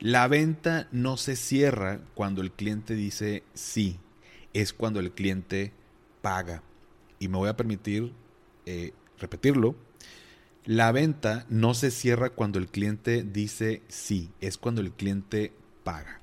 La 0.00 0.28
venta 0.28 0.88
no 0.92 1.18
se 1.18 1.36
cierra 1.36 2.00
cuando 2.14 2.40
el 2.40 2.52
cliente 2.52 2.94
dice 2.94 3.42
sí, 3.52 3.98
es 4.54 4.72
cuando 4.72 4.98
el 4.98 5.12
cliente 5.12 5.74
paga. 6.22 6.62
Y 7.18 7.28
me 7.28 7.36
voy 7.36 7.50
a 7.50 7.56
permitir 7.56 8.14
eh, 8.64 8.94
repetirlo. 9.18 9.76
La 10.64 10.90
venta 10.90 11.44
no 11.50 11.74
se 11.74 11.90
cierra 11.90 12.30
cuando 12.30 12.58
el 12.58 12.68
cliente 12.68 13.22
dice 13.22 13.82
sí, 13.88 14.30
es 14.40 14.56
cuando 14.56 14.80
el 14.80 14.90
cliente 14.90 15.52
paga. 15.84 16.20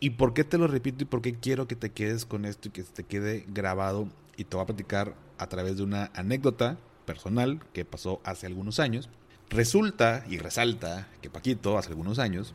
¿Y 0.00 0.10
por 0.10 0.34
qué 0.34 0.44
te 0.44 0.58
lo 0.58 0.66
repito 0.66 1.04
y 1.04 1.06
por 1.06 1.22
qué 1.22 1.34
quiero 1.34 1.66
que 1.66 1.76
te 1.76 1.90
quedes 1.90 2.26
con 2.26 2.44
esto 2.44 2.68
y 2.68 2.72
que 2.72 2.82
te 2.82 3.04
quede 3.04 3.46
grabado? 3.48 4.06
Y 4.36 4.44
te 4.44 4.54
voy 4.54 4.64
a 4.64 4.66
platicar 4.66 5.14
a 5.38 5.46
través 5.48 5.78
de 5.78 5.82
una 5.82 6.10
anécdota 6.14 6.76
personal 7.06 7.62
que 7.72 7.86
pasó 7.86 8.20
hace 8.22 8.46
algunos 8.46 8.78
años. 8.78 9.08
Resulta 9.48 10.26
y 10.28 10.36
resalta 10.36 11.08
que 11.22 11.30
Paquito, 11.30 11.78
hace 11.78 11.88
algunos 11.88 12.18
años, 12.18 12.54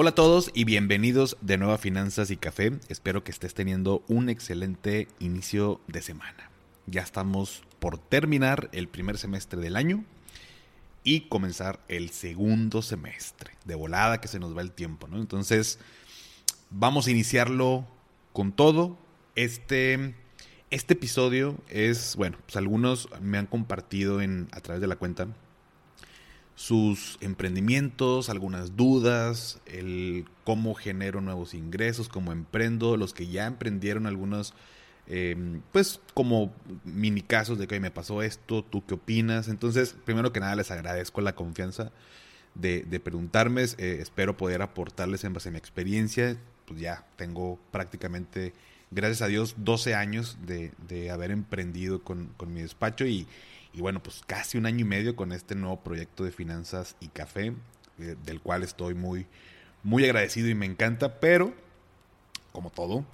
Hola 0.00 0.10
a 0.10 0.14
todos 0.14 0.52
y 0.54 0.62
bienvenidos 0.62 1.36
de 1.40 1.58
nuevo 1.58 1.72
a 1.72 1.78
Finanzas 1.78 2.30
y 2.30 2.36
Café. 2.36 2.70
Espero 2.88 3.24
que 3.24 3.32
estés 3.32 3.52
teniendo 3.52 4.04
un 4.06 4.28
excelente 4.28 5.08
inicio 5.18 5.80
de 5.88 6.02
semana. 6.02 6.52
Ya 6.86 7.02
estamos 7.02 7.64
por 7.80 7.98
terminar 7.98 8.68
el 8.70 8.86
primer 8.86 9.18
semestre 9.18 9.60
del 9.60 9.74
año 9.74 10.04
y 11.02 11.22
comenzar 11.22 11.80
el 11.88 12.10
segundo 12.10 12.80
semestre. 12.80 13.50
De 13.64 13.74
volada 13.74 14.20
que 14.20 14.28
se 14.28 14.38
nos 14.38 14.56
va 14.56 14.62
el 14.62 14.70
tiempo, 14.70 15.08
¿no? 15.08 15.16
Entonces, 15.16 15.80
vamos 16.70 17.08
a 17.08 17.10
iniciarlo 17.10 17.84
con 18.32 18.52
todo. 18.52 18.96
Este, 19.34 20.14
este 20.70 20.94
episodio 20.94 21.58
es, 21.68 22.14
bueno, 22.14 22.38
pues 22.46 22.54
algunos 22.54 23.08
me 23.20 23.36
han 23.36 23.46
compartido 23.46 24.20
en, 24.20 24.46
a 24.52 24.60
través 24.60 24.80
de 24.80 24.86
la 24.86 24.94
cuenta 24.94 25.26
sus 26.58 27.18
emprendimientos, 27.20 28.28
algunas 28.28 28.74
dudas, 28.74 29.60
el 29.66 30.24
cómo 30.42 30.74
genero 30.74 31.20
nuevos 31.20 31.54
ingresos, 31.54 32.08
cómo 32.08 32.32
emprendo, 32.32 32.96
los 32.96 33.14
que 33.14 33.28
ya 33.28 33.46
emprendieron 33.46 34.08
algunos, 34.08 34.54
em, 35.06 35.60
pues 35.70 36.00
como 36.14 36.52
mini 36.84 37.22
casos 37.22 37.60
de 37.60 37.68
que 37.68 37.78
me 37.78 37.92
pasó 37.92 38.22
esto, 38.22 38.64
tú 38.64 38.84
qué 38.84 38.94
opinas. 38.94 39.46
Entonces, 39.46 39.94
primero 40.04 40.32
que 40.32 40.40
nada 40.40 40.56
les 40.56 40.72
agradezco 40.72 41.20
la 41.20 41.36
confianza 41.36 41.92
de, 42.56 42.82
preguntarme, 43.04 43.62
eh, 43.62 43.98
espero 44.00 44.36
poder 44.36 44.60
aportarles 44.60 45.22
en 45.22 45.34
base 45.34 45.50
a 45.50 45.52
mi 45.52 45.58
experiencia, 45.58 46.36
pues 46.66 46.80
ya 46.80 47.06
tengo 47.14 47.60
prácticamente, 47.70 48.52
gracias 48.90 49.22
a 49.22 49.28
Dios, 49.28 49.54
12 49.58 49.94
años 49.94 50.38
de, 50.44 51.10
haber 51.12 51.30
emprendido 51.30 52.02
con, 52.02 52.30
con 52.36 52.52
mi 52.52 52.62
despacho 52.62 53.06
y 53.06 53.28
y 53.78 53.80
bueno, 53.80 54.02
pues 54.02 54.22
casi 54.26 54.58
un 54.58 54.66
año 54.66 54.80
y 54.80 54.88
medio 54.88 55.14
con 55.14 55.30
este 55.30 55.54
nuevo 55.54 55.78
proyecto 55.78 56.24
de 56.24 56.32
finanzas 56.32 56.96
y 56.98 57.06
café, 57.06 57.54
eh, 58.00 58.16
del 58.26 58.40
cual 58.40 58.64
estoy 58.64 58.94
muy, 58.94 59.24
muy 59.84 60.04
agradecido 60.04 60.48
y 60.48 60.56
me 60.56 60.66
encanta, 60.66 61.20
pero 61.20 61.54
como 62.50 62.70
todo, 62.70 63.04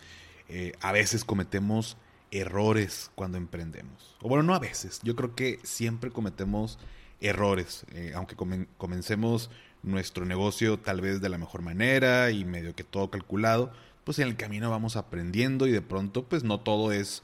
eh, 0.48 0.72
a 0.80 0.90
veces 0.90 1.22
cometemos 1.26 1.98
errores 2.30 3.10
cuando 3.14 3.36
emprendemos. 3.36 4.16
O 4.22 4.28
bueno, 4.30 4.42
no 4.42 4.54
a 4.54 4.58
veces, 4.58 5.00
yo 5.02 5.14
creo 5.14 5.34
que 5.34 5.60
siempre 5.64 6.10
cometemos 6.10 6.78
errores, 7.20 7.84
eh, 7.92 8.12
aunque 8.14 8.34
comencemos 8.78 9.50
nuestro 9.82 10.24
negocio 10.24 10.78
tal 10.78 11.02
vez 11.02 11.20
de 11.20 11.28
la 11.28 11.36
mejor 11.36 11.60
manera 11.60 12.30
y 12.30 12.46
medio 12.46 12.74
que 12.74 12.84
todo 12.84 13.10
calculado, 13.10 13.70
pues 14.04 14.18
en 14.18 14.28
el 14.28 14.36
camino 14.36 14.70
vamos 14.70 14.96
aprendiendo 14.96 15.66
y 15.66 15.72
de 15.72 15.82
pronto 15.82 16.24
pues 16.24 16.42
no 16.42 16.58
todo 16.60 16.90
es, 16.90 17.22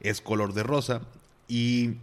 es 0.00 0.20
color 0.20 0.52
de 0.52 0.62
rosa. 0.62 1.00
Y 1.48 1.96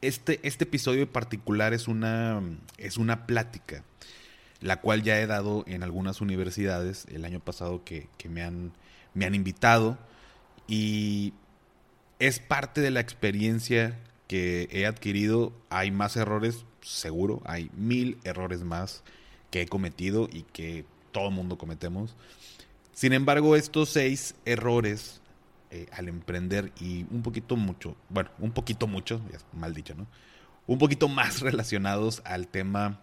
este, 0.00 0.40
este 0.42 0.64
episodio 0.64 1.02
en 1.02 1.08
particular 1.08 1.72
es 1.72 1.88
una, 1.88 2.42
es 2.78 2.96
una 2.96 3.26
plática, 3.26 3.84
la 4.60 4.80
cual 4.80 5.02
ya 5.02 5.20
he 5.20 5.26
dado 5.26 5.64
en 5.66 5.82
algunas 5.82 6.20
universidades 6.20 7.06
el 7.10 7.24
año 7.24 7.40
pasado 7.40 7.84
que, 7.84 8.08
me, 8.28 8.42
han, 8.42 8.72
me 9.14 9.26
han 9.26 9.34
invitado 9.34 9.98
y 10.66 11.32
es 12.18 12.38
parte 12.38 12.80
de 12.80 12.90
la 12.90 13.00
experiencia 13.00 13.98
que 14.28 14.68
he 14.70 14.86
adquirido. 14.86 15.52
Hay 15.70 15.90
más 15.90 16.16
errores, 16.16 16.64
seguro, 16.82 17.42
hay 17.44 17.70
mil 17.74 18.18
errores 18.24 18.62
más 18.62 19.02
que 19.50 19.62
he 19.62 19.66
cometido 19.66 20.28
y 20.30 20.42
que 20.42 20.84
todo 21.12 21.30
mundo 21.30 21.58
cometemos. 21.58 22.14
Sin 22.92 23.12
embargo, 23.12 23.56
estos 23.56 23.88
seis 23.88 24.34
errores 24.44 25.20
eh, 25.70 25.86
al 25.92 26.08
emprender 26.08 26.72
y 26.80 27.06
un 27.10 27.22
poquito 27.22 27.56
mucho, 27.56 27.96
bueno, 28.08 28.30
un 28.38 28.52
poquito 28.52 28.86
mucho, 28.86 29.20
mal 29.52 29.74
dicho, 29.74 29.94
¿no? 29.94 30.06
Un 30.66 30.78
poquito 30.78 31.08
más 31.08 31.40
relacionados 31.42 32.22
al 32.24 32.48
tema 32.48 33.00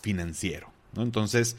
financiero, 0.00 0.70
¿no? 0.94 1.02
Entonces, 1.02 1.56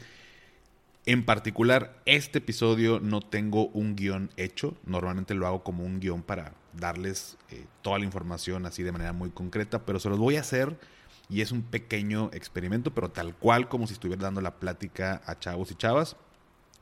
en 1.06 1.24
particular, 1.24 2.00
este 2.06 2.38
episodio 2.38 2.98
no 3.00 3.20
tengo 3.20 3.66
un 3.68 3.94
guion 3.94 4.30
hecho, 4.36 4.76
normalmente 4.86 5.34
lo 5.34 5.46
hago 5.46 5.62
como 5.62 5.84
un 5.84 6.00
guion 6.00 6.22
para 6.22 6.54
darles 6.72 7.36
eh, 7.50 7.66
toda 7.82 7.98
la 7.98 8.04
información 8.04 8.64
así 8.64 8.82
de 8.82 8.92
manera 8.92 9.12
muy 9.12 9.30
concreta, 9.30 9.84
pero 9.84 10.00
se 10.00 10.08
los 10.08 10.18
voy 10.18 10.36
a 10.36 10.40
hacer 10.40 10.78
y 11.28 11.40
es 11.40 11.52
un 11.52 11.62
pequeño 11.62 12.30
experimento, 12.32 12.94
pero 12.94 13.10
tal 13.10 13.34
cual 13.34 13.68
como 13.68 13.86
si 13.86 13.94
estuviera 13.94 14.22
dando 14.22 14.40
la 14.40 14.56
plática 14.56 15.22
a 15.26 15.38
chavos 15.38 15.70
y 15.70 15.74
chavas. 15.74 16.16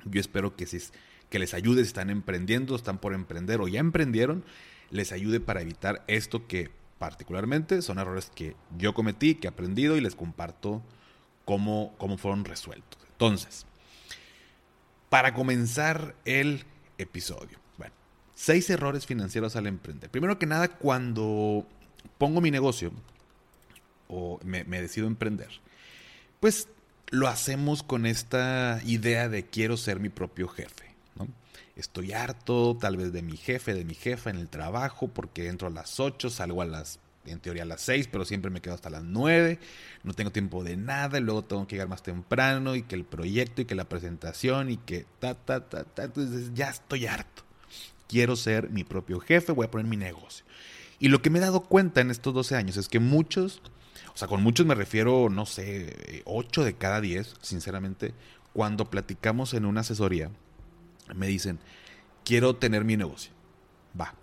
Yo 0.05 0.21
espero 0.21 0.56
que 0.56 0.66
si 0.66 0.78
que 1.32 1.38
les 1.38 1.54
ayude 1.54 1.81
si 1.81 1.87
están 1.87 2.10
emprendiendo, 2.10 2.76
están 2.76 2.98
por 2.98 3.15
emprender 3.15 3.62
o 3.62 3.66
ya 3.66 3.81
emprendieron, 3.81 4.44
les 4.91 5.12
ayude 5.12 5.41
para 5.41 5.62
evitar 5.62 6.04
esto 6.06 6.47
que 6.47 6.70
particularmente 6.98 7.81
son 7.81 7.98
errores 7.98 8.31
que 8.34 8.54
yo 8.76 8.93
cometí, 8.93 9.37
que 9.37 9.47
he 9.47 9.50
aprendido 9.50 9.97
y 9.97 10.03
les 10.03 10.15
comparto 10.15 10.82
cómo, 11.47 11.94
cómo 11.97 12.19
fueron 12.19 12.44
resueltos. 12.44 13.00
Entonces, 13.12 13.65
para 15.09 15.32
comenzar 15.32 16.15
el 16.26 16.66
episodio, 16.98 17.59
bueno, 17.78 17.94
seis 18.34 18.69
errores 18.69 19.06
financieros 19.06 19.56
al 19.56 19.69
emprender. 19.69 20.10
Primero 20.10 20.38
que 20.38 20.44
nada, 20.44 20.69
cuando 20.69 21.66
pongo 22.19 22.43
mi 22.43 22.50
negocio 22.50 22.93
o 24.09 24.38
me, 24.44 24.64
me 24.64 24.82
decido 24.82 25.06
emprender, 25.06 25.49
pues 26.41 26.69
lo 27.09 27.26
hacemos 27.26 27.82
con 27.82 28.04
esta 28.04 28.82
idea 28.84 29.31
de 29.31 29.47
quiero 29.47 29.78
ser 29.78 29.99
mi 29.99 30.10
propio 30.10 30.47
jefe. 30.47 30.91
Estoy 31.77 32.12
harto 32.12 32.77
tal 32.78 32.97
vez 32.97 33.12
de 33.12 33.23
mi 33.23 33.37
jefe, 33.37 33.75
de 33.75 33.84
mi 33.84 33.95
jefa 33.95 34.31
en 34.31 34.37
el 34.37 34.49
trabajo, 34.49 35.09
porque 35.09 35.49
entro 35.49 35.69
a 35.69 35.71
las 35.71 35.99
8, 36.00 36.28
salgo 36.28 36.61
a 36.62 36.67
las, 36.67 37.00
en 37.25 37.41
teoría 37.41 37.62
a 37.62 37.67
las 37.67 37.81
6, 37.83 38.09
pero 38.12 38.25
siempre 38.25 38.50
me 38.50 38.61
quedo 38.61 38.75
hasta 38.75 38.91
las 38.91 39.05
9, 39.05 39.59
no 40.03 40.12
tengo 40.12 40.31
tiempo 40.31 40.62
de 40.65 40.77
nada, 40.77 41.19
y 41.19 41.23
luego 41.23 41.45
tengo 41.45 41.67
que 41.67 41.77
llegar 41.77 41.89
más 41.89 42.03
temprano, 42.03 42.75
y 42.75 42.83
que 42.83 42.95
el 42.95 43.05
proyecto, 43.05 43.62
y 43.62 43.65
que 43.65 43.75
la 43.75 43.89
presentación, 43.89 44.71
y 44.71 44.77
que 44.77 45.06
ta, 45.19 45.34
ta, 45.34 45.69
ta, 45.69 45.84
ta, 45.84 46.05
entonces 46.05 46.50
ya 46.55 46.69
estoy 46.69 47.06
harto. 47.06 47.43
Quiero 48.06 48.37
ser 48.37 48.69
mi 48.69 48.84
propio 48.84 49.21
jefe, 49.21 49.53
voy 49.53 49.67
a 49.67 49.71
poner 49.71 49.87
mi 49.87 49.97
negocio. 49.97 50.44
Y 50.99 51.09
lo 51.09 51.23
que 51.23 51.31
me 51.31 51.39
he 51.39 51.43
dado 51.43 51.62
cuenta 51.62 52.00
en 52.03 52.11
estos 52.11 52.34
12 52.34 52.55
años 52.55 52.77
es 52.77 52.89
que 52.89 53.00
muchos, 53.00 53.62
o 54.15 54.17
sea, 54.17 54.29
con 54.29 54.43
muchos 54.43 54.67
me 54.67 54.75
refiero, 54.75 55.31
no 55.31 55.47
sé, 55.47 56.23
8 56.27 56.65
de 56.65 56.75
cada 56.75 57.00
10, 57.00 57.37
sinceramente, 57.41 58.12
cuando 58.53 58.91
platicamos 58.91 59.55
en 59.55 59.65
una 59.65 59.81
asesoría, 59.81 60.31
me 61.15 61.27
dicen, 61.27 61.59
quiero 62.25 62.56
tener 62.56 62.85
mi 62.85 62.97
negocio. 62.97 63.32
Va. 63.99 64.14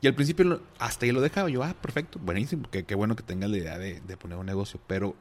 Y 0.00 0.06
al 0.06 0.14
principio 0.14 0.62
hasta 0.78 1.04
ahí 1.04 1.12
lo 1.12 1.20
dejaba. 1.20 1.48
Yo, 1.50 1.62
ah, 1.62 1.74
perfecto, 1.80 2.18
buenísimo, 2.18 2.68
qué, 2.70 2.84
qué 2.84 2.94
bueno 2.94 3.16
que 3.16 3.22
tengas 3.22 3.50
la 3.50 3.58
idea 3.58 3.78
de, 3.78 4.16
poner 4.16 4.38
un 4.38 4.46
negocio. 4.46 4.80
Pero 4.86 5.14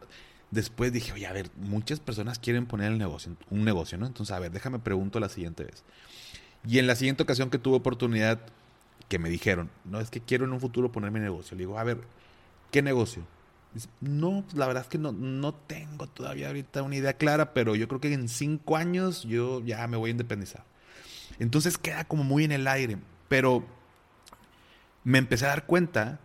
después 0.51 0.93
dije, 0.93 1.11
oye, 1.13 1.27
a 1.27 1.33
ver, 1.33 1.49
muchas 1.57 1.99
personas 1.99 2.39
quieren 2.39 2.65
poner 2.65 2.91
el 2.91 2.97
negocio, 2.97 3.35
un 3.49 3.65
negocio, 3.65 3.97
¿no? 3.97 4.07
Entonces, 4.07 4.33
a 4.35 4.39
ver, 4.39 4.51
déjame 4.51 4.79
pregunto 4.79 5.19
la 5.19 5.29
siguiente 5.29 5.63
vez. 5.63 5.83
Y 6.67 6.79
en 6.79 6.87
la 6.87 6.95
siguiente 6.95 7.23
ocasión 7.23 7.49
que 7.49 7.59
tuve 7.59 7.77
oportunidad, 7.77 8.39
que 9.07 9.19
me 9.19 9.29
dijeron, 9.29 9.69
no, 9.85 9.99
es 9.99 10.09
que 10.09 10.21
quiero 10.21 10.45
en 10.45 10.53
un 10.53 10.59
futuro 10.59 10.91
poner 10.91 11.11
mi 11.11 11.19
negocio. 11.19 11.55
Le 11.55 11.61
digo, 11.61 11.77
a 11.79 11.83
ver, 11.83 11.99
¿qué 12.71 12.81
negocio? 12.81 13.23
no, 14.01 14.43
pues 14.45 14.57
la 14.57 14.65
verdad 14.65 14.83
es 14.83 14.89
que 14.89 14.97
no, 14.97 15.11
no 15.11 15.53
tengo 15.53 16.07
todavía 16.07 16.47
ahorita 16.47 16.81
una 16.81 16.95
idea 16.95 17.13
clara, 17.13 17.53
pero 17.53 17.75
yo 17.75 17.87
creo 17.87 18.01
que 18.01 18.11
en 18.11 18.27
cinco 18.27 18.75
años 18.75 19.23
yo 19.23 19.63
ya 19.63 19.85
me 19.87 19.97
voy 19.97 20.09
a 20.09 20.11
independizar. 20.11 20.63
Entonces 21.39 21.77
queda 21.77 22.03
como 22.03 22.23
muy 22.23 22.43
en 22.43 22.51
el 22.51 22.67
aire. 22.67 22.97
Pero 23.27 23.65
me 25.03 25.17
empecé 25.17 25.45
a 25.45 25.49
dar 25.49 25.65
cuenta 25.65 26.19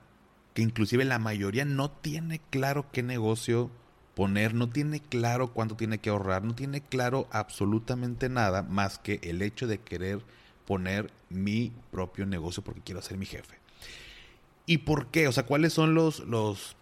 que 0.53 0.63
inclusive 0.63 1.05
la 1.05 1.19
mayoría 1.19 1.65
no 1.65 1.91
tiene 1.91 2.41
claro 2.51 2.87
qué 2.93 3.03
negocio 3.03 3.71
poner, 4.15 4.55
no 4.55 4.69
tiene 4.69 5.01
claro 5.01 5.53
cuánto 5.53 5.77
tiene 5.77 5.99
que 5.99 6.11
ahorrar, 6.11 6.45
no 6.45 6.55
tiene 6.55 6.81
claro 6.81 7.27
absolutamente 7.31 8.29
nada 8.29 8.63
más 8.63 8.99
que 8.99 9.21
el 9.23 9.43
hecho 9.43 9.67
de 9.67 9.79
querer 9.79 10.21
poner 10.67 11.13
mi 11.29 11.73
propio 11.91 12.25
negocio 12.27 12.63
porque 12.63 12.81
quiero 12.81 13.03
ser 13.03 13.19
mi 13.19 13.27
jefe. 13.27 13.59
¿Y 14.67 14.79
por 14.79 15.09
qué? 15.09 15.29
O 15.29 15.33
sea, 15.33 15.45
¿cuáles 15.45 15.73
son 15.73 15.95
los, 15.95 16.21
los 16.21 16.77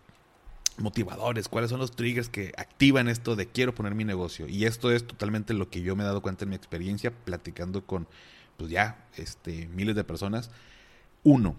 motivadores? 0.78 1.48
¿Cuáles 1.48 1.70
son 1.70 1.80
los 1.80 1.92
triggers 1.92 2.28
que 2.28 2.52
activan 2.56 3.08
esto 3.08 3.36
de 3.36 3.46
quiero 3.46 3.74
poner 3.74 3.94
mi 3.94 4.04
negocio? 4.04 4.48
Y 4.48 4.64
esto 4.64 4.90
es 4.90 5.06
totalmente 5.06 5.54
lo 5.54 5.70
que 5.70 5.82
yo 5.82 5.96
me 5.96 6.02
he 6.02 6.06
dado 6.06 6.22
cuenta 6.22 6.44
en 6.44 6.50
mi 6.50 6.56
experiencia 6.56 7.10
platicando 7.10 7.84
con, 7.84 8.06
pues 8.56 8.70
ya, 8.70 9.04
este, 9.16 9.68
miles 9.68 9.96
de 9.96 10.04
personas. 10.04 10.50
Uno, 11.24 11.56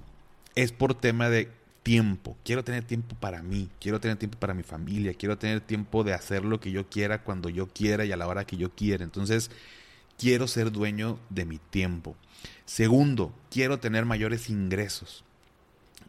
es 0.56 0.72
por 0.72 0.96
tema 0.96 1.30
de 1.30 1.50
tiempo. 1.84 2.38
Quiero 2.44 2.64
tener 2.64 2.84
tiempo 2.84 3.16
para 3.20 3.44
mí, 3.44 3.70
quiero 3.80 4.00
tener 4.00 4.18
tiempo 4.18 4.40
para 4.40 4.54
mi 4.54 4.64
familia, 4.64 5.14
quiero 5.14 5.38
tener 5.38 5.62
tiempo 5.62 6.04
de 6.04 6.14
hacer 6.14 6.46
lo 6.46 6.60
que 6.60 6.72
yo 6.72 6.90
quiera 6.90 7.24
cuando 7.24 7.50
yo 7.50 7.68
quiera 7.68 8.06
y 8.06 8.12
a 8.12 8.18
la 8.18 8.28
hora 8.28 8.46
que 8.46 8.58
yo 8.58 8.72
quiera. 8.72 9.04
Entonces, 9.04 9.52
quiero 10.18 10.48
ser 10.48 10.72
dueño 10.72 11.20
de 11.30 11.46
mi 11.46 11.58
tiempo. 11.58 12.16
Segundo, 12.66 13.34
quiero 13.52 13.80
tener 13.80 14.06
mayores 14.06 14.50
ingresos. 14.50 15.24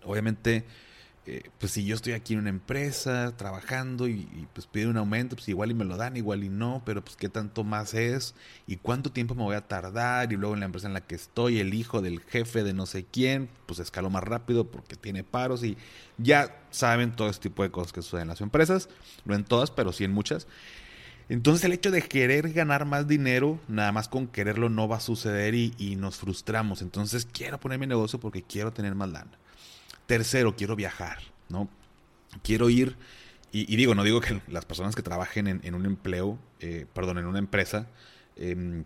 Obviamente, 0.05 0.65
eh, 1.27 1.49
pues 1.59 1.73
si 1.73 1.87
yo 1.87 1.95
estoy 1.95 2.13
aquí 2.13 2.35
en 2.35 2.41
una 2.41 2.51
empresa 2.51 3.35
trabajando 3.35 4.09
y, 4.09 4.47
pues 4.53 4.67
pido 4.67 4.91
un 4.91 4.99
aumento, 4.99 5.37
pues 5.37 5.49
igual 5.49 5.71
y 5.71 5.75
me 5.75 5.87
lo 5.87 5.97
dan, 5.97 6.19
igual 6.19 6.45
y 6.45 6.51
no, 6.51 6.83
pero 6.85 7.03
pues 7.03 7.17
qué 7.17 7.31
tanto 7.31 7.65
más 7.65 7.95
es 7.95 8.35
y 8.67 8.77
cuánto 8.77 9.11
tiempo 9.11 9.35
me 9.35 9.43
voy 9.43 9.57
a 9.57 9.67
tardar 9.67 10.33
y 10.33 10.37
luego 10.37 10.53
en 10.53 10.61
la 10.61 10.67
empresa 10.67 10.87
en 10.87 10.93
la 10.93 11.01
que 11.01 11.15
estoy, 11.15 11.61
el 11.61 11.73
hijo 11.73 12.03
del 12.03 12.21
jefe 12.21 12.63
de 12.63 12.75
no 12.75 12.85
sé 12.85 13.07
quién, 13.11 13.49
pues 13.65 13.79
escalo 13.79 14.11
más 14.11 14.23
rápido 14.23 14.71
porque 14.71 14.97
tiene 14.97 15.25
paros 15.25 15.65
y 15.65 15.79
ya 16.19 16.61
saben 16.71 17.17
todo 17.17 17.31
este 17.31 17.49
tipo 17.49 17.63
de 17.63 17.71
cosas 17.71 17.95
que 17.95 18.03
suceden 18.03 18.23
en 18.23 18.29
las 18.29 18.43
empresas, 18.43 18.91
no 19.25 19.35
en 19.35 19.45
todas, 19.45 19.71
pero 19.71 19.93
sí 19.93 20.05
en 20.05 20.13
muchas. 20.13 20.47
Entonces 21.31 21.65
el 21.65 21.73
hecho 21.73 21.91
de 21.91 22.03
querer 22.03 22.53
ganar 22.53 22.85
más 22.85 23.09
dinero, 23.09 23.59
nada 23.67 23.93
más 23.93 24.09
con 24.09 24.27
quererlo 24.27 24.69
no 24.69 24.89
va 24.89 24.97
a 24.99 25.01
suceder 25.01 25.55
y, 25.55 25.73
y 25.79 25.97
nos 25.97 26.17
frustramos. 26.17 26.83
Entonces 26.83 27.27
quiero 27.33 27.59
poner 27.59 27.79
mi 27.79 27.87
negocio 27.87 28.21
porque 28.21 28.43
quiero 28.43 28.75
tener 28.75 28.95
más 28.95 29.09
lana. 29.09 29.39
Tercero, 30.07 30.55
quiero 30.57 30.77
viajar, 30.77 31.19
¿no? 31.49 31.69
Quiero 32.43 32.69
ir, 32.69 32.97
y, 33.53 33.77
digo, 33.77 33.95
no 33.95 34.03
digo 34.03 34.21
que 34.21 34.41
las 34.49 34.65
personas 34.65 34.97
que 34.97 35.03
trabajen 35.03 35.47
en, 35.47 35.75
un 35.75 35.87
empleo, 35.87 36.39
eh, 36.61 36.87
perdón, 36.93 37.19
en 37.19 37.27
una 37.27 37.39
empresa, 37.39 37.87
em, 38.37 38.85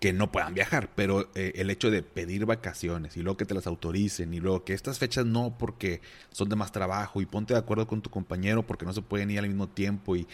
que 0.00 0.12
no 0.12 0.30
puedan 0.30 0.54
viajar, 0.54 0.90
pero 0.94 1.30
eh, 1.34 1.52
el 1.56 1.70
hecho 1.70 1.90
de 1.90 2.02
pedir 2.02 2.44
vacaciones 2.44 3.16
y 3.16 3.22
luego 3.22 3.36
que 3.36 3.46
te 3.46 3.54
las 3.54 3.66
autoricen 3.66 4.34
y 4.34 4.40
luego 4.40 4.64
que 4.64 4.74
estas 4.74 4.98
fechas 4.98 5.24
no 5.24 5.56
porque 5.58 6.02
son 6.30 6.48
de 6.48 6.56
más 6.56 6.70
trabajo 6.70 7.20
y 7.20 7.26
ponte 7.26 7.54
de 7.54 7.60
acuerdo 7.60 7.86
con 7.86 8.02
tu 8.02 8.10
compañero 8.10 8.62
porque 8.62 8.84
no 8.84 8.92
se 8.92 9.00
pueden 9.00 9.30
ir 9.30 9.38
al 9.38 9.48
mismo 9.48 9.68
tiempo 9.68 10.16
y 10.16 10.26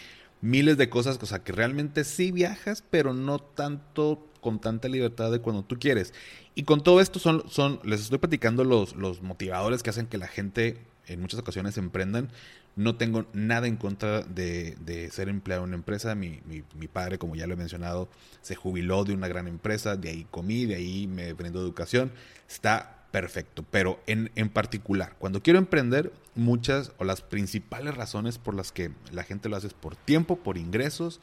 miles 0.43 0.77
de 0.77 0.89
cosas, 0.89 1.17
o 1.21 1.25
sea, 1.25 1.39
que 1.39 1.53
realmente 1.53 2.03
sí 2.03 2.31
viajas, 2.33 2.83
pero 2.89 3.13
no 3.13 3.39
tanto 3.39 4.27
con 4.41 4.59
tanta 4.59 4.89
libertad 4.89 5.31
de 5.31 5.39
cuando 5.39 5.63
tú 5.63 5.79
quieres. 5.79 6.13
Y 6.53 6.63
con 6.63 6.83
todo 6.83 6.99
esto 6.99 7.17
son, 7.17 7.49
son 7.49 7.79
les 7.83 8.01
estoy 8.01 8.19
platicando 8.19 8.65
los, 8.65 8.93
los 8.97 9.21
motivadores 9.21 9.81
que 9.81 9.89
hacen 9.89 10.05
que 10.05 10.17
la 10.17 10.27
gente 10.27 10.81
en 11.07 11.21
muchas 11.21 11.39
ocasiones 11.39 11.77
emprendan. 11.77 12.29
No 12.75 12.97
tengo 12.97 13.25
nada 13.31 13.67
en 13.67 13.77
contra 13.77 14.21
de, 14.21 14.75
de 14.81 15.09
ser 15.11 15.29
empleado 15.29 15.63
en 15.63 15.69
una 15.69 15.77
empresa. 15.77 16.13
Mi, 16.13 16.41
mi, 16.45 16.63
mi, 16.77 16.87
padre, 16.87 17.17
como 17.17 17.35
ya 17.35 17.47
lo 17.47 17.53
he 17.53 17.57
mencionado, 17.57 18.09
se 18.41 18.55
jubiló 18.55 19.05
de 19.05 19.13
una 19.13 19.29
gran 19.29 19.47
empresa, 19.47 19.95
de 19.95 20.09
ahí 20.09 20.27
comí, 20.29 20.65
de 20.65 20.75
ahí 20.75 21.07
me 21.07 21.31
brindó 21.31 21.61
educación. 21.61 22.11
Está 22.49 23.02
perfecto. 23.13 23.63
Pero 23.69 24.01
en, 24.07 24.31
en 24.33 24.49
particular, 24.49 25.15
cuando 25.19 25.43
quiero 25.43 25.59
emprender, 25.59 26.11
muchas 26.33 26.93
o 26.97 27.03
las 27.03 27.21
principales 27.21 27.93
razones 27.93 28.39
por 28.39 28.55
las 28.55 28.71
que 28.71 28.89
la 29.11 29.21
gente 29.21 29.49
lo 29.49 29.55
hace 29.55 29.67
es 29.67 29.75
por 29.75 29.95
tiempo, 29.95 30.39
por 30.39 30.57
ingresos 30.57 31.21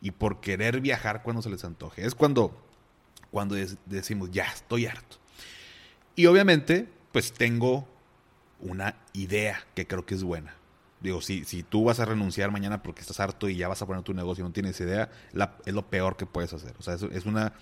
y 0.00 0.12
por 0.12 0.40
querer 0.40 0.80
viajar 0.80 1.22
cuando 1.22 1.42
se 1.42 1.50
les 1.50 1.62
antoje. 1.62 2.06
Es 2.06 2.14
cuando, 2.14 2.58
cuando 3.30 3.54
decimos, 3.84 4.30
ya 4.30 4.44
estoy 4.44 4.86
harto. 4.86 5.18
Y 6.14 6.24
obviamente, 6.24 6.88
pues 7.12 7.34
tengo 7.34 7.86
una 8.58 8.96
idea 9.12 9.62
que 9.74 9.86
creo 9.86 10.06
que 10.06 10.14
es 10.14 10.22
buena. 10.22 10.54
Digo, 11.00 11.20
si, 11.20 11.44
si 11.44 11.62
tú 11.62 11.84
vas 11.84 12.00
a 12.00 12.06
renunciar 12.06 12.50
mañana 12.50 12.82
porque 12.82 13.02
estás 13.02 13.20
harto 13.20 13.50
y 13.50 13.56
ya 13.56 13.68
vas 13.68 13.82
a 13.82 13.86
poner 13.86 14.02
tu 14.02 14.14
negocio 14.14 14.42
y 14.42 14.48
no 14.48 14.54
tienes 14.54 14.80
idea, 14.80 15.10
es 15.66 15.74
lo 15.74 15.86
peor 15.86 16.16
que 16.16 16.24
puedes 16.24 16.54
hacer. 16.54 16.74
O 16.78 16.82
sea, 16.82 16.94
es, 16.94 17.02
es, 17.02 17.26
una 17.26 17.52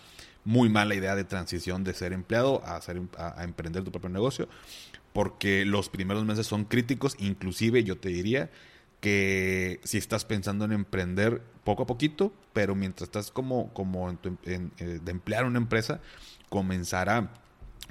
muy 0.45 0.69
mala 0.69 0.95
idea 0.95 1.15
de 1.17 1.25
transición 1.25 1.85
de 1.85 1.95
ser 1.95 2.13
empleado 2.13 2.63
a, 2.65 2.81
ser, 2.81 3.01
a 3.19 3.45
emprender 3.45 3.85
tu 3.85 3.91
propio 3.91 4.11
negocio, 4.11 4.49
porque 5.13 5.65
los 5.65 5.89
primeros 5.89 6.25
meses 6.25 6.47
son 6.47 6.65
críticos, 6.65 7.17
inclusive 7.19 7.85
yo 7.85 7.99
te 7.99 8.09
diría 8.09 8.51
que 9.05 9.81
si 9.85 9.99
estás 9.99 10.25
pensando 10.25 10.65
en 10.65 10.73
emprender 10.73 11.43
poco 11.63 11.83
a 11.83 11.87
poquito, 11.87 12.33
pero 12.55 12.75
mientras 12.75 13.09
estás 13.09 13.31
como, 13.31 13.71
como 13.75 14.09
en 14.09 14.19
eh, 14.45 15.01
de 15.03 15.11
emplear 15.11 15.45
una 15.45 15.59
empresa, 15.59 16.01
comenzar 16.49 17.11
a 17.11 17.31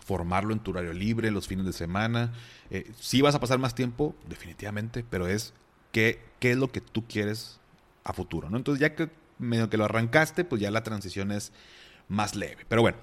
formarlo 0.03 0.53
en 0.53 0.59
tu 0.59 0.71
horario 0.71 0.91
libre, 0.91 1.29
los 1.29 1.47
fines 1.47 1.67
de 1.67 1.73
semana. 1.73 2.33
Eh, 2.71 2.91
sí 2.99 3.21
vas 3.21 3.35
a 3.35 3.39
pasar 3.39 3.59
más 3.59 3.75
tiempo, 3.75 4.15
definitivamente, 4.27 5.05
pero 5.07 5.27
es 5.27 5.53
qué, 5.91 6.19
qué 6.39 6.53
es 6.53 6.57
lo 6.57 6.71
que 6.71 6.81
tú 6.81 7.05
quieres 7.07 7.59
a 8.03 8.13
futuro, 8.13 8.49
¿no? 8.49 8.57
Entonces 8.57 8.81
ya 8.81 8.95
que 8.95 9.11
medio 9.37 9.69
que 9.69 9.77
lo 9.77 9.85
arrancaste, 9.85 10.45
pues 10.45 10.61
ya 10.61 10.71
la 10.71 10.81
transición 10.81 11.31
es 11.31 11.51
más 12.13 12.35
leve. 12.35 12.65
Pero 12.67 12.81
bueno, 12.81 12.97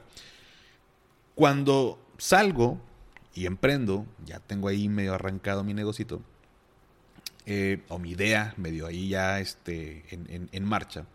cuando 1.35 1.99
salgo 2.19 2.81
y 3.35 3.47
emprendo, 3.47 4.07
ya 4.25 4.41
tengo 4.41 4.69
ahí 4.69 4.89
medio 4.89 5.15
arrancado 5.15 5.65
mi 5.65 5.75
negocito, 5.75 6.23
eh, 7.47 7.83
o 7.89 7.99
mi 7.99 8.11
idea 8.11 8.55
medio 8.57 8.87
ahí 8.87 9.09
ya 9.09 9.41
este, 9.41 10.05
en, 10.11 10.65
marcha, 10.65 11.07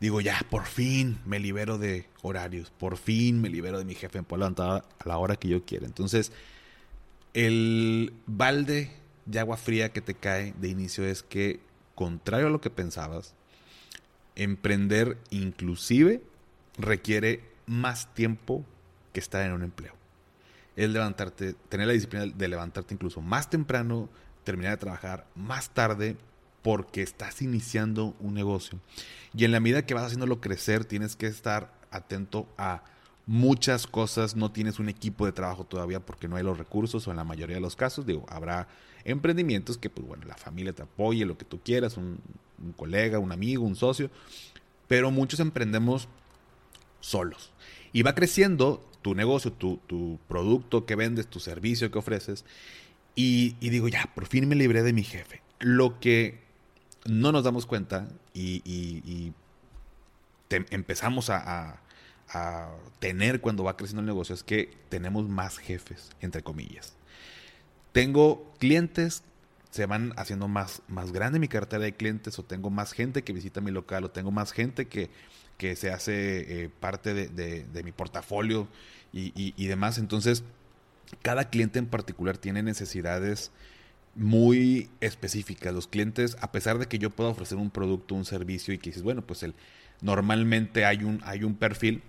digo 0.00 0.20
ya, 0.20 0.40
por 0.50 0.64
fin 0.64 1.18
me 1.24 1.38
libero 1.38 1.78
de 1.78 2.06
horarios, 2.22 2.70
por 2.70 2.96
fin 2.96 3.40
me 3.40 3.48
libero 3.48 3.78
de 3.78 3.84
mi 3.84 3.94
jefe, 3.94 4.18
en 4.18 4.24
puedo 4.24 4.44
a 4.44 4.84
la 5.04 5.18
hora 5.18 5.36
que 5.36 5.48
yo 5.48 5.64
quiera. 5.64 5.86
Entonces, 5.86 6.32
el 7.34 8.12
balde 8.26 8.90
de 9.26 9.40
agua 9.40 9.56
fría 9.56 9.92
que 9.92 10.00
te 10.00 10.14
cae 10.14 10.54
de 10.58 10.68
inicio 10.68 11.04
es 11.04 11.22
que, 11.22 11.60
contrario 11.94 12.46
a 12.46 12.50
lo 12.50 12.60
que 12.60 12.70
pensabas, 12.70 13.34
emprender 14.36 15.18
inclusive 15.30 16.22
requiere 16.78 17.42
más 17.66 18.12
tiempo 18.14 18.64
que 19.12 19.20
estar 19.20 19.44
en 19.44 19.52
un 19.52 19.62
empleo. 19.62 19.94
Es 20.76 20.90
levantarte, 20.90 21.54
tener 21.68 21.86
la 21.86 21.92
disciplina 21.92 22.26
de 22.26 22.48
levantarte 22.48 22.94
incluso 22.94 23.22
más 23.22 23.48
temprano, 23.48 24.08
terminar 24.44 24.72
de 24.72 24.78
trabajar 24.78 25.26
más 25.34 25.70
tarde 25.70 26.16
porque 26.62 27.02
estás 27.02 27.42
iniciando 27.42 28.14
un 28.20 28.34
negocio. 28.34 28.78
Y 29.34 29.44
en 29.44 29.52
la 29.52 29.60
medida 29.60 29.86
que 29.86 29.94
vas 29.94 30.04
haciéndolo 30.04 30.40
crecer, 30.40 30.84
tienes 30.84 31.16
que 31.16 31.26
estar 31.26 31.72
atento 31.90 32.48
a 32.58 32.82
muchas 33.26 33.86
cosas. 33.86 34.36
No 34.36 34.50
tienes 34.50 34.78
un 34.78 34.88
equipo 34.88 35.26
de 35.26 35.32
trabajo 35.32 35.64
todavía 35.64 36.00
porque 36.00 36.28
no 36.28 36.36
hay 36.36 36.42
los 36.42 36.58
recursos 36.58 37.06
o 37.06 37.10
en 37.10 37.16
la 37.16 37.24
mayoría 37.24 37.56
de 37.56 37.60
los 37.60 37.76
casos, 37.76 38.06
digo, 38.06 38.24
habrá 38.28 38.68
emprendimientos 39.04 39.78
que, 39.78 39.90
pues 39.90 40.06
bueno, 40.06 40.24
la 40.26 40.36
familia 40.36 40.72
te 40.72 40.82
apoye, 40.82 41.24
lo 41.24 41.38
que 41.38 41.44
tú 41.44 41.60
quieras, 41.60 41.96
un, 41.96 42.20
colega, 42.76 43.18
un 43.18 43.32
amigo, 43.32 43.64
un 43.64 43.76
socio, 43.76 44.10
pero 44.88 45.10
muchos 45.10 45.40
emprendemos 45.40 46.08
solos. 47.06 47.52
Y 47.92 48.02
va 48.02 48.14
creciendo 48.14 48.88
tu 49.02 49.14
negocio, 49.14 49.52
tu, 49.52 49.78
tu 49.86 50.18
producto 50.28 50.84
que 50.84 50.96
vendes, 50.96 51.28
tu 51.28 51.40
servicio 51.40 51.90
que 51.90 51.98
ofreces, 51.98 52.44
y, 53.18 53.54
digo, 53.60 53.88
ya, 53.88 54.12
por 54.14 54.26
fin 54.26 54.46
me 54.46 54.54
libré 54.54 54.82
de 54.82 54.92
mi 54.92 55.02
jefe. 55.02 55.40
Lo 55.58 55.98
que 55.98 56.38
no 57.06 57.32
nos 57.32 57.44
damos 57.44 57.64
cuenta 57.64 58.08
y, 58.34 59.32
empezamos 60.50 61.30
a, 61.30 61.80
tener 62.98 63.40
cuando 63.40 63.64
va 63.64 63.76
creciendo 63.76 64.00
el 64.00 64.06
negocio 64.06 64.34
es 64.34 64.42
que 64.42 64.76
tenemos 64.90 65.28
más 65.28 65.56
jefes, 65.56 66.10
entre 66.20 66.42
comillas. 66.42 66.94
Tengo 67.92 68.52
clientes, 68.58 69.22
se 69.70 69.86
van 69.86 70.12
haciendo 70.16 70.46
más, 70.46 70.82
más 70.88 71.12
grande 71.12 71.38
mi 71.38 71.48
cartera 71.48 71.84
de 71.84 71.94
clientes, 71.94 72.38
o 72.38 72.44
tengo 72.44 72.68
más 72.68 72.92
gente 72.92 73.22
que 73.22 73.32
visita 73.32 73.62
mi 73.62 73.70
local, 73.70 74.04
o 74.04 74.10
tengo 74.10 74.30
más 74.30 74.52
gente 74.52 74.88
que, 74.88 75.08
que 75.56 75.76
se 75.76 75.90
hace 75.90 76.64
eh, 76.64 76.70
parte 76.80 77.14
de, 77.14 77.82
mi 77.82 77.92
portafolio 77.92 78.68
y, 79.12 79.32
y 79.56 79.66
demás. 79.66 79.98
Entonces, 79.98 80.44
cada 81.22 81.48
cliente 81.50 81.78
en 81.78 81.86
particular 81.86 82.36
tiene 82.38 82.62
necesidades 82.62 83.50
muy 84.16 84.88
específicas. 85.00 85.74
Los 85.74 85.86
clientes, 85.86 86.36
a 86.40 86.50
pesar 86.50 86.78
de 86.78 86.86
que 86.86 86.98
yo 86.98 87.10
pueda 87.10 87.30
ofrecer 87.30 87.58
un 87.58 87.70
producto, 87.70 88.14
un 88.14 88.24
servicio 88.24 88.74
y 88.74 88.78
que 88.78 88.90
dices, 88.90 89.02
bueno, 89.02 89.22
pues 89.22 89.42
el, 89.42 89.54
normalmente 90.00 90.84
hay 90.84 91.04
un, 91.04 91.20
hay 91.24 91.44
un 91.44 91.54
perfil, 91.54 92.02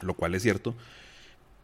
lo 0.00 0.14
cual 0.14 0.34
es 0.34 0.42
cierto, 0.42 0.74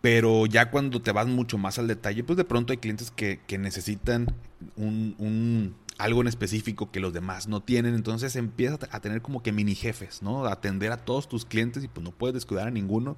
pero 0.00 0.46
ya 0.46 0.70
cuando 0.70 1.02
te 1.02 1.12
vas 1.12 1.26
mucho 1.26 1.58
más 1.58 1.78
al 1.78 1.88
detalle, 1.88 2.24
pues 2.24 2.36
de 2.36 2.44
pronto 2.44 2.72
hay 2.72 2.78
clientes 2.78 3.10
que, 3.10 3.40
necesitan 3.58 4.34
un, 4.76 5.74
algo 6.02 6.20
en 6.20 6.26
específico 6.26 6.90
que 6.90 6.98
los 6.98 7.12
demás 7.12 7.46
no 7.46 7.62
tienen, 7.62 7.94
entonces 7.94 8.34
empiezas 8.34 8.80
a 8.90 9.00
tener 9.00 9.22
como 9.22 9.42
que 9.42 9.52
mini 9.52 9.76
jefes, 9.76 10.20
¿no? 10.20 10.46
Atender 10.46 10.90
a 10.90 10.96
todos 10.96 11.28
tus 11.28 11.44
clientes 11.44 11.84
y 11.84 11.88
pues 11.88 12.02
no 12.02 12.10
puedes 12.10 12.34
descuidar 12.34 12.66
a 12.66 12.70
ninguno 12.72 13.16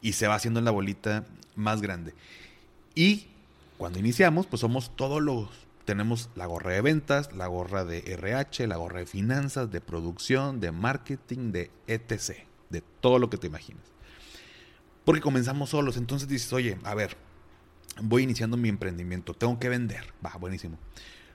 y 0.00 0.12
se 0.12 0.28
va 0.28 0.36
haciendo 0.36 0.60
en 0.60 0.64
la 0.64 0.70
bolita 0.70 1.24
más 1.56 1.82
grande. 1.82 2.14
Y 2.94 3.26
cuando 3.76 3.98
iniciamos, 3.98 4.46
pues 4.46 4.60
somos 4.60 4.94
todos 4.94 5.20
los 5.20 5.48
tenemos 5.84 6.30
la 6.36 6.46
gorra 6.46 6.70
de 6.70 6.80
ventas, 6.80 7.32
la 7.32 7.48
gorra 7.48 7.84
de 7.84 7.98
RH, 8.06 8.68
la 8.68 8.76
gorra 8.76 9.00
de 9.00 9.06
finanzas, 9.06 9.72
de 9.72 9.80
producción, 9.80 10.60
de 10.60 10.70
marketing, 10.70 11.50
de 11.50 11.72
etc. 11.88 12.36
De 12.70 12.84
todo 13.00 13.18
lo 13.18 13.30
que 13.30 13.36
te 13.36 13.48
imaginas. 13.48 13.82
Porque 15.04 15.20
comenzamos 15.20 15.70
solos, 15.70 15.96
entonces 15.96 16.28
dices, 16.28 16.52
oye, 16.52 16.78
a 16.84 16.94
ver, 16.94 17.16
voy 18.00 18.22
iniciando 18.22 18.56
mi 18.56 18.68
emprendimiento, 18.68 19.34
tengo 19.34 19.58
que 19.58 19.68
vender. 19.68 20.04
Va, 20.24 20.36
buenísimo. 20.38 20.78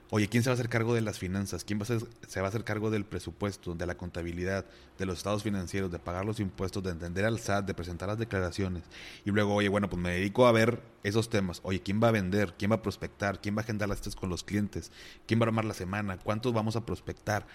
Oye, 0.10 0.30
¿quién 0.30 0.42
se 0.42 0.50
va 0.50 0.54
a 0.54 0.56
hacer 0.56 0.70
cargo 0.70 0.94
de 0.94 1.02
las 1.02 1.20
finanzas? 1.20 1.66
¿Quién 1.66 1.80
va 1.80 1.84
a 1.84 1.86
se 1.86 2.40
va 2.40 2.46
a 2.46 2.50
hacer 2.50 2.64
cargo 2.64 2.90
del 2.90 3.04
presupuesto, 3.04 3.76
de 3.76 3.86
la 3.86 3.98
contabilidad, 3.98 4.66
de 4.98 5.06
los 5.06 5.18
estados 5.18 5.44
financieros, 5.44 5.92
de 5.92 6.00
pagar 6.00 6.24
los 6.24 6.40
impuestos, 6.40 6.82
de 6.82 6.92
entender 6.92 7.26
al 7.26 7.40
SAT, 7.40 7.66
de 7.66 7.74
presentar 7.74 8.08
las 8.08 8.18
declaraciones? 8.18 8.84
Y 9.26 9.32
luego, 9.32 9.54
oye, 9.54 9.68
bueno, 9.68 9.90
pues 9.90 10.02
me 10.02 10.12
dedico 10.12 10.48
a 10.48 10.54
ver 10.54 10.82
esos 11.04 11.30
temas. 11.30 11.60
Oye, 11.64 11.82
¿quién 11.82 12.02
va 12.02 12.08
a 12.08 12.12
vender? 12.12 12.54
¿Quién 12.58 12.72
va 12.72 12.76
a 12.76 12.82
prospectar? 12.82 13.42
¿Quién 13.42 13.58
va 13.58 13.62
a 13.62 13.64
agendar 13.64 13.90
las 13.90 13.98
citas 13.98 14.16
con 14.16 14.30
los 14.30 14.46
clientes? 14.46 14.94
¿Quién 15.26 15.42
va 15.42 15.44
a 15.44 15.48
armar 15.48 15.66
la 15.66 15.74
semana? 15.74 16.18
¿Cuántos 16.18 16.54
vamos 16.54 16.78
a 16.78 16.86
prospectar? 16.86 17.46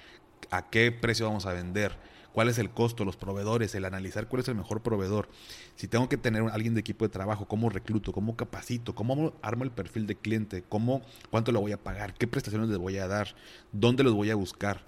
¿A 0.50 0.68
qué 0.68 0.92
precio 0.92 1.24
vamos 1.24 1.46
a 1.46 1.54
vender? 1.54 1.96
Cuál 2.32 2.48
es 2.48 2.58
el 2.58 2.70
costo, 2.70 3.04
los 3.04 3.16
proveedores, 3.16 3.74
el 3.74 3.84
analizar 3.84 4.26
cuál 4.26 4.40
es 4.40 4.48
el 4.48 4.54
mejor 4.54 4.80
proveedor. 4.82 5.28
Si 5.76 5.86
tengo 5.86 6.08
que 6.08 6.16
tener 6.16 6.42
alguien 6.50 6.74
de 6.74 6.80
equipo 6.80 7.04
de 7.04 7.10
trabajo, 7.10 7.46
cómo 7.46 7.70
recluto, 7.70 8.12
cómo 8.12 8.36
capacito, 8.36 8.94
cómo 8.94 9.34
armo 9.42 9.64
el 9.64 9.70
perfil 9.70 10.06
de 10.06 10.16
cliente, 10.16 10.64
cómo, 10.68 11.02
cuánto 11.30 11.52
le 11.52 11.58
voy 11.58 11.72
a 11.72 11.82
pagar, 11.82 12.14
qué 12.14 12.26
prestaciones 12.26 12.68
les 12.68 12.78
voy 12.78 12.98
a 12.98 13.06
dar, 13.06 13.34
dónde 13.72 14.02
los 14.02 14.14
voy 14.14 14.30
a 14.30 14.34
buscar. 14.34 14.82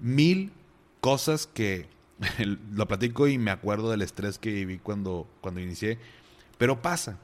Mil 0.00 0.52
cosas 1.00 1.46
que 1.46 1.86
lo 2.72 2.86
platico 2.86 3.28
y 3.28 3.38
me 3.38 3.50
acuerdo 3.50 3.90
del 3.90 4.02
estrés 4.02 4.38
que 4.38 4.50
viví 4.50 4.78
cuando, 4.78 5.28
cuando 5.40 5.60
inicié, 5.60 5.98
pero 6.58 6.82
pasa. 6.82 7.18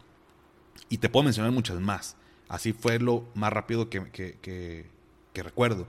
Y 0.89 0.99
te 0.99 1.09
puedo 1.09 1.25
mencionar 1.25 1.53
muchas 1.53 1.81
más. 1.81 2.17
Así 2.49 2.73
fue 2.73 3.01
lo 3.01 3.25
más 3.35 3.53
rápido 3.53 3.91
que, 3.91 4.11
que 4.13 5.43
recuerdo. 5.43 5.89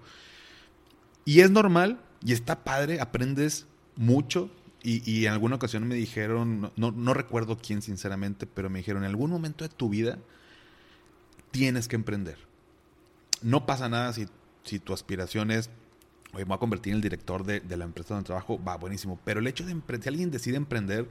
Y 1.24 1.42
es 1.42 1.52
normal 1.52 2.00
y 2.24 2.34
está 2.34 2.64
padre, 2.64 3.00
aprendes 3.00 3.68
mucho. 3.96 4.52
Y, 4.84 5.26
en 5.26 5.34
alguna 5.34 5.58
ocasión 5.58 5.86
me 5.86 5.96
dijeron, 5.96 6.72
no, 6.78 6.92
no, 6.92 7.14
recuerdo 7.14 7.58
quién 7.58 7.82
sinceramente, 7.82 8.48
pero 8.48 8.70
me 8.70 8.80
dijeron, 8.80 9.04
en 9.04 9.10
algún 9.10 9.30
momento 9.30 9.68
de 9.68 9.70
tu 9.70 9.90
vida 9.90 10.18
tienes 11.52 11.90
que 11.90 11.98
emprender. 11.98 12.38
No 13.42 13.66
pasa 13.66 13.90
nada 13.90 14.14
si, 14.14 14.28
si 14.64 14.80
tu 14.80 14.94
aspiración 14.94 15.52
es, 15.52 15.70
oye, 16.32 16.46
me 16.46 16.50
voy 16.50 16.56
a 16.56 16.60
convertir 16.60 16.92
en 16.92 16.98
el 16.98 17.02
director 17.02 17.44
de, 17.44 17.60
de 17.60 17.76
la 17.76 17.84
empresa 17.84 18.14
donde 18.14 18.28
trabajo, 18.28 18.64
va, 18.64 18.78
buenísimo. 18.78 19.20
Pero 19.26 19.42
el 19.42 19.48
hecho 19.48 19.66
de 19.66 19.74
emprender, 19.74 20.04
si 20.04 20.10
alguien 20.10 20.32
decide 20.32 20.56
emprender, 20.56 21.10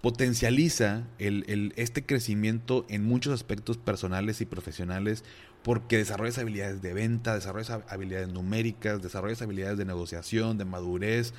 potencializa 0.00 1.04
el, 1.18 1.72
este 1.76 2.04
crecimiento 2.04 2.86
en 2.88 3.04
muchos 3.04 3.32
aspectos 3.32 3.76
personales 3.78 4.40
y 4.40 4.46
profesionales 4.46 5.24
porque 5.62 5.98
desarrollas 5.98 6.38
habilidades 6.38 6.82
de 6.82 6.94
venta, 6.94 7.34
desarrollas 7.34 7.82
habilidades 7.88 8.28
numéricas, 8.28 9.02
desarrollas 9.02 9.42
habilidades 9.42 9.76
de 9.76 9.84
negociación, 9.84 10.56
de 10.56 10.64
madurez, 10.64 11.34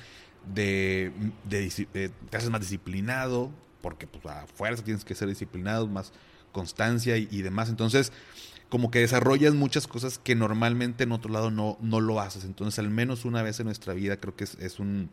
de, 0.54 1.12
te 1.48 2.36
haces 2.36 2.50
más 2.50 2.60
disciplinado, 2.60 3.50
porque 3.80 4.06
pues, 4.06 4.24
a 4.26 4.46
fuerza 4.46 4.84
tienes 4.84 5.04
que 5.04 5.14
ser 5.14 5.28
disciplinado, 5.28 5.86
más 5.86 6.12
constancia 6.52 7.16
y, 7.16 7.42
demás. 7.42 7.70
Entonces, 7.70 8.12
como 8.68 8.90
que 8.90 9.00
desarrollas 9.00 9.54
muchas 9.54 9.86
cosas 9.86 10.18
que 10.18 10.34
normalmente 10.34 11.04
en 11.04 11.12
otro 11.12 11.32
lado 11.32 11.50
no, 11.50 11.78
no 11.80 12.00
lo 12.00 12.20
haces. 12.20 12.44
Entonces, 12.44 12.78
al 12.78 12.90
menos 12.90 13.24
una 13.24 13.42
vez 13.42 13.58
en 13.58 13.66
nuestra 13.66 13.94
vida 13.94 14.18
creo 14.18 14.36
que 14.36 14.44
es 14.44 14.78
un 14.78 15.10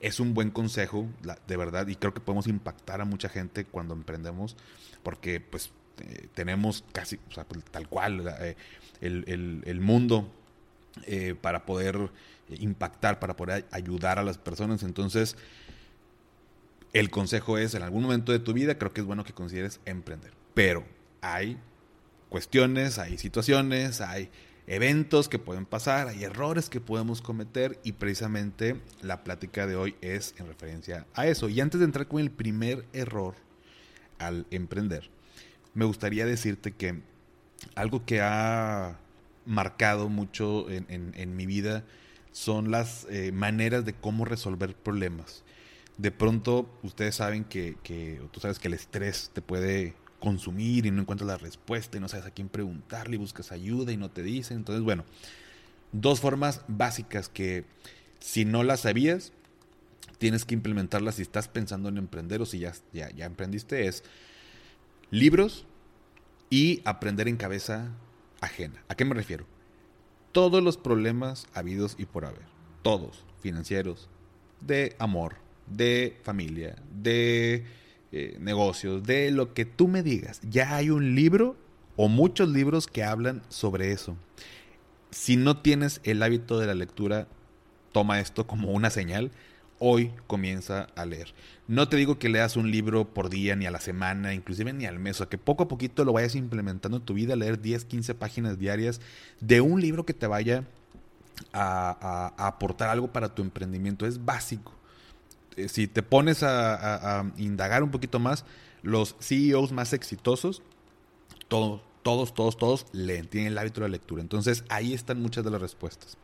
es 0.00 0.20
un 0.20 0.34
buen 0.34 0.50
consejo, 0.50 1.06
de 1.46 1.56
verdad, 1.56 1.86
y 1.88 1.96
creo 1.96 2.12
que 2.12 2.20
podemos 2.20 2.46
impactar 2.46 3.00
a 3.00 3.04
mucha 3.04 3.28
gente 3.28 3.64
cuando 3.64 3.94
emprendemos, 3.94 4.56
porque 5.02 5.40
pues 5.40 5.70
eh, 6.00 6.28
tenemos 6.34 6.84
casi, 6.92 7.16
pues, 7.16 7.46
tal 7.70 7.88
cual, 7.88 8.34
eh, 8.40 8.56
el, 9.00 9.80
mundo 9.80 10.30
eh, 11.06 11.34
para 11.40 11.64
poder 11.64 12.10
impactar, 12.50 13.18
para 13.18 13.36
poder 13.36 13.66
ayudar 13.70 14.18
a 14.18 14.22
las 14.22 14.38
personas. 14.38 14.82
Entonces, 14.82 15.36
el 16.92 17.10
consejo 17.10 17.58
es, 17.58 17.74
en 17.74 17.82
algún 17.82 18.02
momento 18.02 18.32
de 18.32 18.38
tu 18.38 18.52
vida, 18.52 18.76
creo 18.78 18.92
que 18.92 19.00
es 19.00 19.06
bueno 19.06 19.24
que 19.24 19.32
consideres 19.32 19.80
emprender. 19.86 20.32
Pero 20.54 20.84
hay 21.20 21.58
cuestiones, 22.28 22.98
hay 22.98 23.18
situaciones, 23.18 24.00
hay 24.00 24.30
eventos 24.66 25.28
que 25.28 25.38
pueden 25.38 25.66
pasar, 25.66 26.08
hay 26.08 26.24
errores 26.24 26.68
que 26.68 26.80
podemos 26.80 27.22
cometer 27.22 27.78
y 27.84 27.92
precisamente 27.92 28.80
la 29.02 29.22
plática 29.22 29.66
de 29.66 29.76
hoy 29.76 29.96
es 30.00 30.34
en 30.38 30.46
referencia 30.46 31.06
a 31.14 31.26
eso. 31.26 31.48
Y 31.48 31.60
antes 31.60 31.80
de 31.80 31.86
entrar 31.86 32.08
con 32.08 32.20
el 32.20 32.30
primer 32.30 32.84
error 32.92 33.34
al 34.18 34.46
emprender, 34.50 35.10
me 35.74 35.84
gustaría 35.84 36.26
decirte 36.26 36.72
que 36.72 37.00
algo 37.74 38.04
que 38.04 38.20
ha 38.20 38.98
marcado 39.44 40.08
mucho 40.08 40.66
en, 40.68 41.36
mi 41.36 41.46
vida 41.46 41.84
son 42.32 42.70
las 42.70 43.06
eh, 43.08 43.30
maneras 43.32 43.84
de 43.84 43.94
cómo 43.94 44.24
resolver 44.24 44.74
problemas. 44.74 45.44
De 45.96 46.10
pronto, 46.10 46.68
ustedes 46.82 47.14
saben 47.14 47.44
que, 47.44 47.76
que, 47.82 48.20
tú 48.32 48.40
sabes 48.40 48.58
que 48.58 48.68
el 48.68 48.74
estrés 48.74 49.30
te 49.32 49.40
puede 49.40 49.94
consumir 50.26 50.86
y 50.86 50.90
no 50.90 51.02
encuentras 51.02 51.28
la 51.28 51.38
respuesta 51.38 51.96
y 51.96 52.00
no 52.00 52.08
sabes 52.08 52.26
a 52.26 52.32
quién 52.32 52.48
preguntarle 52.48 53.14
y 53.14 53.18
buscas 53.18 53.52
ayuda 53.52 53.92
y 53.92 53.96
no 53.96 54.10
te 54.10 54.24
dicen. 54.24 54.56
Entonces, 54.56 54.82
bueno, 54.82 55.04
dos 55.92 56.18
formas 56.18 56.62
básicas 56.66 57.28
que 57.28 57.64
si 58.18 58.44
no 58.44 58.64
las 58.64 58.80
sabías, 58.80 59.32
tienes 60.18 60.44
que 60.44 60.54
implementarlas 60.54 61.14
si 61.14 61.22
estás 61.22 61.46
pensando 61.46 61.88
en 61.88 61.98
emprender 61.98 62.42
o 62.42 62.46
si 62.46 62.58
ya, 62.58 62.72
ya, 62.92 63.08
ya 63.10 63.24
emprendiste, 63.24 63.86
es 63.86 64.02
libros 65.12 65.64
y 66.50 66.82
aprender 66.84 67.28
en 67.28 67.36
cabeza 67.36 67.92
ajena. 68.40 68.82
¿A 68.88 68.96
qué 68.96 69.04
me 69.04 69.14
refiero? 69.14 69.46
Todos 70.32 70.60
los 70.60 70.76
problemas 70.76 71.46
habidos 71.54 71.94
y 71.98 72.06
por 72.06 72.24
haber, 72.24 72.46
todos, 72.82 73.24
financieros, 73.38 74.08
de 74.60 74.96
amor, 74.98 75.36
de 75.68 76.18
familia, 76.24 76.74
de 77.00 77.64
eh, 78.18 78.36
negocios, 78.40 79.02
de 79.02 79.30
lo 79.30 79.52
que 79.52 79.66
tú 79.66 79.88
me 79.88 80.02
digas. 80.02 80.40
Ya 80.48 80.74
hay 80.74 80.88
un 80.88 81.14
libro 81.14 81.54
o 81.96 82.08
muchos 82.08 82.48
libros 82.48 82.86
que 82.86 83.04
hablan 83.04 83.42
sobre 83.50 83.92
eso. 83.92 84.16
Si 85.10 85.36
no 85.36 85.58
tienes 85.58 86.00
el 86.02 86.22
hábito 86.22 86.58
de 86.58 86.66
la 86.66 86.74
lectura, 86.74 87.28
toma 87.92 88.18
esto 88.20 88.46
como 88.46 88.70
una 88.70 88.88
señal. 88.88 89.32
Hoy 89.78 90.12
comienza 90.26 90.84
a 90.96 91.04
leer. 91.04 91.34
No 91.68 91.90
te 91.90 91.98
digo 91.98 92.18
que 92.18 92.30
leas 92.30 92.56
un 92.56 92.70
libro 92.70 93.04
por 93.12 93.28
día, 93.28 93.54
ni 93.54 93.66
a 93.66 93.70
la 93.70 93.80
semana, 93.80 94.32
inclusive 94.32 94.72
ni 94.72 94.86
al 94.86 94.98
mes, 94.98 95.20
o 95.20 95.28
que 95.28 95.36
poco 95.36 95.64
a 95.64 95.68
poquito 95.68 96.02
lo 96.06 96.14
vayas 96.14 96.36
implementando 96.36 96.96
en 96.96 97.04
tu 97.04 97.12
vida, 97.12 97.36
leer 97.36 97.60
10, 97.60 97.84
15 97.84 98.14
páginas 98.14 98.58
diarias 98.58 99.02
de 99.40 99.60
un 99.60 99.82
libro 99.82 100.06
que 100.06 100.14
te 100.14 100.26
vaya 100.26 100.64
a 101.52 102.32
aportar 102.38 102.88
algo 102.88 103.12
para 103.12 103.34
tu 103.34 103.42
emprendimiento. 103.42 104.06
Es 104.06 104.24
básico. 104.24 104.75
Eh, 105.56 105.68
si 105.68 105.86
te 105.88 106.02
pones 106.02 106.42
a, 106.42 107.24
indagar 107.36 107.82
un 107.82 107.90
poquito 107.90 108.18
más, 108.18 108.44
los 108.82 109.16
CEOs 109.20 109.72
más 109.72 109.92
exitosos, 109.92 110.62
todos, 111.48 111.80
todos, 112.02 112.34
todos, 112.34 112.56
todos 112.56 112.86
leen, 112.92 113.26
tienen 113.26 113.52
el 113.52 113.58
hábito 113.58 113.80
de 113.80 113.88
la 113.88 113.92
lectura. 113.92 114.22
Entonces 114.22 114.64
ahí 114.68 114.92
están 114.92 115.20
muchas 115.20 115.44
de 115.44 115.50
las 115.50 115.60
respuestas. 115.60 116.18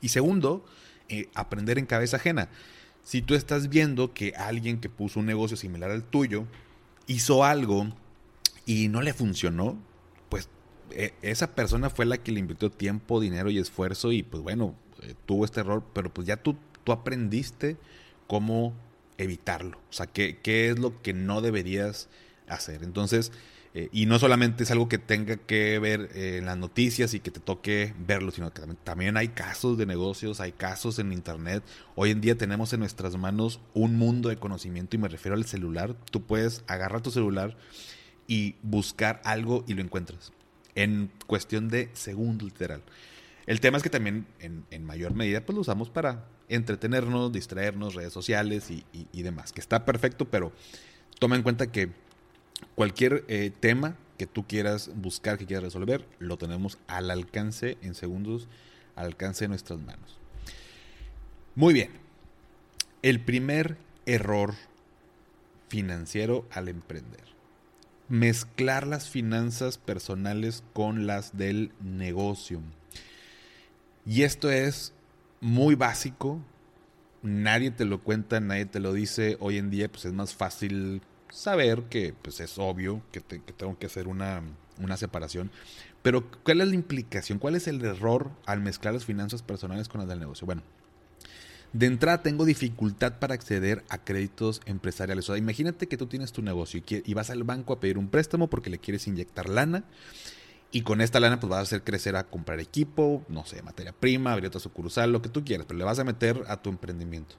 Y 0.00 0.08
segundo, 0.08 0.64
eh, 1.08 1.28
aprender 1.34 1.78
en 1.78 1.86
cabeza 1.86 2.16
ajena. 2.16 2.48
Si 3.04 3.22
tú 3.22 3.34
estás 3.34 3.68
viendo 3.68 4.12
que 4.12 4.32
alguien 4.36 4.80
que 4.80 4.88
puso 4.88 5.20
un 5.20 5.26
negocio 5.26 5.56
similar 5.56 5.90
al 5.90 6.04
tuyo 6.04 6.46
hizo 7.06 7.44
algo 7.44 7.86
y 8.66 8.88
no 8.88 9.02
le 9.02 9.12
funcionó, 9.12 9.78
pues 10.30 10.48
eh, 10.90 11.14
esa 11.22 11.54
persona 11.54 11.90
fue 11.90 12.06
la 12.06 12.18
que 12.18 12.32
le 12.32 12.40
invirtió 12.40 12.70
tiempo, 12.70 13.20
dinero 13.20 13.50
y 13.50 13.58
esfuerzo 13.58 14.10
y 14.10 14.22
pues 14.22 14.42
bueno, 14.42 14.74
tuvo 15.26 15.44
este 15.44 15.60
error, 15.60 15.84
pero 15.92 16.12
pues 16.12 16.26
ya 16.26 16.38
tú, 16.38 16.56
tú 16.82 16.92
aprendiste 16.92 17.76
cómo 18.26 18.74
evitarlo. 19.18 19.78
O 19.90 19.92
sea, 19.92 20.06
qué, 20.06 20.38
qué 20.42 20.70
es 20.70 20.78
lo 20.78 21.00
que 21.02 21.12
no 21.12 21.40
deberías 21.40 22.08
hacer. 22.48 22.82
Entonces, 22.82 23.32
eh, 23.76 23.88
y 23.90 24.06
no 24.06 24.20
solamente 24.20 24.62
es 24.62 24.70
algo 24.70 24.88
que 24.88 24.98
tenga 24.98 25.36
que 25.36 25.80
ver 25.80 26.10
eh, 26.14 26.36
en 26.38 26.46
las 26.46 26.56
noticias 26.56 27.12
y 27.12 27.18
que 27.18 27.32
te 27.32 27.40
toque 27.40 27.92
verlo, 27.98 28.30
sino 28.30 28.52
que 28.52 28.62
también, 28.84 29.16
hay 29.16 29.28
casos 29.28 29.76
de 29.76 29.84
negocios, 29.84 30.40
hay 30.40 30.52
casos 30.52 31.00
en 31.00 31.12
Internet. 31.12 31.64
Hoy 31.96 32.12
en 32.12 32.20
día 32.20 32.38
tenemos 32.38 32.72
en 32.72 32.80
nuestras 32.80 33.16
manos 33.16 33.58
un 33.74 33.96
mundo 33.96 34.28
de 34.28 34.36
conocimiento 34.36 34.94
y 34.94 35.00
me 35.00 35.08
refiero 35.08 35.36
al 35.36 35.44
celular. 35.44 35.96
Tú 36.12 36.22
puedes 36.22 36.62
agarrar 36.68 37.02
tu 37.02 37.10
celular 37.10 37.56
y 38.28 38.54
buscar 38.62 39.20
algo 39.24 39.64
y 39.66 39.74
lo 39.74 39.82
encuentras. 39.82 40.32
En 40.76 41.10
cuestión 41.26 41.68
de 41.68 41.90
segundos, 41.94 42.52
literal. 42.52 42.82
El 43.46 43.60
tema 43.60 43.76
es 43.76 43.82
que 43.82 43.90
también 43.90 44.26
en, 44.38 44.64
en 44.70 44.84
mayor 44.84 45.14
medida 45.14 45.44
pues 45.44 45.54
lo 45.54 45.62
usamos 45.62 45.90
para 45.90 46.26
entretenernos, 46.48 47.32
distraernos, 47.32 47.94
redes 47.94 48.12
sociales 48.12 48.70
y, 48.70 49.22
demás. 49.22 49.52
Que 49.52 49.60
está 49.60 49.84
perfecto, 49.84 50.26
pero 50.26 50.52
toma 51.18 51.36
en 51.36 51.42
cuenta 51.42 51.70
que 51.70 51.90
cualquier 52.74 53.24
eh, 53.28 53.50
tema 53.58 53.96
que 54.18 54.26
tú 54.26 54.46
quieras 54.46 54.90
buscar, 54.94 55.38
que 55.38 55.46
quieras 55.46 55.64
resolver, 55.64 56.06
lo 56.18 56.36
tenemos 56.36 56.78
al 56.86 57.10
alcance 57.10 57.78
en 57.82 57.94
segundos, 57.94 58.48
al 58.96 59.06
alcance 59.06 59.44
de 59.44 59.48
nuestras 59.48 59.80
manos. 59.80 60.18
Muy 61.54 61.74
bien. 61.74 61.90
El 63.02 63.20
primer 63.20 63.76
error 64.06 64.54
financiero 65.68 66.46
al 66.50 66.68
emprender. 66.68 67.22
mezclar 68.08 68.86
las 68.86 69.08
finanzas 69.08 69.78
personales 69.78 70.62
con 70.74 71.06
las 71.06 71.36
del 71.38 71.72
negocio. 71.80 72.60
Y 74.06 74.22
esto 74.22 74.50
es 74.50 74.93
muy 75.44 75.74
básico, 75.74 76.40
nadie 77.22 77.70
te 77.70 77.84
lo 77.84 78.02
cuenta, 78.02 78.40
nadie 78.40 78.64
te 78.64 78.80
lo 78.80 78.94
dice. 78.94 79.36
Hoy 79.40 79.58
en 79.58 79.68
día 79.68 79.90
pues 79.90 80.06
es 80.06 80.14
más 80.14 80.34
fácil 80.34 81.02
saber 81.28 81.82
que 81.90 82.14
pues 82.22 82.40
es 82.40 82.58
obvio 82.58 83.02
que, 83.12 83.20
tengo 83.20 83.78
que 83.78 83.86
hacer 83.86 84.08
una, 84.08 84.42
una, 84.80 84.96
separación. 84.96 85.50
Pero 86.02 86.30
¿cuál 86.42 86.62
es 86.62 86.68
la 86.68 86.74
implicación? 86.74 87.38
¿Cuál 87.38 87.56
es 87.56 87.68
el 87.68 87.84
error 87.84 88.30
al 88.46 88.60
mezclar 88.62 88.94
las 88.94 89.04
finanzas 89.04 89.42
personales 89.42 89.88
con 89.88 90.00
las 90.00 90.08
del 90.08 90.18
negocio? 90.18 90.46
Bueno, 90.46 90.62
de 91.74 91.86
entrada 91.86 92.22
tengo 92.22 92.46
dificultad 92.46 93.18
para 93.18 93.34
acceder 93.34 93.84
a 93.90 93.98
créditos 93.98 94.62
empresariales. 94.64 95.28
O 95.28 95.32
sea, 95.34 95.38
imagínate 95.38 95.88
que 95.88 95.98
tú 95.98 96.06
tienes 96.06 96.32
tu 96.32 96.40
negocio 96.40 96.82
y, 96.88 97.14
vas 97.14 97.28
al 97.28 97.44
banco 97.44 97.74
a 97.74 97.80
pedir 97.80 97.98
un 97.98 98.08
préstamo 98.08 98.48
porque 98.48 98.70
le 98.70 98.78
quieres 98.78 99.06
inyectar 99.08 99.48
lana. 99.50 99.84
Y 100.74 100.82
con 100.82 101.00
esta 101.00 101.20
lana 101.20 101.38
pues 101.38 101.48
vas 101.48 101.60
a 101.60 101.62
hacer 101.62 101.84
crecer 101.84 102.16
a 102.16 102.24
comprar 102.24 102.58
equipo, 102.58 103.24
no 103.28 103.46
sé, 103.46 103.62
materia 103.62 103.92
prima, 103.92 104.32
abrir 104.32 104.48
otra 104.48 104.58
sucursal, 104.58 105.12
lo 105.12 105.22
que 105.22 105.28
tú 105.28 105.44
quieras, 105.44 105.66
pero 105.68 105.78
le 105.78 105.84
vas 105.84 106.00
a 106.00 106.04
meter 106.04 106.42
a 106.48 106.60
tu 106.60 106.68
emprendimiento. 106.68 107.36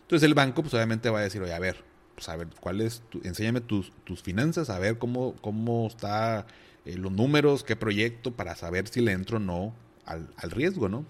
Entonces 0.00 0.26
el 0.26 0.34
banco 0.34 0.62
pues 0.62 0.74
obviamente 0.74 1.08
va 1.08 1.20
a 1.20 1.22
decir, 1.22 1.40
oye, 1.40 1.54
a 1.54 1.60
ver, 1.60 1.84
pues 2.16 2.28
a 2.28 2.34
ver, 2.34 2.48
¿cuál 2.58 2.80
es 2.80 3.04
tu, 3.08 3.20
enséñame 3.22 3.60
tus, 3.60 3.92
tus 4.02 4.20
finanzas, 4.20 4.68
a 4.68 4.80
ver 4.80 4.98
cómo, 4.98 5.36
cómo 5.40 5.86
está 5.86 6.44
eh, 6.84 6.96
los 6.98 7.12
números, 7.12 7.62
qué 7.62 7.76
proyecto, 7.76 8.32
para 8.32 8.56
saber 8.56 8.88
si 8.88 9.00
le 9.00 9.12
entro 9.12 9.36
o 9.36 9.40
no 9.40 9.72
al, 10.04 10.28
al 10.36 10.50
riesgo, 10.50 10.88
¿no? 10.88 11.04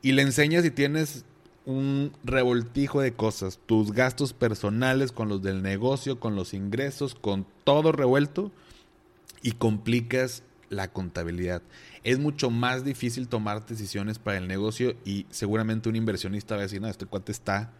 Y 0.00 0.12
le 0.12 0.22
enseñas 0.22 0.64
si 0.64 0.70
tienes 0.70 1.26
un 1.66 2.12
revoltijo 2.24 3.02
de 3.02 3.12
cosas, 3.12 3.60
tus 3.66 3.92
gastos 3.92 4.32
personales 4.32 5.12
con 5.12 5.28
los 5.28 5.42
del 5.42 5.62
negocio, 5.62 6.18
con 6.20 6.36
los 6.36 6.54
ingresos, 6.54 7.14
con 7.14 7.46
todo 7.64 7.92
revuelto 7.92 8.50
y 9.42 9.52
complicas 9.52 10.42
la 10.70 10.88
contabilidad. 10.88 11.62
Es 12.02 12.18
mucho 12.18 12.50
más 12.50 12.84
difícil 12.84 13.28
tomar 13.28 13.66
decisiones 13.66 14.18
para 14.18 14.38
el 14.38 14.48
negocio 14.48 14.96
y 15.04 15.26
seguramente 15.28 15.90
un 15.90 15.96
inversionista 15.96 16.54
va 16.54 16.62
a 16.62 16.64
decir, 16.64 16.80
no, 16.80 16.88
este 16.88 17.04
cuate 17.04 17.32
está 17.32 17.72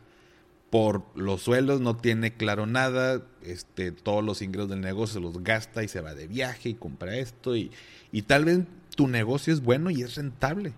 por 0.68 1.04
los 1.16 1.42
suelos, 1.42 1.80
no 1.80 1.96
tiene 1.96 2.34
claro 2.34 2.66
nada, 2.66 3.22
este, 3.42 3.90
todos 3.90 4.22
los 4.22 4.42
ingresos 4.42 4.68
del 4.68 4.82
negocio 4.82 5.14
se 5.14 5.20
los 5.20 5.42
gasta 5.42 5.82
y 5.82 5.88
se 5.88 6.02
va 6.02 6.14
de 6.14 6.28
viaje 6.28 6.68
y 6.68 6.74
compra 6.74 7.16
esto 7.16 7.56
y, 7.56 7.72
y 8.12 8.22
tal 8.22 8.44
vez 8.44 8.60
tu 8.94 9.08
negocio 9.08 9.52
es 9.52 9.62
bueno 9.62 9.90
y 9.90 10.02
es 10.02 10.16
rentable 10.16 10.74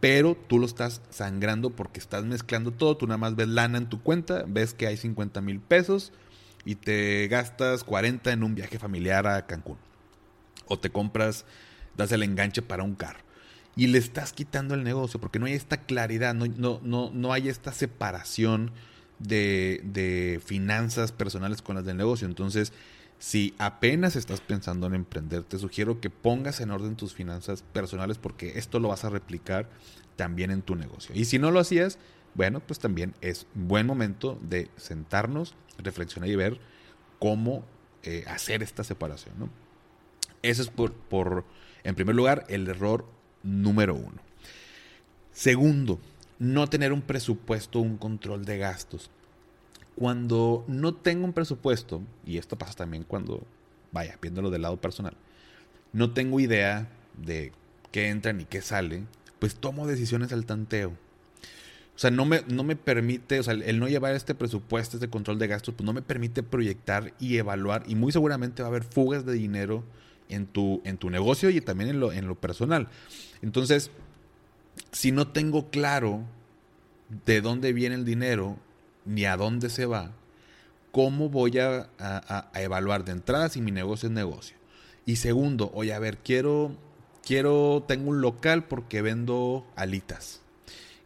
pero 0.00 0.36
tú 0.36 0.58
lo 0.58 0.66
estás 0.66 1.00
sangrando 1.10 1.70
porque 1.70 2.00
estás 2.00 2.24
mezclando 2.24 2.70
todo. 2.70 2.96
Tú 2.96 3.06
nada 3.06 3.18
más 3.18 3.34
ves 3.34 3.48
lana 3.48 3.78
en 3.78 3.88
tu 3.88 4.02
cuenta, 4.02 4.44
ves 4.46 4.74
que 4.74 4.86
hay 4.86 4.96
50 4.96 5.40
mil 5.40 5.60
pesos 5.60 6.12
y 6.64 6.74
te 6.74 7.26
gastas 7.28 7.84
40 7.84 8.32
en 8.32 8.42
un 8.42 8.54
viaje 8.54 8.78
familiar 8.78 9.26
a 9.26 9.46
Cancún. 9.46 9.78
O 10.66 10.78
te 10.78 10.90
compras, 10.90 11.44
das 11.96 12.12
el 12.12 12.22
enganche 12.22 12.62
para 12.62 12.82
un 12.82 12.94
carro. 12.94 13.20
Y 13.76 13.88
le 13.88 13.98
estás 13.98 14.32
quitando 14.32 14.74
el 14.74 14.84
negocio 14.84 15.20
porque 15.20 15.38
no 15.38 15.46
hay 15.46 15.52
esta 15.52 15.78
claridad, 15.78 16.34
no, 16.34 16.46
no, 16.46 16.80
no, 16.82 17.10
no 17.12 17.32
hay 17.32 17.48
esta 17.48 17.72
separación 17.72 18.72
de, 19.18 19.80
de 19.84 20.40
finanzas 20.44 21.12
personales 21.12 21.62
con 21.62 21.76
las 21.76 21.84
del 21.84 21.96
negocio. 21.96 22.26
Entonces, 22.26 22.72
si 23.18 23.54
apenas 23.58 24.16
estás 24.16 24.40
pensando 24.40 24.86
en 24.86 24.94
emprender, 24.94 25.42
te 25.42 25.58
sugiero 25.58 26.00
que 26.00 26.10
pongas 26.10 26.60
en 26.60 26.70
orden 26.70 26.96
tus 26.96 27.14
finanzas 27.14 27.62
personales 27.62 28.18
porque 28.18 28.58
esto 28.58 28.78
lo 28.78 28.88
vas 28.88 29.04
a 29.04 29.10
replicar 29.10 29.68
también 30.16 30.50
en 30.50 30.62
tu 30.62 30.74
negocio. 30.74 31.14
Y 31.14 31.24
si 31.24 31.38
no 31.38 31.50
lo 31.50 31.60
hacías, 31.60 31.98
bueno, 32.34 32.60
pues 32.60 32.78
también 32.78 33.14
es 33.20 33.46
buen 33.54 33.86
momento 33.86 34.38
de 34.42 34.70
sentarnos, 34.76 35.54
reflexionar 35.78 36.28
y 36.28 36.36
ver 36.36 36.60
cómo 37.18 37.64
eh, 38.02 38.24
hacer 38.26 38.62
esta 38.62 38.84
separación. 38.84 39.34
¿no? 39.38 39.48
Ese 40.50 40.62
es 40.62 40.68
por, 40.68 40.92
por, 40.92 41.44
en 41.84 41.94
primer 41.94 42.14
lugar, 42.14 42.44
el 42.48 42.68
error 42.68 43.06
número 43.42 43.94
uno. 43.94 44.22
Segundo, 45.32 46.00
no 46.38 46.68
tener 46.68 46.92
un 46.92 47.02
presupuesto, 47.02 47.80
un 47.80 47.96
control 47.96 48.44
de 48.44 48.58
gastos 48.58 49.10
cuando 49.96 50.64
no 50.68 50.94
tengo 50.94 51.24
un 51.24 51.32
presupuesto, 51.32 52.02
y 52.24 52.36
esto 52.36 52.56
pasa 52.56 52.74
también 52.74 53.02
cuando, 53.02 53.42
vaya, 53.92 54.18
viéndolo 54.20 54.50
del 54.50 54.62
lado 54.62 54.76
personal, 54.76 55.16
no 55.92 56.12
tengo 56.12 56.38
idea 56.38 56.88
de 57.16 57.52
qué 57.90 58.08
entra 58.08 58.34
ni 58.34 58.44
qué 58.44 58.60
sale, 58.60 59.04
pues 59.38 59.56
tomo 59.56 59.86
decisiones 59.86 60.32
al 60.32 60.44
tanteo. 60.44 60.90
O 60.90 61.98
sea, 61.98 62.10
no 62.10 62.26
me, 62.26 62.42
no 62.46 62.62
me 62.62 62.76
permite, 62.76 63.40
o 63.40 63.42
sea, 63.42 63.54
el 63.54 63.80
no 63.80 63.88
llevar 63.88 64.14
este 64.14 64.34
presupuesto, 64.34 64.98
este 64.98 65.08
control 65.08 65.38
de 65.38 65.46
gastos, 65.46 65.74
pues 65.74 65.86
no 65.86 65.94
me 65.94 66.02
permite 66.02 66.42
proyectar 66.42 67.14
y 67.18 67.38
evaluar. 67.38 67.84
Y 67.86 67.94
muy 67.94 68.12
seguramente 68.12 68.62
va 68.62 68.68
a 68.68 68.70
haber 68.70 68.84
fugas 68.84 69.24
de 69.24 69.32
dinero 69.32 69.82
en 70.28 70.46
tu, 70.46 70.80
en 70.84 70.98
tu 70.98 71.10
negocio 71.10 71.50
y 71.50 71.60
también 71.60 71.90
en 71.90 72.00
lo, 72.00 72.12
en 72.12 72.26
lo 72.26 72.34
personal. 72.34 72.88
Entonces, 73.42 73.90
si 74.92 75.12
no 75.12 75.28
tengo 75.28 75.70
claro 75.70 76.24
de 77.24 77.40
dónde 77.40 77.72
viene 77.72 77.94
el 77.94 78.04
dinero, 78.04 78.56
ni 79.04 79.24
a 79.24 79.36
dónde 79.36 79.70
se 79.70 79.86
va, 79.86 80.12
¿cómo 80.92 81.28
voy 81.28 81.58
a, 81.58 81.88
evaluar 82.54 83.04
de 83.04 83.12
entrada 83.12 83.48
si 83.48 83.60
mi 83.60 83.70
negocio 83.70 84.08
es 84.08 84.14
negocio? 84.14 84.56
Y 85.04 85.16
segundo, 85.16 85.70
oye, 85.74 85.94
a 85.94 85.98
ver, 85.98 86.18
quiero, 86.18 86.76
quiero, 87.24 87.84
tengo 87.86 88.10
un 88.10 88.20
local 88.20 88.64
porque 88.64 89.02
vendo 89.02 89.66
alitas 89.76 90.40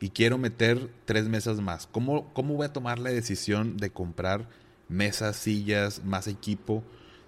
y 0.01 0.11
quiero 0.11 0.39
meter 0.39 0.91
tres 1.05 1.29
mesas 1.29 1.61
más. 1.61 1.87
¿Cómo, 1.87 2.33
cómo 2.33 2.55
voy 2.55 2.67
a 2.67 2.73
tomar 2.73 2.99
la 2.99 3.11
decisión 3.11 3.77
de 3.77 3.91
comprar 3.91 4.49
mesas, 4.89 5.37
sillas, 5.37 6.03
más 6.05 6.27
equipo 6.27 6.83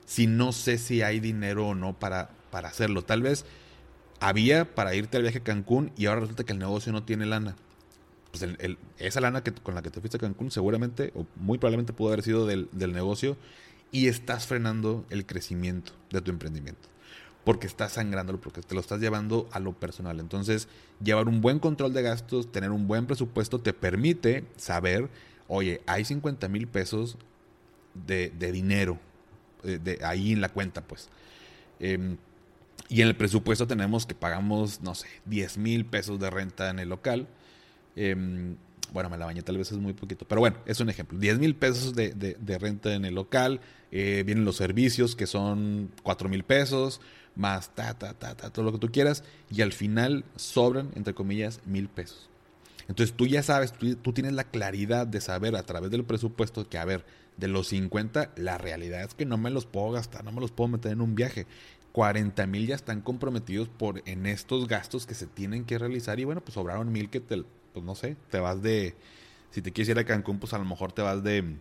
si 0.07 0.27
no 0.27 0.53
sé 0.53 0.79
si 0.79 1.03
hay 1.03 1.21
dinero 1.21 1.69
o 1.69 1.75
no 1.75 1.99
para, 1.99 2.31
para 2.51 2.69
hacerlo? 2.69 3.03
Tal 3.03 3.23
vez 3.23 3.45
había 4.21 4.75
para 4.75 4.95
irte 4.95 5.17
al 5.17 5.23
viaje 5.23 5.39
a 5.39 5.43
Cancún 5.45 5.93
y 5.97 6.07
ahora 6.07 6.21
resulta 6.21 6.45
que 6.45 6.53
el 6.53 6.59
negocio 6.59 6.93
no 6.93 7.03
tiene 7.03 7.27
lana 7.27 7.57
pues 8.33 8.51
esa 8.99 9.21
lana 9.21 9.45
que, 9.45 9.53
con 9.53 9.75
la 9.75 9.83
que 9.83 9.91
te 9.91 10.01
fuiste 10.01 10.17
a 10.17 10.21
Cancún 10.21 10.51
seguramente 10.51 11.13
o 11.15 11.27
muy 11.37 11.59
probablemente 11.59 11.93
pudo 11.93 12.09
haber 12.09 12.23
sido 12.23 12.47
del, 12.47 12.69
negocio 12.73 13.37
y 13.91 14.09
estás 14.09 14.47
frenando 14.47 15.05
el 15.11 15.27
crecimiento 15.27 15.93
de 16.11 16.23
tu 16.23 16.31
emprendimiento. 16.31 16.89
Porque 17.45 17.67
estás 17.67 17.93
sangrándolo, 17.93 18.41
porque 18.41 18.63
te 18.63 18.75
lo 18.75 18.81
estás 18.81 19.01
llevando 19.01 19.49
a 19.53 19.61
lo 19.61 19.75
personal. 19.75 20.19
Entonces, 20.19 20.69
llevar 21.05 21.29
un 21.29 21.43
buen 21.43 21.59
control 21.59 21.93
de 21.93 22.01
gastos, 22.01 22.51
tener 22.51 22.71
un 22.71 22.87
buen 22.87 23.07
presupuesto, 23.07 23.61
te 23.61 23.75
permite 23.75 24.47
saber, 24.57 25.11
oye, 25.49 25.83
hay 25.87 26.05
50 26.07 26.49
mil 26.49 26.69
pesos 26.69 27.19
de, 27.95 28.31
dinero 28.31 28.99
eh, 29.65 29.79
de, 29.83 29.99
ahí 30.05 30.33
en 30.33 30.41
la 30.41 30.49
cuenta, 30.49 30.83
pues. 30.83 31.09
Em, 31.81 32.17
y 32.89 33.03
en 33.03 33.09
el 33.09 33.17
presupuesto 33.17 33.67
tenemos 33.67 34.07
que 34.07 34.15
pagamos, 34.15 34.81
no 34.83 34.95
sé, 34.95 35.09
10 35.27 35.59
mil 35.59 35.87
pesos 35.87 36.21
de 36.21 36.31
renta 36.31 36.71
en 36.71 36.79
el 36.79 36.89
local 36.89 37.27
Em, 37.97 38.57
bueno, 38.93 39.09
me 39.09 39.17
la 39.17 39.27
bañé 39.27 39.43
tal 39.43 39.57
vez 39.57 39.73
es 39.73 39.79
muy 39.79 39.95
poquito, 39.95 40.27
pero 40.27 40.41
bueno, 40.41 40.57
es 40.67 40.81
un 40.81 40.91
ejemplo. 40.91 41.19
10 41.19 41.39
mil 41.39 41.55
pesos 41.55 41.95
de, 41.95 42.59
renta 42.61 42.95
en 42.95 43.05
el 43.05 43.15
local, 43.15 43.61
eh, 43.91 44.23
vienen 44.27 44.45
los 44.45 44.57
servicios 44.57 45.17
que 45.17 45.27
son 45.27 45.91
4 46.03 46.29
mil 46.29 46.45
pesos, 46.45 47.01
más 47.35 47.75
ta, 47.75 47.95
ta, 47.95 48.13
ta, 48.15 48.37
ta, 48.37 48.51
todo 48.51 48.65
lo 48.67 48.73
que 48.73 48.79
tú 48.79 48.91
quieras, 48.93 49.25
y 49.51 49.63
al 49.63 49.73
final 49.73 50.25
sobran, 50.37 50.91
entre 50.95 51.15
comillas, 51.15 51.61
mil 51.65 51.89
pesos. 51.89 52.29
Entonces 52.89 53.17
tú 53.17 53.27
ya 53.27 53.43
sabes, 53.43 53.73
tú, 53.73 53.95
tú, 53.97 54.13
tienes 54.13 54.35
la 54.35 54.45
claridad 54.45 55.07
de 55.07 55.21
saber 55.21 55.57
a 55.57 55.63
través 55.63 55.91
del 55.91 56.05
presupuesto 56.05 56.69
que, 56.69 56.77
a 56.77 56.85
ver, 56.85 57.05
de 57.37 57.49
los 57.49 57.69
50, 57.69 58.33
la 58.37 58.59
realidad 58.59 59.03
es 59.03 59.15
que 59.15 59.27
no 59.27 59.39
me 59.39 59.51
los 59.51 59.67
puedo 59.67 59.91
gastar, 59.91 60.25
no 60.25 60.33
me 60.33 60.41
los 60.41 60.53
puedo 60.53 60.69
meter 60.69 60.93
en 60.93 61.01
un 61.01 61.15
viaje. 61.15 61.47
40 61.93 62.47
mil 62.47 62.67
ya 62.67 62.75
están 62.75 63.03
comprometidos 63.03 63.69
por, 63.69 64.03
en 64.07 64.27
estos 64.27 64.67
gastos 64.67 65.07
que 65.07 65.15
se 65.15 65.27
tienen 65.27 65.65
que 65.65 65.79
realizar 65.79 66.19
y 66.21 66.25
bueno, 66.25 66.41
pues 66.41 66.55
sobraron 66.55 66.91
mil 66.91 67.11
que 67.11 67.21
te, 67.21 67.45
pues 67.73 67.85
no 67.85 67.95
sé, 67.95 68.17
te 68.31 68.41
vas 68.41 68.63
de, 68.63 68.95
si 69.51 69.61
te 69.61 69.73
quieres 69.73 69.91
ir 69.91 69.99
a 69.99 70.05
Cancún, 70.05 70.39
pues 70.39 70.53
a 70.55 70.59
lo 70.59 70.65
mejor 70.65 70.93
te 70.93 71.03
vas 71.03 71.23
de, 71.23 71.57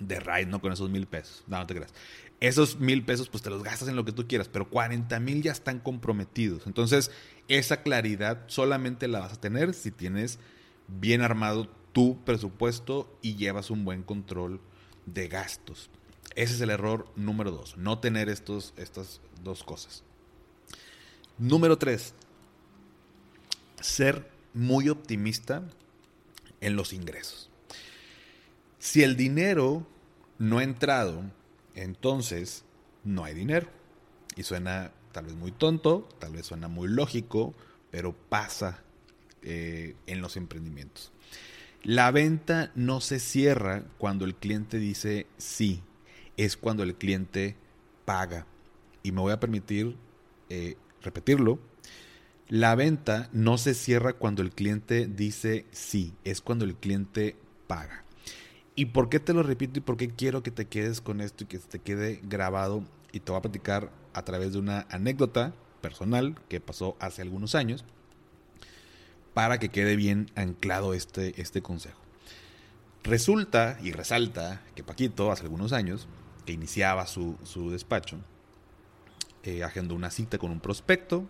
de 0.00 0.20
ride, 0.20 0.46
¿no? 0.46 0.60
Con 0.60 0.72
esos 0.72 0.90
mil 0.90 1.06
pesos. 1.06 1.44
No, 1.46 1.58
no 1.58 1.66
te 1.66 1.74
creas. 1.74 1.94
Esos 2.40 2.80
mil 2.80 3.04
pesos, 3.04 3.28
pues 3.28 3.42
te 3.42 3.50
los 3.50 3.62
gastas 3.62 3.88
en 3.88 3.94
lo 3.94 4.04
que 4.04 4.10
tú 4.10 4.26
quieras, 4.26 4.48
pero 4.48 4.68
40 4.68 5.20
mil 5.20 5.42
ya 5.42 5.52
están 5.52 5.78
comprometidos. 5.78 6.66
Entonces, 6.66 7.12
esa 7.46 7.82
claridad 7.82 8.42
solamente 8.48 9.06
la 9.06 9.20
vas 9.20 9.34
a 9.34 9.40
tener 9.40 9.74
si 9.74 9.92
tienes 9.92 10.40
bien 10.88 11.22
armado 11.22 11.68
tu 11.92 12.24
presupuesto 12.24 13.16
y 13.22 13.36
llevas 13.36 13.70
un 13.70 13.84
buen 13.84 14.02
control 14.02 14.60
de 15.06 15.28
gastos. 15.28 15.90
Ese 16.34 16.54
es 16.54 16.60
el 16.60 16.70
error 16.70 17.06
número 17.16 17.50
dos, 17.50 17.76
no 17.76 17.98
tener 17.98 18.28
estos, 18.28 18.72
estas 18.76 19.20
dos 19.42 19.62
cosas. 19.64 20.02
Número 21.38 21.76
tres, 21.78 22.14
ser 23.80 24.30
muy 24.54 24.88
optimista 24.88 25.62
en 26.60 26.76
los 26.76 26.92
ingresos. 26.92 27.50
Si 28.78 29.02
el 29.02 29.16
dinero 29.16 29.86
no 30.38 30.58
ha 30.58 30.64
entrado, 30.64 31.22
entonces 31.74 32.64
no 33.04 33.24
hay 33.24 33.34
dinero. 33.34 33.68
Y 34.36 34.42
suena 34.44 34.92
tal 35.12 35.26
vez 35.26 35.34
muy 35.34 35.52
tonto, 35.52 36.08
tal 36.18 36.32
vez 36.32 36.46
suena 36.46 36.68
muy 36.68 36.88
lógico, 36.88 37.54
pero 37.90 38.12
pasa 38.12 38.82
eh, 39.42 39.96
en 40.06 40.20
los 40.22 40.36
emprendimientos. 40.36 41.12
La 41.84 42.12
venta 42.12 42.70
no 42.76 43.00
se 43.00 43.18
cierra 43.18 43.82
cuando 43.98 44.24
el 44.24 44.36
cliente 44.36 44.78
dice 44.78 45.26
sí, 45.36 45.82
es 46.36 46.56
cuando 46.56 46.84
el 46.84 46.94
cliente 46.94 47.56
paga. 48.04 48.46
Y 49.02 49.10
me 49.10 49.20
voy 49.20 49.32
a 49.32 49.40
permitir 49.40 49.96
eh, 50.48 50.76
repetirlo. 51.02 51.58
La 52.48 52.76
venta 52.76 53.28
no 53.32 53.58
se 53.58 53.74
cierra 53.74 54.12
cuando 54.12 54.42
el 54.42 54.52
cliente 54.52 55.08
dice 55.08 55.66
sí, 55.72 56.14
es 56.22 56.40
cuando 56.40 56.64
el 56.64 56.76
cliente 56.76 57.34
paga. 57.66 58.04
¿Y 58.76 58.86
por 58.86 59.08
qué 59.08 59.18
te 59.18 59.34
lo 59.34 59.42
repito 59.42 59.80
y 59.80 59.82
por 59.82 59.96
qué 59.96 60.08
quiero 60.08 60.44
que 60.44 60.52
te 60.52 60.66
quedes 60.66 61.00
con 61.00 61.20
esto 61.20 61.42
y 61.42 61.46
que 61.48 61.58
te 61.58 61.80
quede 61.80 62.20
grabado? 62.22 62.84
Y 63.10 63.18
te 63.18 63.32
voy 63.32 63.40
a 63.40 63.42
platicar 63.42 63.90
a 64.14 64.24
través 64.24 64.52
de 64.52 64.60
una 64.60 64.86
anécdota 64.88 65.52
personal 65.80 66.36
que 66.48 66.60
pasó 66.60 66.96
hace 67.00 67.22
algunos 67.22 67.56
años 67.56 67.84
para 69.34 69.58
que 69.58 69.70
quede 69.70 69.96
bien 69.96 70.30
anclado 70.34 70.94
este, 70.94 71.40
este 71.40 71.62
consejo. 71.62 72.00
Resulta 73.04 73.78
y 73.82 73.92
resalta 73.92 74.62
que 74.74 74.84
Paquito, 74.84 75.32
hace 75.32 75.42
algunos 75.42 75.72
años, 75.72 76.06
que 76.46 76.52
iniciaba 76.52 77.06
su, 77.06 77.36
despacho, 77.70 78.18
eh, 79.42 79.64
agendó 79.64 79.94
una 79.94 80.10
cita 80.10 80.38
con 80.38 80.52
un 80.52 80.60
prospecto, 80.60 81.26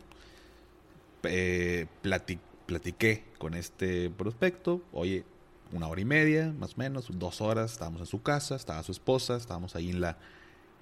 eh, 1.23 1.87
platiqué 2.03 3.25
con 3.38 3.55
este 3.55 4.11
prospecto, 4.11 4.83
oye, 4.93 5.25
una 5.73 5.88
hora 5.88 6.01
y 6.01 6.05
media, 6.05 6.53
más 6.59 6.75
o 6.75 6.77
menos, 6.77 7.09
dos 7.12 7.41
horas, 7.41 7.73
estábamos 7.73 8.03
en 8.03 8.07
su 8.07 8.23
casa, 8.23 8.55
estaba 8.55 8.83
su 8.83 8.93
esposa, 8.93 9.37
estábamos 9.37 9.75
ahí 9.75 9.91
en 9.91 10.01
la, 10.03 10.19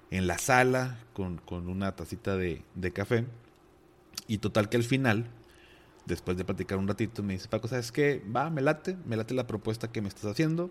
en 0.09 0.27
la 0.27 0.37
sala 0.37 0.99
con, 1.13 1.41
una 1.49 1.95
tacita 1.95 2.35
de, 2.35 2.63
de, 2.75 2.91
café. 2.91 3.25
Y 4.27 4.39
total 4.39 4.67
que 4.67 4.77
al 4.77 4.83
final, 4.83 5.27
después 6.05 6.37
de 6.37 6.45
platicar 6.45 6.77
un 6.77 6.87
ratito, 6.87 7.23
me 7.23 7.33
dice, 7.33 7.47
Paco, 7.47 7.67
¿sabes 7.67 7.91
qué? 7.91 8.21
Va, 8.35 8.49
me 8.49 8.61
late, 8.61 8.97
me 9.05 9.15
late 9.15 9.33
la 9.33 9.47
propuesta 9.47 9.91
que 9.91 10.01
me 10.01 10.07
estás 10.07 10.25
haciendo. 10.25 10.69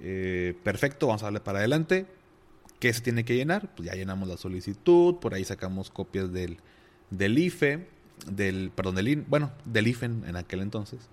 Eh, 0.00 0.54
perfecto, 0.62 1.06
vamos 1.06 1.22
a 1.22 1.26
darle 1.26 1.40
para 1.40 1.58
adelante. 1.58 2.06
¿Qué 2.78 2.92
se 2.92 3.02
tiene 3.02 3.24
que 3.24 3.36
llenar? 3.36 3.74
Pues 3.74 3.88
ya 3.88 3.94
llenamos 3.94 4.28
la 4.28 4.36
solicitud, 4.36 5.16
por 5.16 5.34
ahí 5.34 5.44
sacamos 5.44 5.90
copias 5.90 6.32
del, 6.32 6.58
del 7.10 7.38
IFE, 7.38 7.86
del, 8.30 8.70
perdón, 8.74 8.94
del, 8.96 9.22
bueno, 9.28 9.52
del 9.64 9.86
IFE 9.86 10.06
en 10.06 10.36
aquel 10.36 10.60
entonces 10.60 11.08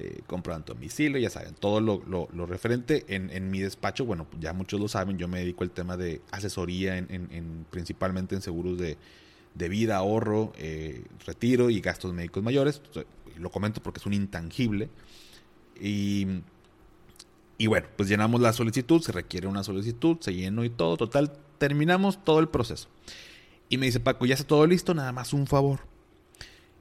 eh, 0.00 0.20
comprando 0.28 0.74
domicilio, 0.74 1.18
ya 1.18 1.28
saben, 1.28 1.54
todo 1.54 1.80
lo, 1.80 2.00
lo, 2.06 2.46
referente 2.46 3.04
en, 3.08 3.50
mi 3.50 3.58
despacho, 3.58 4.04
bueno, 4.04 4.28
ya 4.38 4.52
muchos 4.52 4.78
lo 4.78 4.86
saben, 4.86 5.18
yo 5.18 5.26
me 5.26 5.40
dedico 5.40 5.64
al 5.64 5.72
tema 5.72 5.96
de 5.96 6.20
asesoría 6.30 6.96
en, 6.96 7.66
principalmente 7.72 8.36
en 8.36 8.40
seguros 8.40 8.78
de, 8.78 8.96
vida, 9.54 9.96
ahorro, 9.96 10.52
eh, 10.56 11.04
retiro 11.26 11.70
y 11.70 11.80
gastos 11.80 12.12
médicos 12.12 12.42
mayores. 12.42 12.80
Lo 13.36 13.50
comento 13.50 13.82
porque 13.82 14.00
es 14.00 14.06
un 14.06 14.14
intangible. 14.14 14.90
Y, 15.80 16.26
y 17.56 17.66
bueno, 17.66 17.86
pues 17.96 18.08
llenamos 18.08 18.40
la 18.40 18.52
solicitud, 18.52 19.00
se 19.00 19.12
requiere 19.12 19.46
una 19.46 19.62
solicitud, 19.62 20.18
se 20.20 20.34
llenó 20.34 20.64
y 20.64 20.70
todo, 20.70 20.96
total, 20.96 21.32
terminamos 21.58 22.24
todo 22.24 22.40
el 22.40 22.48
proceso. 22.48 22.88
Y 23.68 23.78
me 23.78 23.86
dice 23.86 24.00
Paco, 24.00 24.26
ya 24.26 24.34
está 24.34 24.46
todo 24.46 24.66
listo, 24.66 24.94
nada 24.94 25.12
más 25.12 25.32
un 25.32 25.46
favor 25.46 25.80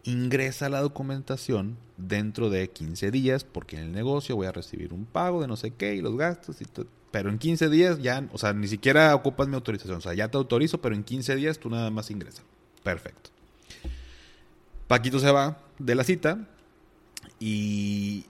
ingresa 0.08 0.70
la 0.70 0.80
documentación 0.80 1.78
dentro 1.98 2.50
de 2.50 2.70
15 2.70 3.12
días, 3.12 3.44
porque 3.44 3.76
en 3.76 3.84
el 3.84 3.92
negocio 3.92 4.38
voy 4.38 4.48
a 4.48 4.54
recibir 4.54 4.94
un 4.94 5.06
pago 5.06 5.42
de 5.42 5.48
no 5.48 5.58
sé 5.58 5.72
qué 5.72 5.96
y 5.96 6.02
los 6.02 6.16
gastos. 6.16 6.56
Pero 7.12 7.30
en 7.30 7.38
15 7.38 7.70
días 7.70 8.00
ya, 8.02 8.28
o 8.32 8.38
sea, 8.38 8.54
ni 8.54 8.70
siquiera 8.70 9.14
ocupas 9.14 9.50
mi 9.50 9.56
autorización. 9.56 9.98
O 9.98 10.02
sea, 10.02 10.14
ya 10.14 10.30
te 10.30 10.38
autorizo, 10.38 10.80
pero 10.80 10.96
en 10.96 11.04
15 11.04 11.36
días 11.36 11.60
tú 11.60 11.70
nada 11.70 11.92
más 11.92 12.10
ingresas. 12.10 12.44
Perfecto. 12.88 13.32
Paquito 14.88 15.20
se 15.20 15.30
va 15.30 15.58
de 15.78 15.94
la 15.94 16.06
cita 16.06 16.48
y, 17.38 18.24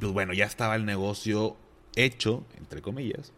pues 0.00 0.12
bueno, 0.12 0.32
ya 0.32 0.46
estaba 0.46 0.74
el 0.74 0.84
negocio 0.84 1.56
hecho, 1.94 2.44
entre 2.58 2.82
comillas. 2.82 3.32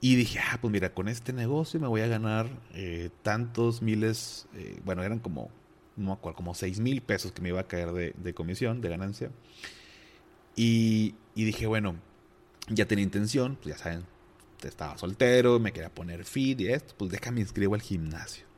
Y 0.00 0.14
dije, 0.14 0.38
ah, 0.38 0.58
pues 0.60 0.70
mira, 0.70 0.94
con 0.94 1.08
este 1.08 1.32
negocio 1.32 1.80
me 1.80 1.88
voy 1.88 2.02
a 2.02 2.06
ganar 2.06 2.48
eh, 2.74 3.10
tantos 3.24 3.82
miles, 3.82 4.46
eh, 4.54 4.78
bueno, 4.84 5.02
eran 5.02 5.18
como 5.18 5.50
no 5.96 6.20
como 6.20 6.54
6 6.54 6.78
mil 6.78 7.02
pesos 7.02 7.32
que 7.32 7.42
me 7.42 7.48
iba 7.48 7.58
a 7.58 7.66
caer 7.66 8.14
de, 8.14 8.34
comisión, 8.34 8.80
de 8.80 8.88
ganancia. 8.88 9.32
Y, 10.54 11.16
dije, 11.34 11.66
bueno, 11.66 11.96
ya 12.68 12.86
tenía 12.86 13.02
intención, 13.02 13.56
pues 13.56 13.74
ya 13.74 13.82
saben, 13.82 14.04
estaba 14.62 14.96
soltero, 14.96 15.58
me 15.58 15.72
quería 15.72 15.92
poner 15.92 16.24
fit 16.24 16.60
y 16.60 16.68
esto, 16.68 16.94
pues 16.96 17.10
déjame 17.10 17.40
inscribo 17.40 17.74
al 17.74 17.82
gimnasio. 17.82 18.49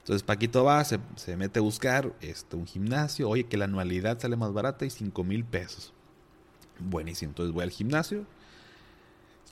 Entonces 0.00 0.22
Paquito 0.22 0.64
va, 0.64 0.84
se, 0.84 0.98
mete 1.36 1.60
a 1.60 1.62
buscar 1.62 2.12
este, 2.20 2.56
un 2.56 2.66
gimnasio, 2.66 3.28
oye 3.28 3.44
que 3.44 3.56
la 3.56 3.66
anualidad 3.66 4.18
sale 4.18 4.36
más 4.36 4.52
barata 4.52 4.84
y 4.84 4.90
5 4.90 5.24
mil 5.24 5.44
pesos. 5.44 5.92
Buenísimo, 6.78 7.30
entonces 7.30 7.54
voy 7.54 7.62
al 7.62 7.70
gimnasio, 7.70 8.24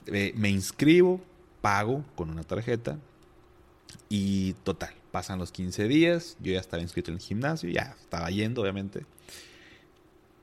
eh, 0.07 0.33
me 0.35 0.49
inscribo, 0.49 1.21
pago 1.61 2.03
con 2.15 2.29
una 2.29 2.43
tarjeta 2.43 2.97
y 4.09 4.53
total, 4.63 4.93
Pasan 5.11 5.39
los 5.39 5.51
15 5.51 5.87
días, 5.87 6.37
yo 6.39 6.53
ya 6.53 6.59
estaba 6.59 6.83
inscrito 6.83 7.09
en 7.09 7.17
el 7.17 7.21
gimnasio, 7.21 7.69
ya 7.69 7.95
estaba 7.99 8.29
yendo, 8.29 8.61
obviamente. 8.61 9.05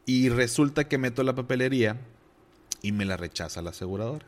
Y 0.06 0.28
resulta 0.28 0.88
que 0.88 0.98
meto 0.98 1.22
la 1.22 1.36
papelería 1.36 2.00
y 2.82 2.90
me 2.90 3.04
la 3.04 3.16
rechaza 3.16 3.62
la 3.62 3.70
aseguradora. 3.70 4.26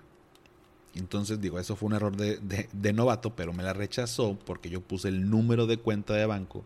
Entonces 0.95 1.41
digo, 1.41 1.59
eso 1.59 1.77
fue 1.77 1.89
un 1.89 1.95
error 1.95 2.17
de, 2.17 2.69
de, 2.73 2.93
novato, 2.93 3.35
pero 3.37 3.53
me 3.53 3.63
la 3.63 3.73
rechazó 3.73 4.39
porque 4.45 4.71
yo 4.71 4.81
puse 4.81 5.09
el 5.09 5.31
número 5.31 5.67
de 5.67 5.79
cuenta 5.79 6.15
de 6.15 6.27
banco 6.27 6.65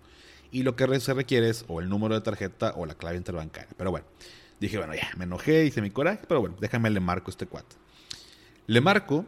y 0.51 0.63
lo 0.63 0.77
que 0.77 1.01
se 1.01 1.15
requiere 1.15 1.49
es 1.49 1.65
o 1.69 1.81
el 1.81 1.89
número 1.89 2.15
de 2.15 2.21
tarjeta 2.21 2.73
o 2.77 2.87
la 2.87 2.95
clave 2.95 3.17
interbancaria. 3.17 3.71
Pero 3.77 3.91
bueno, 3.91 4.07
dije, 4.61 4.79
bueno, 4.79 4.95
ya, 4.95 5.11
me 5.17 5.25
enojé, 5.25 5.65
hice 5.65 5.83
mi 5.83 5.91
coraje, 5.91 6.23
pero 6.29 6.41
bueno, 6.41 6.57
déjame 6.61 6.91
le 6.91 7.01
marco 7.01 7.31
este 7.31 7.47
cuate. 7.47 7.77
Le 8.67 8.81
marco 8.81 9.27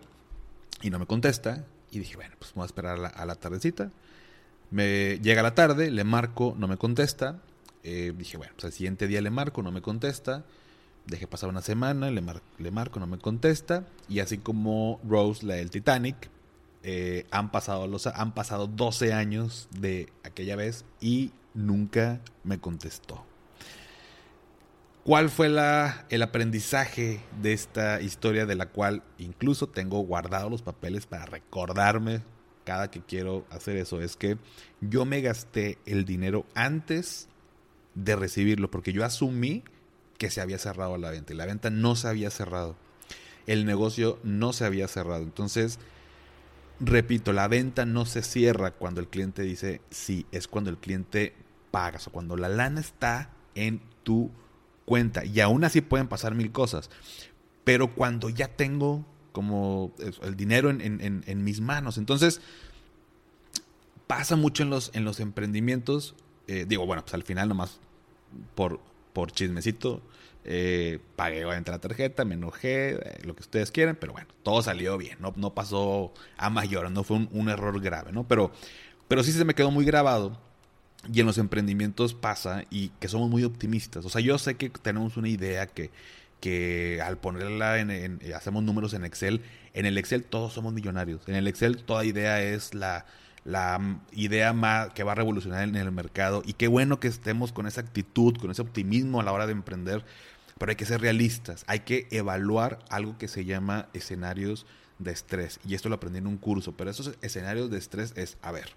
y 0.83 0.91
no 0.91 0.99
me 0.99 1.07
contesta 1.07 1.65
y 1.91 1.99
dije, 1.99 2.17
bueno, 2.17 2.35
pues 2.39 2.53
vamos 2.55 2.65
a 2.65 2.67
esperar 2.67 3.13
a 3.15 3.27
la 3.27 3.35
tardecita. 3.35 3.91
Me 4.71 5.19
llega 5.21 5.43
la 5.43 5.55
tarde, 5.55 5.91
le 5.91 6.05
marco, 6.05 6.55
no 6.59 6.67
me 6.67 6.77
contesta. 6.77 7.41
Eh, 7.83 8.13
dije, 8.17 8.37
bueno, 8.37 8.53
pues 8.55 8.65
al 8.65 8.73
siguiente 8.73 9.07
día 9.07 9.21
le 9.21 9.31
marco, 9.31 9.63
no 9.63 9.71
me 9.71 9.83
contesta. 9.83 10.45
Dejé 11.07 11.27
pasar 11.27 11.49
una 11.49 11.63
semana, 11.63 12.11
le, 12.11 12.23
le 12.59 12.71
marco, 12.71 13.01
no 13.01 13.07
me 13.07 13.19
contesta. 13.19 13.87
Y 14.09 14.21
así 14.21 14.39
como 14.39 15.01
Rose, 15.07 15.45
la 15.45 15.55
del 15.55 15.71
Titanic, 15.71 16.31
eh, 16.83 17.27
han, 17.31 17.51
pasado 17.51 17.87
los, 17.87 18.07
han 18.07 18.33
pasado 18.35 18.67
12 18.67 19.13
años 19.13 19.69
de 19.79 20.13
aquella 20.23 20.57
vez 20.57 20.85
y 21.01 21.33
nunca 21.55 22.21
me 22.43 22.59
contestó. 22.59 23.25
¿Cuál 25.05 25.29
fue 25.29 25.51
la, 25.51 26.07
el 26.09 26.23
aprendizaje 26.23 27.21
de 27.43 27.53
esta 27.53 28.01
historia 28.01 28.47
de 28.47 28.55
la 28.55 28.71
cual 28.71 29.03
incluso 29.19 29.69
tengo 29.69 30.01
guardados 30.01 30.51
los 30.51 30.63
papeles 30.63 31.05
para 31.05 31.27
recordarme 31.27 32.23
cada 32.65 32.91
que 32.91 33.01
quiero 33.01 33.47
hacer 33.51 33.77
eso, 33.77 34.01
es 34.01 34.17
que 34.17 34.39
yo 34.81 35.05
me 35.05 35.21
gasté 35.21 35.79
el 35.87 36.05
dinero 36.05 36.47
antes 36.55 37.29
de 37.95 38.17
recibirlo, 38.17 38.71
porque 38.71 38.93
yo 38.93 39.05
asumí 39.05 39.63
que 40.19 40.31
se 40.31 40.41
había 40.41 40.59
cerrado 40.59 40.97
la 40.97 41.11
venta 41.11 41.33
y 41.33 41.37
la 41.37 41.47
venta 41.47 41.71
no 41.71 41.97
se 41.97 42.09
había 42.09 42.31
cerrado. 42.31 42.77
El 43.47 43.67
negocio 43.67 44.19
no 44.23 44.53
se 44.53 44.65
había 44.65 44.89
cerrado. 44.89 45.23
Entonces, 45.23 45.79
repito, 46.81 47.33
la 47.33 47.49
venta 47.49 47.85
no 47.85 48.07
se 48.07 48.23
cierra 48.23 48.71
cuando 48.71 49.01
el 49.01 49.09
cliente 49.09 49.43
dice 49.43 49.81
sí, 49.91 50.27
es 50.33 50.49
cuando 50.49 50.71
el 50.71 50.79
cliente 50.79 51.35
paga, 51.71 51.99
o 52.07 52.11
cuando 52.11 52.37
la 52.37 52.49
lana 52.49 52.81
está 52.81 53.31
en 53.55 53.81
tu 54.03 54.31
cuenta. 54.85 55.25
Y 55.25 55.41
aún 55.41 55.65
así 55.65 55.81
pueden 55.81 56.09
pasar 56.09 56.35
mil 56.35 56.53
cosas. 56.53 56.91
Pero 57.65 57.95
cuando 57.95 58.29
ya 58.29 58.49
tengo 58.49 59.05
como 59.35 59.93
el 60.23 60.37
dinero 60.37 60.71
en, 60.71 61.45
mis 61.45 61.61
manos. 61.61 61.99
Entonces, 61.99 62.41
pasa 64.07 64.37
mucho 64.37 64.63
en 64.63 64.71
los, 64.71 64.93
en 64.95 65.05
los 65.05 65.19
emprendimientos. 65.19 66.15
Eh, 66.47 66.67
digo, 66.69 66.87
bueno, 66.87 67.03
pues 67.03 67.15
al 67.15 67.25
final 67.25 67.49
nomás 67.49 67.81
por, 68.55 68.79
por 69.15 69.33
chismecito 69.33 70.03
eh, 70.45 70.99
pagué 71.17 71.47
obviamente 71.47 71.71
la 71.71 71.79
tarjeta, 71.79 72.27
me 72.27 72.35
enojé, 72.35 72.97
eh, 72.97 73.19
lo 73.25 73.35
que 73.35 73.41
ustedes 73.41 73.71
quieran, 73.71 73.97
pero 73.99 74.13
bueno, 74.13 74.29
todo 74.43 74.61
salió 74.61 74.99
bien, 74.99 75.17
no, 75.21 75.33
no 75.37 75.55
pasó 75.55 76.13
a 76.37 76.51
mayor, 76.51 76.91
no 76.91 77.03
fue 77.03 77.27
un, 77.31 77.49
error 77.49 77.81
grave, 77.81 78.13
¿no? 78.13 78.29
Pero, 78.29 78.53
pero 79.09 79.25
sí 79.25 79.33
se 79.33 79.47
me 79.47 79.55
quedó 79.55 79.71
muy 79.71 79.87
grabado 79.87 80.39
y 81.11 81.21
en 81.21 81.27
los 81.27 81.39
emprendimientos 81.39 82.13
pasa 82.13 82.65
y 82.71 82.91
que 83.01 83.09
somos 83.09 83.31
muy 83.31 83.45
optimistas. 83.45 84.05
O 84.05 84.11
sea, 84.11 84.21
yo 84.21 84.37
sé 84.37 84.57
que 84.57 84.69
tenemos 84.69 85.17
una 85.17 85.31
idea 85.31 85.67
que 85.67 85.91
que 86.41 87.01
al 87.03 87.17
ponerla 87.17 87.79
en, 87.79 88.21
hacemos 88.37 88.63
números 88.63 88.93
en 88.93 89.07
Excel, 89.07 89.41
en 89.73 89.87
el 89.87 89.97
Excel 89.97 90.25
todos 90.25 90.53
somos 90.53 90.75
millonarios. 90.75 91.23
En 91.27 91.37
el 91.37 91.49
Excel 91.49 91.79
toda 91.79 92.05
idea 92.05 92.43
es 92.43 92.75
la, 92.75 93.07
la 93.45 94.01
idea 94.13 94.53
más 94.53 94.93
que 94.93 95.05
va 95.05 95.13
a 95.13 95.17
revolucionar 95.17 95.63
en 95.63 95.77
el 95.77 95.93
mercado. 95.93 96.43
Y 96.45 96.55
qué 96.55 96.69
bueno 96.69 97.01
que 97.01 97.09
estemos 97.09 97.53
con 97.53 97.67
esa 97.67 97.81
actitud, 97.81 98.37
con 98.37 98.51
ese 98.51 98.63
optimismo 98.63 99.21
a 99.21 99.25
la 99.25 99.33
hora 99.33 99.47
de 99.47 99.53
emprender. 99.53 100.05
Pero 100.59 100.71
hay 100.71 100.77
que 100.77 100.87
ser 100.87 101.01
realistas. 101.01 101.65
Hay 101.67 101.81
que 101.81 102.07
evaluar 102.11 102.79
algo 102.89 103.19
que 103.19 103.29
se 103.29 103.45
llama 103.45 103.89
escenarios 103.93 104.67
de 104.99 105.13
estrés. 105.13 105.61
Y 105.67 105.75
esto 105.75 105.89
lo 105.89 105.97
aprendí 105.97 106.19
en 106.19 106.27
un 106.27 106.39
curso. 106.39 106.73
Pero 106.73 106.91
esos 106.91 107.17
escenarios 107.23 107.71
de 107.71 107.79
estrés 107.79 108.13
es, 108.17 108.39
a 108.41 108.53
ver, 108.53 108.71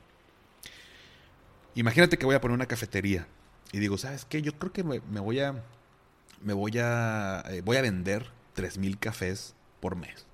imagínate 1.76 2.18
que 2.18 2.26
voy 2.26 2.36
a 2.36 2.42
poner 2.42 2.56
una 2.56 2.66
cafetería. 2.66 3.28
Y 3.72 3.80
digo, 3.80 3.98
¿sabes 3.98 4.26
qué? 4.26 4.42
Yo 4.42 4.54
creo 4.58 4.74
que 4.74 4.84
me 4.84 5.20
voy 5.20 5.40
a 5.40 5.64
me 6.42 6.54
voy 6.54 6.78
a, 6.80 7.44
eh, 7.50 7.62
voy 7.62 7.78
a 7.78 7.82
vender 7.82 8.28
3.000 8.56 9.00
cafés 9.00 9.56
por 9.80 9.96
mes. 9.96 10.26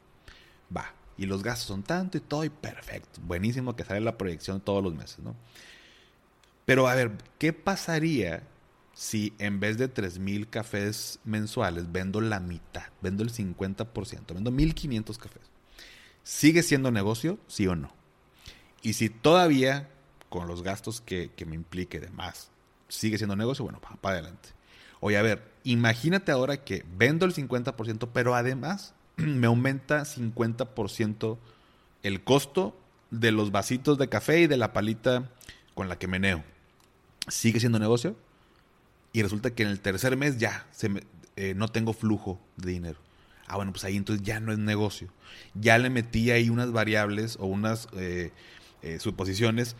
Va, 0.75 0.93
y 1.17 1.25
los 1.25 1.43
gastos 1.43 1.67
son 1.67 1.83
tanto 1.83 2.17
y 2.17 2.21
todo 2.21 2.43
y 2.43 2.49
perfecto. 2.49 3.21
Buenísimo 3.23 3.75
que 3.75 3.83
sale 3.83 4.01
la 4.01 4.17
proyección 4.17 4.61
todos 4.61 4.83
los 4.83 4.93
meses, 4.93 5.19
¿no? 5.19 5.35
Pero 6.65 6.87
a 6.87 6.95
ver, 6.95 7.11
¿qué 7.39 7.53
pasaría 7.53 8.43
si 8.93 9.33
en 9.37 9.59
vez 9.59 9.77
de 9.77 9.93
3.000 9.93 10.49
cafés 10.49 11.19
mensuales 11.25 11.91
vendo 11.91 12.21
la 12.21 12.39
mitad, 12.39 12.85
vendo 13.01 13.23
el 13.23 13.31
50%, 13.31 14.33
vendo 14.33 14.51
1.500 14.51 15.17
cafés? 15.17 15.43
¿Sigue 16.23 16.63
siendo 16.63 16.89
negocio, 16.89 17.37
sí 17.47 17.67
o 17.67 17.75
no? 17.75 17.91
Y 18.81 18.93
si 18.93 19.09
todavía, 19.09 19.89
con 20.29 20.47
los 20.47 20.63
gastos 20.63 21.01
que, 21.01 21.31
me 21.45 21.55
implique 21.55 21.99
de 21.99 22.09
más, 22.09 22.49
sigue 22.87 23.17
siendo 23.17 23.35
negocio, 23.35 23.65
bueno, 23.65 23.79
para 23.79 24.17
adelante. 24.17 24.49
Oye, 24.99 25.17
a 25.17 25.21
ver, 25.21 25.51
imagínate 25.63 26.31
ahora 26.31 26.63
que 26.63 26.85
vendo 26.97 27.25
el 27.25 27.33
50%, 27.33 28.09
pero 28.13 28.35
además 28.35 28.93
me 29.17 29.47
aumenta 29.47 30.03
50% 30.03 31.37
el 32.03 32.23
costo 32.23 32.77
de 33.11 33.31
los 33.31 33.51
vasitos 33.51 33.97
de 33.97 34.09
café 34.09 34.41
y 34.41 34.47
de 34.47 34.57
la 34.57 34.73
palita 34.73 35.29
con 35.73 35.89
la 35.89 35.97
que 35.97 36.07
meneo. 36.07 36.43
¿Sigue 37.27 37.59
siendo 37.59 37.79
negocio? 37.79 38.15
Y 39.13 39.21
resulta 39.21 39.51
que 39.51 39.63
en 39.63 39.69
el 39.69 39.79
tercer 39.79 40.17
mes 40.17 40.37
ya 40.37 40.67
se 40.71 40.89
eh, 41.35 41.53
no 41.55 41.67
tengo 41.67 41.93
flujo 41.93 42.39
de 42.57 42.71
dinero. 42.71 42.99
Ah, 43.47 43.55
bueno, 43.55 43.71
pues 43.71 43.83
ahí 43.83 43.97
entonces 43.97 44.25
ya 44.25 44.39
no 44.39 44.51
es 44.51 44.57
negocio. 44.57 45.09
Ya 45.53 45.77
le 45.77 45.89
metí 45.89 46.31
ahí 46.31 46.49
unas 46.49 46.71
variables 46.71 47.37
o 47.39 47.45
unas 47.45 47.87
eh, 47.93 48.31
eh, 48.81 48.99
suposiciones 48.99 49.75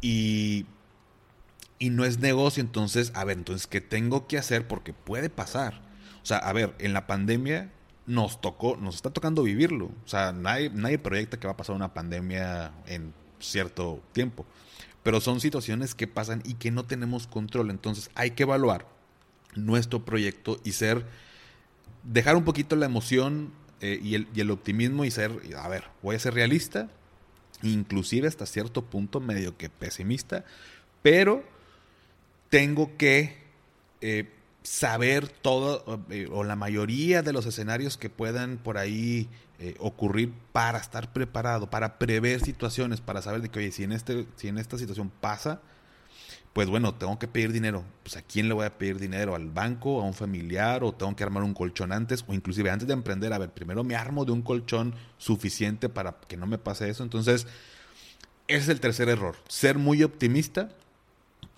y, 0.00 0.66
y 1.78 1.90
no 1.90 2.04
es 2.04 2.18
negocio. 2.18 2.60
Entonces, 2.60 3.12
a 3.14 3.24
ver, 3.24 3.38
entonces, 3.38 3.66
¿qué 3.66 3.80
tengo 3.80 4.26
que 4.26 4.38
hacer? 4.38 4.66
Porque 4.68 4.92
puede 4.92 5.30
pasar. 5.30 5.80
O 6.22 6.26
sea, 6.26 6.38
a 6.38 6.52
ver, 6.52 6.74
en 6.78 6.92
la 6.92 7.06
pandemia 7.06 7.70
nos 8.10 8.40
tocó, 8.40 8.76
nos 8.76 8.96
está 8.96 9.10
tocando 9.10 9.44
vivirlo. 9.44 9.86
O 9.86 10.08
sea, 10.08 10.32
nadie, 10.32 10.70
nadie 10.70 10.98
proyecta 10.98 11.38
que 11.38 11.46
va 11.46 11.52
a 11.52 11.56
pasar 11.56 11.76
una 11.76 11.94
pandemia 11.94 12.72
en 12.86 13.14
cierto 13.38 14.02
tiempo. 14.12 14.44
Pero 15.02 15.20
son 15.20 15.40
situaciones 15.40 15.94
que 15.94 16.08
pasan 16.08 16.42
y 16.44 16.54
que 16.54 16.72
no 16.72 16.84
tenemos 16.84 17.28
control. 17.28 17.70
Entonces 17.70 18.10
hay 18.16 18.32
que 18.32 18.42
evaluar 18.42 18.86
nuestro 19.54 20.04
proyecto 20.04 20.60
y 20.64 20.72
ser, 20.72 21.06
dejar 22.02 22.36
un 22.36 22.44
poquito 22.44 22.74
la 22.74 22.86
emoción 22.86 23.52
eh, 23.80 24.00
y, 24.02 24.14
el, 24.14 24.50
optimismo 24.50 25.04
y 25.04 25.10
ser, 25.12 25.30
a 25.56 25.68
ver, 25.68 25.84
voy 26.02 26.16
a 26.16 26.18
ser 26.18 26.34
realista, 26.34 26.90
inclusive 27.62 28.26
hasta 28.26 28.44
cierto 28.44 28.84
punto 28.84 29.20
medio 29.20 29.56
que 29.56 29.70
pesimista, 29.70 30.44
pero 31.02 31.44
tengo 32.48 32.96
que 32.96 33.38
eh, 34.00 34.28
saber 34.62 35.28
todo 35.28 36.04
eh, 36.10 36.28
o 36.30 36.44
la 36.44 36.56
mayoría 36.56 37.22
de 37.22 37.32
los 37.32 37.46
escenarios 37.46 37.96
que 37.96 38.10
puedan 38.10 38.58
por 38.58 38.78
ahí 38.78 39.28
eh, 39.58 39.74
ocurrir 39.78 40.32
para 40.52 40.78
estar 40.78 41.12
preparado, 41.12 41.70
para 41.70 41.98
prever 41.98 42.40
situaciones, 42.40 43.00
para 43.00 43.22
saber 43.22 43.42
de 43.42 43.48
que, 43.48 43.58
oye, 43.58 43.72
si 43.72 43.84
en, 43.84 43.92
este, 43.92 44.26
si 44.36 44.48
en 44.48 44.58
esta 44.58 44.78
situación 44.78 45.10
pasa, 45.20 45.60
pues 46.52 46.68
bueno, 46.68 46.94
tengo 46.94 47.18
que 47.18 47.28
pedir 47.28 47.52
dinero. 47.52 47.84
Pues 48.02 48.16
a 48.16 48.22
quién 48.22 48.48
le 48.48 48.54
voy 48.54 48.66
a 48.66 48.76
pedir 48.76 48.98
dinero, 48.98 49.34
al 49.34 49.48
banco, 49.48 50.00
a 50.00 50.04
un 50.04 50.14
familiar, 50.14 50.82
o 50.82 50.92
tengo 50.92 51.14
que 51.14 51.22
armar 51.22 51.42
un 51.42 51.54
colchón 51.54 51.92
antes, 51.92 52.24
o 52.26 52.34
inclusive 52.34 52.70
antes 52.70 52.88
de 52.88 52.94
emprender, 52.94 53.32
a 53.32 53.38
ver, 53.38 53.50
primero 53.50 53.84
me 53.84 53.96
armo 53.96 54.24
de 54.24 54.32
un 54.32 54.42
colchón 54.42 54.94
suficiente 55.18 55.88
para 55.88 56.16
que 56.26 56.36
no 56.36 56.46
me 56.46 56.58
pase 56.58 56.88
eso. 56.88 57.02
Entonces, 57.02 57.46
ese 58.48 58.62
es 58.62 58.68
el 58.68 58.80
tercer 58.80 59.08
error, 59.08 59.36
ser 59.48 59.78
muy 59.78 60.02
optimista 60.02 60.70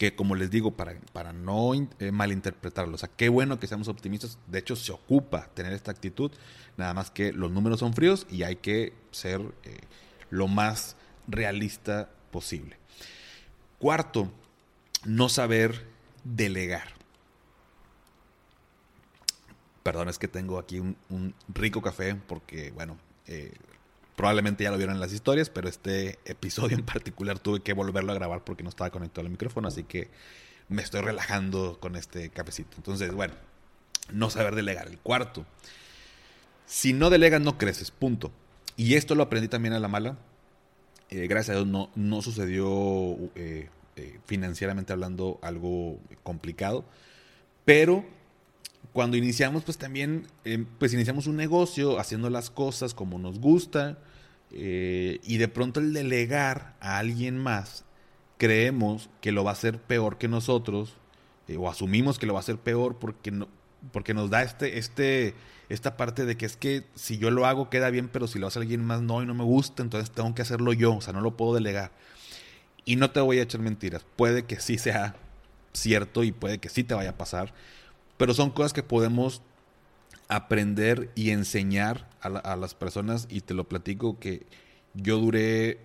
que 0.02 0.16
como 0.16 0.34
les 0.34 0.50
digo, 0.50 0.72
para, 0.72 0.96
para 1.12 1.32
no 1.32 1.74
eh, 1.74 2.10
malinterpretarlo, 2.10 2.96
o 2.96 2.98
sea, 2.98 3.08
qué 3.16 3.28
bueno 3.28 3.60
que 3.60 3.68
seamos 3.68 3.86
optimistas, 3.86 4.36
de 4.48 4.58
hecho 4.58 4.74
se 4.74 4.90
ocupa 4.90 5.48
tener 5.54 5.72
esta 5.72 5.92
actitud, 5.92 6.32
nada 6.76 6.92
más 6.92 7.12
que 7.12 7.32
los 7.32 7.52
números 7.52 7.78
son 7.78 7.94
fríos 7.94 8.26
y 8.28 8.42
hay 8.42 8.56
que 8.56 8.94
ser 9.12 9.40
eh, 9.62 9.78
lo 10.28 10.48
más 10.48 10.96
realista 11.28 12.10
posible. 12.32 12.78
Cuarto, 13.78 14.28
no 15.04 15.28
saber 15.28 15.86
delegar. 16.24 16.88
Perdón, 19.84 20.08
es 20.08 20.18
que 20.18 20.26
tengo 20.26 20.58
aquí 20.58 20.80
un, 20.80 21.34
rico 21.46 21.80
café 21.80 22.16
porque, 22.16 22.72
bueno, 22.72 22.98
eh, 23.28 23.54
Probablemente 24.16 24.64
ya 24.64 24.70
lo 24.70 24.76
vieron 24.76 24.94
en 24.96 25.00
las 25.00 25.12
historias, 25.12 25.50
pero 25.50 25.68
este 25.68 26.18
episodio 26.24 26.76
en 26.76 26.84
particular 26.84 27.38
tuve 27.38 27.60
que 27.60 27.72
volverlo 27.72 28.12
a 28.12 28.14
grabar 28.14 28.44
porque 28.44 28.62
no 28.62 28.68
estaba 28.68 28.90
conectado 28.90 29.26
al 29.26 29.30
micrófono, 29.30 29.68
así 29.68 29.84
que 29.84 30.10
me 30.68 30.82
estoy 30.82 31.00
relajando 31.00 31.78
con 31.80 31.96
este 31.96 32.30
cafecito. 32.30 32.76
Entonces, 32.76 33.12
bueno, 33.12 33.34
no 34.10 34.30
saber 34.30 34.54
delegar. 34.54 34.88
El 34.88 34.98
cuarto, 34.98 35.46
si 36.66 36.92
no 36.92 37.10
delegas 37.10 37.40
no 37.40 37.58
creces, 37.58 37.90
punto. 37.90 38.32
Y 38.76 38.94
esto 38.94 39.14
lo 39.14 39.22
aprendí 39.22 39.48
también 39.48 39.74
a 39.74 39.78
la 39.78 39.88
mala. 39.88 40.18
Eh, 41.10 41.26
gracias 41.26 41.50
a 41.56 41.60
Dios 41.60 41.66
no, 41.66 41.90
no 41.94 42.22
sucedió 42.22 43.16
eh, 43.34 43.68
eh, 43.96 44.18
financieramente 44.24 44.92
hablando 44.92 45.38
algo 45.42 45.98
complicado, 46.22 46.86
pero 47.66 48.04
cuando 48.92 49.16
iniciamos, 49.16 49.64
pues 49.64 49.78
también, 49.78 50.26
eh, 50.44 50.64
pues 50.78 50.92
iniciamos 50.92 51.26
un 51.26 51.36
negocio 51.36 51.98
haciendo 51.98 52.28
las 52.30 52.50
cosas 52.50 52.94
como 52.94 53.18
nos 53.18 53.38
gusta 53.38 53.98
eh, 54.50 55.18
y 55.22 55.38
de 55.38 55.48
pronto 55.48 55.80
el 55.80 55.92
delegar 55.94 56.76
a 56.80 56.98
alguien 56.98 57.38
más, 57.38 57.84
creemos 58.36 59.08
que 59.20 59.32
lo 59.32 59.44
va 59.44 59.50
a 59.50 59.54
hacer 59.54 59.78
peor 59.80 60.18
que 60.18 60.28
nosotros 60.28 60.96
eh, 61.48 61.56
o 61.56 61.70
asumimos 61.70 62.18
que 62.18 62.26
lo 62.26 62.34
va 62.34 62.40
a 62.40 62.42
hacer 62.42 62.58
peor 62.58 62.98
porque, 62.98 63.30
no, 63.30 63.48
porque 63.92 64.12
nos 64.12 64.28
da 64.28 64.42
este, 64.42 64.78
este, 64.78 65.34
esta 65.70 65.96
parte 65.96 66.26
de 66.26 66.36
que 66.36 66.44
es 66.44 66.58
que 66.58 66.84
si 66.94 67.16
yo 67.16 67.30
lo 67.30 67.46
hago 67.46 67.70
queda 67.70 67.88
bien, 67.88 68.08
pero 68.08 68.26
si 68.26 68.38
lo 68.38 68.46
hace 68.46 68.58
alguien 68.58 68.84
más 68.84 69.00
no 69.00 69.22
y 69.22 69.26
no 69.26 69.34
me 69.34 69.44
gusta, 69.44 69.82
entonces 69.82 70.10
tengo 70.10 70.34
que 70.34 70.42
hacerlo 70.42 70.74
yo, 70.74 70.96
o 70.96 71.00
sea, 71.00 71.14
no 71.14 71.22
lo 71.22 71.36
puedo 71.36 71.54
delegar. 71.54 71.92
Y 72.84 72.96
no 72.96 73.10
te 73.10 73.20
voy 73.20 73.38
a 73.38 73.42
echar 73.42 73.60
mentiras, 73.60 74.04
puede 74.16 74.44
que 74.44 74.60
sí 74.60 74.76
sea 74.76 75.16
cierto 75.72 76.24
y 76.24 76.32
puede 76.32 76.58
que 76.58 76.68
sí 76.68 76.84
te 76.84 76.94
vaya 76.94 77.10
a 77.10 77.16
pasar 77.16 77.54
pero 78.16 78.34
son 78.34 78.50
cosas 78.50 78.72
que 78.72 78.82
podemos 78.82 79.42
aprender 80.28 81.10
y 81.14 81.30
enseñar 81.30 82.08
a, 82.20 82.56
las 82.56 82.74
personas 82.74 83.26
y 83.28 83.40
te 83.40 83.54
lo 83.54 83.64
platico 83.64 84.18
que 84.18 84.46
yo 84.94 85.18
duré 85.18 85.80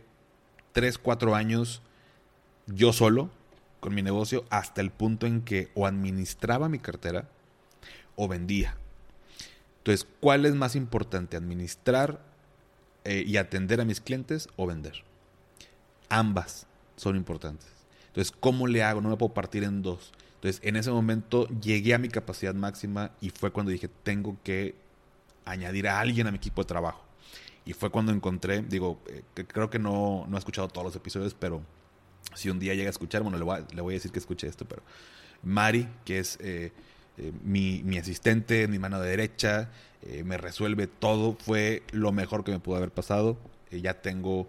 3, 0.74 0.98
4 0.98 1.36
años 1.36 1.82
yo 2.68 2.94
solo 2.94 3.30
con 3.80 3.96
mi 3.96 4.02
negocio 4.02 4.46
hasta 4.50 4.82
el 4.82 4.92
punto 4.92 5.26
en 5.26 5.42
que 5.42 5.70
o 5.74 5.88
administraba 5.88 6.70
mi 6.70 6.80
cartera 6.80 7.28
o 8.16 8.28
vendía. 8.28 8.76
Entonces, 9.80 10.08
¿cuál 10.20 10.46
es 10.46 10.54
más 10.54 10.76
importante? 10.76 11.38
¿Administrar 11.38 12.20
eh, 13.06 13.24
y 13.26 13.38
atender 13.38 13.80
a 13.80 13.86
mis 13.86 14.02
clientes 14.02 14.50
o 14.58 14.68
vender? 14.68 15.04
Ambas 16.10 16.68
son 16.96 17.16
importantes. 17.16 17.70
Entonces, 18.08 18.34
¿cómo 18.38 18.68
le 18.68 18.84
hago? 18.84 19.02
No 19.02 19.10
me 19.10 19.18
puedo 19.18 19.34
partir 19.34 19.64
en 19.64 19.82
dos. 19.82 20.12
Entonces, 20.38 20.62
en 20.64 20.76
ese 20.76 20.92
momento 20.92 21.48
llegué 21.60 21.96
a 21.96 21.98
mi 21.98 22.10
capacidad 22.10 22.54
máxima 22.54 23.12
y 23.22 23.32
fue 23.32 23.52
cuando 23.52 23.72
dije, 23.72 23.90
tengo 24.04 24.38
que 24.44 24.76
añadir 25.46 25.88
a 25.88 26.00
alguien 26.00 26.28
a 26.28 26.32
mi 26.32 26.38
equipo 26.38 26.62
de 26.62 26.68
trabajo. 26.68 27.04
Y 27.66 27.74
fue 27.74 27.90
cuando 27.90 28.12
encontré, 28.12 28.62
digo, 28.62 29.00
eh, 29.08 29.24
creo 29.48 29.72
que 29.72 29.80
no, 29.80 30.26
no 30.30 30.38
he 30.38 30.40
escuchado 30.40 30.68
todos 30.68 30.86
los 30.86 30.96
episodios, 30.96 31.34
pero 31.34 31.62
si 32.36 32.52
un 32.52 32.60
día 32.60 32.76
llega 32.76 32.88
a 32.88 32.92
escuchar, 32.92 33.24
bueno, 33.24 33.40
le 33.40 33.44
voy 33.44 33.58
a, 33.58 33.68
le 33.74 33.82
voy 33.82 33.96
a 33.96 33.98
decir 33.98 34.12
que 34.12 34.20
escuche 34.20 34.48
esto, 34.48 34.66
pero 34.66 34.84
Mari, 35.42 35.88
que 36.06 36.20
es 36.20 36.38
eh, 36.40 36.72
eh, 37.18 37.32
mi, 37.44 37.82
mi, 37.84 37.98
asistente, 37.98 38.68
mi 38.68 38.78
mano 38.80 39.00
derecha, 39.00 39.70
me 40.24 40.38
resuelve 40.38 40.88
todo, 40.88 41.36
fue 41.38 41.84
lo 41.92 42.14
mejor 42.14 42.46
que 42.46 42.52
me 42.52 42.60
pudo 42.60 42.78
haber 42.78 42.92
pasado. 42.92 43.38
ya 43.72 43.96
tengo 43.96 44.48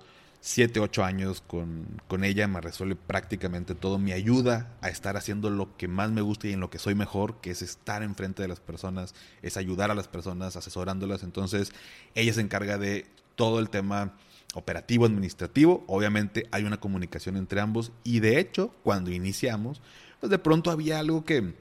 7, 0.49 0.81
8 0.81 1.05
años 1.05 1.43
con, 1.47 2.01
con, 2.09 2.25
ella, 2.25 2.49
me 2.49 2.63
resuelve 2.63 2.97
prácticamente 2.97 3.75
todo, 3.75 3.99
me 3.99 4.15
ayuda 4.15 4.75
a 4.81 4.89
estar 4.89 5.19
haciendo 5.19 5.51
lo 5.51 5.77
que 5.77 5.89
más 5.89 6.11
me 6.11 6.23
gusta 6.23 6.49
y 6.49 6.55
en 6.55 6.61
lo 6.61 6.71
que 6.71 6.79
soy 6.79 6.95
mejor, 6.95 7.43
que 7.43 7.51
es 7.51 7.61
estar 7.61 8.03
enfrente 8.03 8.41
de 8.41 8.49
las 8.49 8.59
personas, 8.59 9.15
es 9.43 9.59
ayudar 9.59 9.91
a 9.91 9.95
las 9.95 10.09
personas, 10.09 10.57
asesorándolas. 10.57 11.23
Entonces, 11.23 11.73
ella 12.15 12.33
se 12.33 12.41
encarga 12.41 12.79
de 12.79 13.05
todo 13.37 13.59
el 13.59 13.69
tema 13.69 14.15
operativo, 14.55 15.05
administrativo. 15.05 15.85
Obviamente 15.87 16.49
hay 16.51 16.65
una 16.65 16.81
comunicación 16.81 17.37
entre 17.37 17.61
ambos 17.61 17.93
y 18.03 18.21
de 18.21 18.39
hecho, 18.39 18.75
cuando 18.83 19.11
iniciamos, 19.11 19.83
pues 20.19 20.31
de 20.31 20.39
pronto 20.39 20.71
había 20.71 20.99
algo 20.99 21.27
que, 21.27 21.57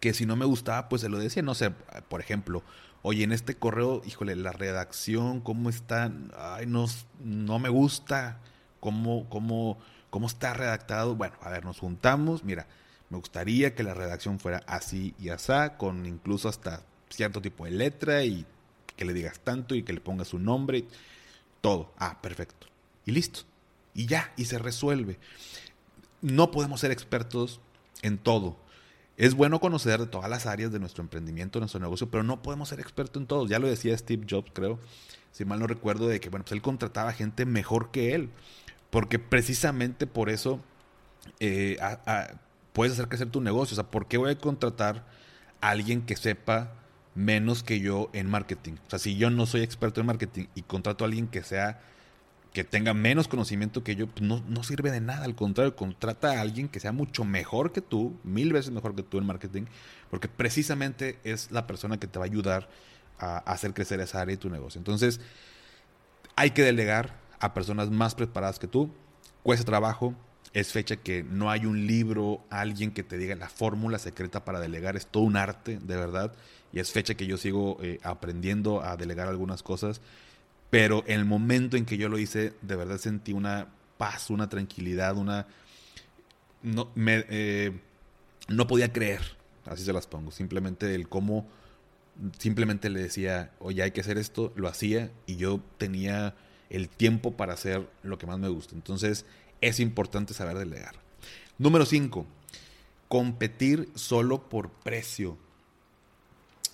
que 0.00 0.12
si 0.12 0.26
no 0.26 0.36
me 0.36 0.44
gustaba, 0.44 0.90
pues 0.90 1.00
se 1.00 1.08
lo 1.08 1.18
decía, 1.18 1.42
no 1.42 1.54
sé, 1.54 1.70
por 2.10 2.20
ejemplo, 2.20 2.62
Oye, 3.04 3.24
en 3.24 3.32
este 3.32 3.56
correo, 3.56 4.00
híjole, 4.06 4.36
la 4.36 4.52
redacción, 4.52 5.40
¿cómo 5.40 5.70
está? 5.70 6.12
Ay, 6.36 6.66
no, 6.66 6.86
no 7.18 7.58
me 7.58 7.68
gusta 7.68 8.38
cómo, 8.78 9.28
cómo, 9.28 9.76
cómo 10.08 10.28
está 10.28 10.54
redactado. 10.54 11.16
Bueno, 11.16 11.34
a 11.42 11.50
ver, 11.50 11.64
nos 11.64 11.80
juntamos. 11.80 12.44
Mira, 12.44 12.68
me 13.10 13.18
gustaría 13.18 13.74
que 13.74 13.82
la 13.82 13.94
redacción 13.94 14.38
fuera 14.38 14.62
así 14.68 15.14
y 15.18 15.30
así, 15.30 15.52
con 15.78 16.06
incluso 16.06 16.48
hasta 16.48 16.82
cierto 17.10 17.42
tipo 17.42 17.64
de 17.64 17.72
letra 17.72 18.24
y 18.24 18.46
que 18.96 19.04
le 19.04 19.12
digas 19.14 19.40
tanto 19.40 19.74
y 19.74 19.82
que 19.82 19.92
le 19.92 20.00
pongas 20.00 20.28
su 20.28 20.38
nombre. 20.38 20.84
Todo. 21.60 21.92
Ah, 21.98 22.22
perfecto. 22.22 22.68
Y 23.04 23.10
listo. 23.10 23.40
Y 23.94 24.06
ya, 24.06 24.32
y 24.36 24.44
se 24.44 24.58
resuelve. 24.58 25.18
No 26.20 26.52
podemos 26.52 26.80
ser 26.80 26.92
expertos 26.92 27.60
en 28.02 28.16
todo 28.18 28.61
es 29.22 29.34
bueno 29.34 29.60
conocer 29.60 30.00
de 30.00 30.06
todas 30.08 30.28
las 30.28 30.46
áreas 30.46 30.72
de 30.72 30.80
nuestro 30.80 31.00
emprendimiento, 31.00 31.60
de 31.60 31.60
nuestro 31.60 31.78
negocio, 31.78 32.10
pero 32.10 32.24
no 32.24 32.42
podemos 32.42 32.68
ser 32.68 32.80
expertos 32.80 33.20
en 33.20 33.28
todos. 33.28 33.48
Ya 33.48 33.60
lo 33.60 33.68
decía 33.68 33.96
Steve 33.96 34.26
Jobs, 34.28 34.50
creo, 34.52 34.80
si 35.30 35.44
mal 35.44 35.60
no 35.60 35.68
recuerdo, 35.68 36.08
de 36.08 36.18
que 36.18 36.28
bueno, 36.28 36.44
pues 36.44 36.50
él 36.50 36.60
contrataba 36.60 37.12
gente 37.12 37.46
mejor 37.46 37.92
que 37.92 38.16
él, 38.16 38.30
porque 38.90 39.20
precisamente 39.20 40.08
por 40.08 40.28
eso 40.28 40.58
eh, 41.38 41.78
puedes 42.72 42.94
hacer 42.94 43.06
crecer 43.06 43.30
tu 43.30 43.40
negocio. 43.40 43.74
O 43.74 43.76
sea, 43.76 43.88
¿por 43.92 44.08
qué 44.08 44.18
voy 44.18 44.32
a 44.32 44.38
contratar 44.38 45.06
a 45.60 45.68
alguien 45.68 46.02
que 46.02 46.16
sepa 46.16 46.72
menos 47.14 47.62
que 47.62 47.78
yo 47.78 48.10
en 48.14 48.28
marketing? 48.28 48.72
O 48.88 48.90
sea, 48.90 48.98
si 48.98 49.16
yo 49.16 49.30
no 49.30 49.46
soy 49.46 49.60
experto 49.60 50.00
en 50.00 50.08
marketing 50.08 50.46
y 50.56 50.62
contrato 50.62 51.04
a 51.04 51.06
alguien 51.06 51.28
que 51.28 51.44
sea 51.44 51.80
que 52.52 52.64
tenga 52.64 52.92
menos 52.92 53.28
conocimiento 53.28 53.82
que 53.82 53.96
yo, 53.96 54.06
pues 54.06 54.22
no, 54.22 54.42
no, 54.46 54.62
sirve 54.62 54.90
de 54.90 55.00
nada. 55.00 55.24
Al 55.24 55.34
contrario, 55.34 55.74
contrata 55.74 56.32
a 56.32 56.40
alguien 56.40 56.68
que 56.68 56.80
sea 56.80 56.92
mucho 56.92 57.24
mejor 57.24 57.72
que 57.72 57.80
tú, 57.80 58.18
mil 58.24 58.52
veces 58.52 58.70
mejor 58.70 58.94
que 58.94 59.02
tú 59.02 59.18
en 59.18 59.26
marketing, 59.26 59.64
porque 60.10 60.28
precisamente 60.28 61.18
es 61.24 61.50
la 61.50 61.66
persona 61.66 61.98
que 61.98 62.06
te 62.06 62.18
va 62.18 62.26
a 62.26 62.28
ayudar 62.28 62.68
a 63.18 63.38
hacer 63.38 63.72
crecer 63.72 64.00
esa 64.00 64.20
área 64.20 64.34
de 64.34 64.40
tu 64.40 64.50
negocio. 64.50 64.78
Entonces, 64.78 65.20
hay 66.36 66.50
que 66.50 66.62
delegar 66.62 67.16
a 67.40 67.54
personas 67.54 67.90
más 67.90 68.14
preparadas 68.14 68.58
que 68.58 68.68
tú. 68.68 68.90
Cuesta 69.42 69.64
trabajo. 69.64 70.14
Es 70.52 70.72
fecha 70.72 70.96
que 70.96 71.22
no 71.22 71.50
hay 71.50 71.64
un 71.64 71.86
libro, 71.86 72.44
alguien 72.50 72.92
que 72.92 73.02
te 73.02 73.16
diga 73.16 73.34
la 73.36 73.48
fórmula 73.48 73.98
secreta 73.98 74.44
para 74.44 74.60
delegar. 74.60 74.96
Es 74.96 75.06
todo 75.06 75.22
un 75.22 75.36
arte, 75.36 75.78
de 75.78 75.96
verdad. 75.96 76.34
Y 76.72 76.80
es 76.80 76.92
fecha 76.92 77.14
que 77.14 77.26
yo 77.26 77.38
sigo 77.38 77.78
eh, 77.82 78.00
aprendiendo 78.02 78.82
a 78.82 78.96
delegar 78.96 79.28
algunas 79.28 79.62
cosas. 79.62 80.02
Pero 80.72 81.04
el 81.06 81.26
momento 81.26 81.76
en 81.76 81.84
que 81.84 81.98
yo 81.98 82.08
lo 82.08 82.16
hice, 82.16 82.54
de 82.62 82.76
verdad 82.76 82.96
sentí 82.96 83.34
una 83.34 83.68
paz, 83.98 84.30
una 84.30 84.48
tranquilidad, 84.48 85.18
una... 85.18 85.46
No, 86.62 86.90
me, 86.94 87.26
eh, 87.28 87.78
no 88.48 88.66
podía 88.66 88.90
creer, 88.90 89.20
así 89.66 89.84
se 89.84 89.92
las 89.92 90.06
pongo. 90.06 90.30
Simplemente 90.30 90.94
el 90.94 91.10
cómo, 91.10 91.46
simplemente 92.38 92.88
le 92.88 93.02
decía, 93.02 93.52
oye, 93.58 93.82
hay 93.82 93.90
que 93.90 94.00
hacer 94.00 94.16
esto, 94.16 94.50
lo 94.56 94.66
hacía 94.66 95.10
y 95.26 95.36
yo 95.36 95.60
tenía 95.76 96.36
el 96.70 96.88
tiempo 96.88 97.36
para 97.36 97.52
hacer 97.52 97.86
lo 98.02 98.16
que 98.16 98.26
más 98.26 98.38
me 98.38 98.48
gusta. 98.48 98.74
Entonces 98.74 99.26
es 99.60 99.78
importante 99.78 100.32
saber 100.32 100.56
delegar. 100.56 100.94
Número 101.58 101.84
5, 101.84 102.24
competir 103.08 103.90
solo 103.94 104.48
por 104.48 104.70
precio. 104.70 105.36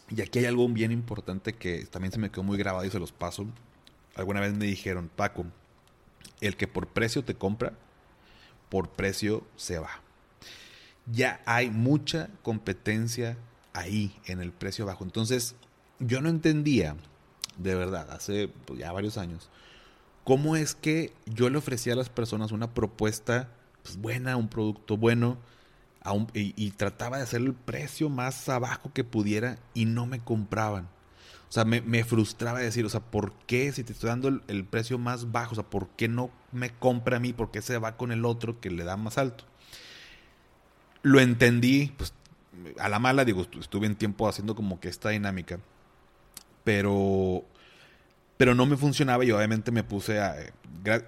Y 0.08 0.22
aquí 0.22 0.38
hay 0.38 0.44
algo 0.44 0.68
bien 0.68 0.92
importante 0.92 1.54
que 1.54 1.84
también 1.86 2.12
se 2.12 2.20
me 2.20 2.30
quedó 2.30 2.44
muy 2.44 2.58
grabado 2.58 2.84
y 2.84 2.90
se 2.92 3.00
los 3.00 3.10
paso. 3.10 3.44
Alguna 4.18 4.40
vez 4.40 4.52
me 4.52 4.66
dijeron, 4.66 5.08
Paco, 5.14 5.46
el 6.40 6.56
que 6.56 6.66
por 6.66 6.88
precio 6.88 7.24
te 7.24 7.36
compra, 7.36 7.72
por 8.68 8.90
precio 8.90 9.46
se 9.54 9.78
va. 9.78 10.02
Ya 11.06 11.40
hay 11.46 11.70
mucha 11.70 12.28
competencia 12.42 13.36
ahí 13.72 14.12
en 14.26 14.40
el 14.40 14.50
precio 14.50 14.86
bajo. 14.86 15.04
Entonces, 15.04 15.54
yo 16.00 16.20
no 16.20 16.28
entendía, 16.28 16.96
de 17.58 17.76
verdad, 17.76 18.10
hace 18.10 18.48
pues, 18.48 18.80
ya 18.80 18.90
varios 18.90 19.18
años, 19.18 19.50
cómo 20.24 20.56
es 20.56 20.74
que 20.74 21.12
yo 21.26 21.48
le 21.48 21.58
ofrecía 21.58 21.92
a 21.92 21.96
las 21.96 22.08
personas 22.08 22.50
una 22.50 22.74
propuesta 22.74 23.48
pues, 23.84 23.98
buena, 23.98 24.36
un 24.36 24.48
producto 24.48 24.96
bueno, 24.96 25.38
y, 26.34 26.54
y, 26.56 26.70
trataba 26.72 27.18
de 27.18 27.22
hacer 27.22 27.42
el 27.42 27.54
precio 27.54 28.08
más 28.08 28.48
abajo 28.48 28.90
que 28.92 29.04
pudiera 29.04 29.58
y 29.74 29.84
no 29.84 30.06
me 30.06 30.18
compraban. 30.18 30.88
O 31.48 31.52
sea, 31.52 31.64
me, 31.64 32.04
frustraba 32.04 32.58
decir, 32.58 32.84
o 32.84 32.90
sea, 32.90 33.00
¿por 33.00 33.32
qué 33.46 33.72
si 33.72 33.82
te 33.82 33.94
estoy 33.94 34.08
dando 34.08 34.28
el, 34.28 34.64
precio 34.66 34.98
más 34.98 35.32
bajo? 35.32 35.52
O 35.52 35.54
sea, 35.54 35.64
¿por 35.64 35.88
qué 35.90 36.06
no 36.06 36.30
me 36.52 36.70
compra 36.70 37.16
a 37.16 37.20
mí? 37.20 37.32
¿Por 37.32 37.50
qué 37.50 37.62
se 37.62 37.78
va 37.78 37.96
con 37.96 38.12
el 38.12 38.26
otro 38.26 38.60
que 38.60 38.70
le 38.70 38.84
da 38.84 38.98
más 38.98 39.16
alto? 39.16 39.44
Lo 41.02 41.20
entendí, 41.20 41.94
pues 41.96 42.12
a 42.78 42.90
la 42.90 42.98
mala, 42.98 43.24
digo, 43.24 43.46
estuve 43.58 43.86
en 43.86 43.96
tiempo 43.96 44.28
haciendo 44.28 44.54
como 44.54 44.78
que 44.78 44.88
esta 44.88 45.08
dinámica, 45.08 45.58
pero, 46.64 47.44
pero 48.36 48.54
no 48.54 48.66
me 48.66 48.76
funcionaba 48.76 49.24
y 49.24 49.30
obviamente 49.30 49.70
me 49.70 49.84
puse 49.84 50.20
a... 50.20 50.36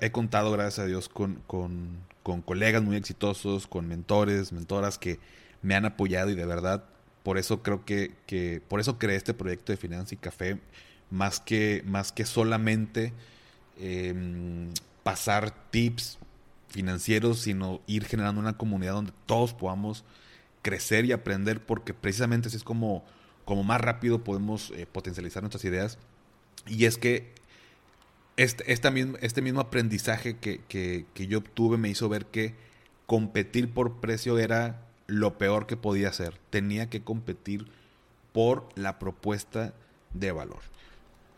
He 0.00 0.10
contado, 0.10 0.50
gracias 0.52 0.78
a 0.78 0.86
Dios, 0.86 1.10
con, 1.10 1.42
con, 1.46 1.98
con 2.22 2.40
colegas 2.40 2.82
muy 2.82 2.96
exitosos, 2.96 3.66
con 3.66 3.86
mentores, 3.86 4.52
mentoras 4.52 4.96
que 4.96 5.20
me 5.60 5.74
han 5.74 5.84
apoyado 5.84 6.30
y 6.30 6.34
de 6.34 6.46
verdad 6.46 6.84
por 7.22 7.38
eso 7.38 7.62
creo 7.62 7.84
que, 7.84 8.62
por 8.68 8.80
eso 8.80 8.98
creé 8.98 9.16
este 9.16 9.34
proyecto 9.34 9.72
de 9.72 9.76
Finanza 9.76 10.14
y 10.14 10.18
Café, 10.18 10.58
más 11.10 11.40
que, 11.40 11.82
más 11.86 12.12
que 12.12 12.24
solamente 12.24 13.12
em, 13.78 14.70
pasar 15.02 15.50
tips 15.70 16.18
financieros, 16.68 17.40
sino 17.40 17.80
ir 17.86 18.04
generando 18.04 18.40
una 18.40 18.56
comunidad 18.56 18.94
donde 18.94 19.12
todos 19.26 19.52
podamos 19.52 20.04
crecer 20.62 21.04
y 21.04 21.12
aprender, 21.12 21.64
porque 21.64 21.94
precisamente 21.94 22.48
así 22.48 22.56
es 22.56 22.64
como, 22.64 23.04
como 23.44 23.64
más 23.64 23.80
rápido 23.80 24.24
podemos 24.24 24.70
eh, 24.70 24.86
potencializar 24.86 25.42
nuestras 25.42 25.64
ideas. 25.64 25.98
Y 26.66 26.84
es 26.84 26.96
que 26.96 27.34
este, 28.36 28.72
este 28.72 29.42
mismo 29.42 29.60
aprendizaje 29.60 30.38
que, 30.38 30.60
que 30.68 31.26
yo 31.26 31.38
obtuve 31.38 31.76
me 31.76 31.88
hizo 31.90 32.08
ver 32.08 32.26
que 32.26 32.54
competir 33.06 33.72
por 33.72 34.00
precio 34.00 34.38
era 34.38 34.89
lo 35.10 35.38
peor 35.38 35.66
que 35.66 35.76
podía 35.76 36.08
hacer. 36.08 36.38
Tenía 36.50 36.88
que 36.88 37.02
competir 37.02 37.66
por 38.32 38.68
la 38.76 38.98
propuesta 38.98 39.74
de 40.14 40.32
valor. 40.32 40.60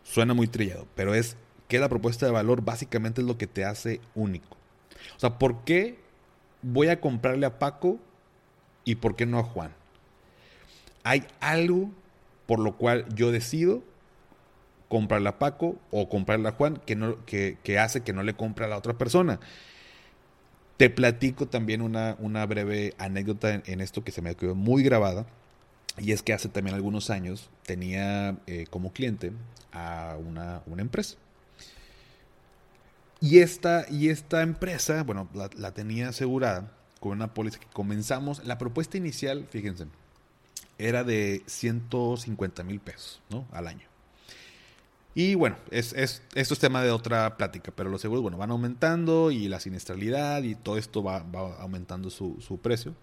Suena 0.04 0.34
muy 0.34 0.46
trillado, 0.46 0.86
pero 0.94 1.14
es 1.14 1.36
que 1.68 1.78
la 1.78 1.88
propuesta 1.88 2.26
de 2.26 2.32
valor 2.32 2.62
básicamente 2.62 3.22
es 3.22 3.26
lo 3.26 3.38
que 3.38 3.46
te 3.46 3.64
hace 3.64 4.00
único. 4.14 4.56
O 5.16 5.20
sea, 5.20 5.38
¿por 5.38 5.64
qué 5.64 5.98
voy 6.60 6.88
a 6.88 7.00
comprarle 7.00 7.46
a 7.46 7.58
Paco 7.58 7.98
y 8.84 8.96
por 8.96 9.16
qué 9.16 9.26
no 9.26 9.38
a 9.38 9.44
Juan? 9.44 9.72
Hay 11.02 11.26
algo 11.40 11.90
por 12.46 12.58
lo 12.58 12.76
cual 12.76 13.06
yo 13.14 13.32
decido 13.32 13.82
comprarle 14.88 15.30
a 15.30 15.38
Paco 15.38 15.76
o 15.90 16.08
comprarle 16.08 16.48
a 16.48 16.52
Juan 16.52 16.76
que, 16.84 16.96
no, 16.96 17.24
que, 17.24 17.56
que 17.62 17.78
hace 17.78 18.02
que 18.02 18.12
no 18.12 18.22
le 18.22 18.34
compre 18.34 18.66
a 18.66 18.68
la 18.68 18.76
otra 18.76 18.92
persona. 18.92 19.40
Te 20.76 20.90
platico 20.90 21.46
también 21.46 21.82
una, 21.82 22.16
una 22.18 22.44
breve 22.46 22.94
anécdota 22.98 23.62
en, 23.64 23.80
esto 23.80 24.02
que 24.02 24.12
se 24.12 24.22
me 24.22 24.34
quedó 24.34 24.54
muy 24.54 24.82
grabada. 24.82 25.26
Y 25.98 26.12
es 26.12 26.22
que 26.22 26.32
hace 26.32 26.48
también 26.48 26.74
algunos 26.74 27.10
años 27.10 27.50
tenía 27.64 28.38
eh, 28.46 28.66
como 28.70 28.92
cliente 28.92 29.32
a 29.72 30.16
una, 30.18 30.62
empresa. 30.78 31.16
Y 33.20 33.38
esta, 33.38 33.86
y 33.90 34.08
esta 34.08 34.42
empresa, 34.42 35.02
bueno, 35.02 35.28
la, 35.34 35.72
tenía 35.72 36.08
asegurada 36.08 36.72
con 36.98 37.12
una 37.12 37.34
póliza 37.34 37.60
que 37.60 37.66
comenzamos. 37.72 38.44
La 38.44 38.58
propuesta 38.58 38.96
inicial, 38.96 39.46
fíjense, 39.50 39.86
era 40.78 41.04
de 41.04 41.42
150 41.46 42.64
mil 42.64 42.80
pesos 42.80 43.20
¿no? 43.30 43.46
al 43.52 43.68
año. 43.68 43.91
Y 45.14 45.34
bueno, 45.34 45.56
es, 45.70 45.92
es, 45.92 46.22
esto 46.34 46.54
es 46.54 46.60
tema 46.60 46.82
de 46.82 46.90
otra 46.90 47.36
plática, 47.36 47.70
pero 47.74 47.90
los 47.90 48.00
seguros, 48.00 48.22
bueno, 48.22 48.38
van 48.38 48.50
aumentando 48.50 49.30
y 49.30 49.48
la 49.48 49.60
siniestralidad 49.60 50.42
y 50.42 50.54
todo 50.54 50.78
esto 50.78 51.02
va, 51.02 51.24
aumentando 51.60 52.08
su, 52.08 52.58
precio. 52.62 52.94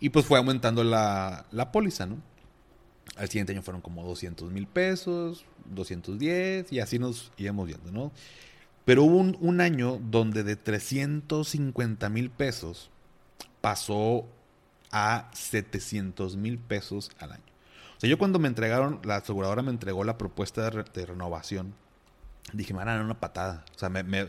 Y 0.00 0.08
pues 0.10 0.24
fue 0.24 0.38
aumentando 0.38 0.84
la, 0.84 1.44
la 1.50 1.70
póliza, 1.70 2.06
¿no? 2.06 2.16
Al 3.16 3.28
siguiente 3.28 3.52
año 3.52 3.62
fueron 3.62 3.82
como 3.82 4.04
200 4.04 4.50
mil 4.52 4.66
pesos, 4.66 5.44
210 5.66 6.72
y 6.72 6.80
así 6.80 6.98
nos 6.98 7.32
íbamos 7.36 7.66
viendo, 7.66 7.90
¿no? 7.92 8.12
Pero 8.84 9.02
hubo 9.02 9.18
un, 9.18 9.36
un 9.40 9.60
año 9.60 10.00
donde 10.10 10.44
de 10.44 10.56
350 10.56 12.08
mil 12.08 12.30
pesos 12.30 12.90
pasó 13.60 14.24
a 14.90 15.30
700 15.34 16.36
mil 16.36 16.58
pesos 16.58 17.10
al 17.18 17.32
año. 17.32 17.42
O 17.98 18.00
sea, 18.00 18.08
yo 18.08 18.16
cuando 18.16 18.38
me 18.38 18.46
entregaron, 18.46 19.00
la 19.02 19.16
aseguradora 19.16 19.60
me 19.62 19.72
entregó 19.72 20.04
la 20.04 20.16
propuesta 20.16 20.70
de, 20.70 21.06
renovación, 21.06 21.74
dije, 22.52 22.72
me 22.72 22.78
van 22.78 22.88
a 22.88 22.94
dar 22.94 23.04
una 23.04 23.18
patada. 23.18 23.64
O 23.74 23.78
sea, 23.78 23.88
me, 23.88 24.28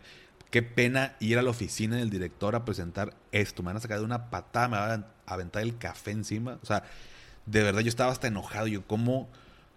qué 0.50 0.64
pena 0.64 1.16
ir 1.20 1.38
a 1.38 1.44
la 1.44 1.52
oficina 1.52 1.98
del 1.98 2.10
director 2.10 2.56
a 2.56 2.66
presentar 2.66 3.14
esto. 3.32 3.62
Me 3.62 3.68
van 3.68 3.78
a 3.78 3.80
sacar 3.80 4.00
de 4.00 4.06
una 4.06 4.32
patada, 4.32 4.68
me 4.70 4.78
van 4.78 5.06
a 5.28 5.34
aventar 5.34 5.62
el 5.62 5.78
café 5.78 6.10
encima. 6.10 6.58
O 6.64 6.66
sea, 6.66 6.84
de 7.46 7.62
verdad 7.62 7.82
yo 7.82 7.90
estaba 7.90 8.12
hasta 8.12 8.28
enojado. 8.28 8.66
Yo, 8.66 8.88
¿cómo? 8.88 9.30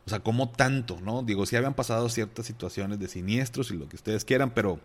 O 0.07 0.09
sea, 0.09 0.21
¿cómo 0.21 0.51
tanto? 0.51 0.99
¿No? 1.03 1.23
Digo, 1.23 1.45
sí 1.45 1.57
habían 1.57 1.75
pasado 1.75 2.09
ciertas 2.09 2.47
situaciones 2.47 2.99
de 2.99 3.09
siniestros 3.09 3.71
y 3.73 3.77
lo 3.77 3.91
que 3.91 3.97
ustedes 3.97 4.25
quieran, 4.25 4.53
pero 4.53 4.81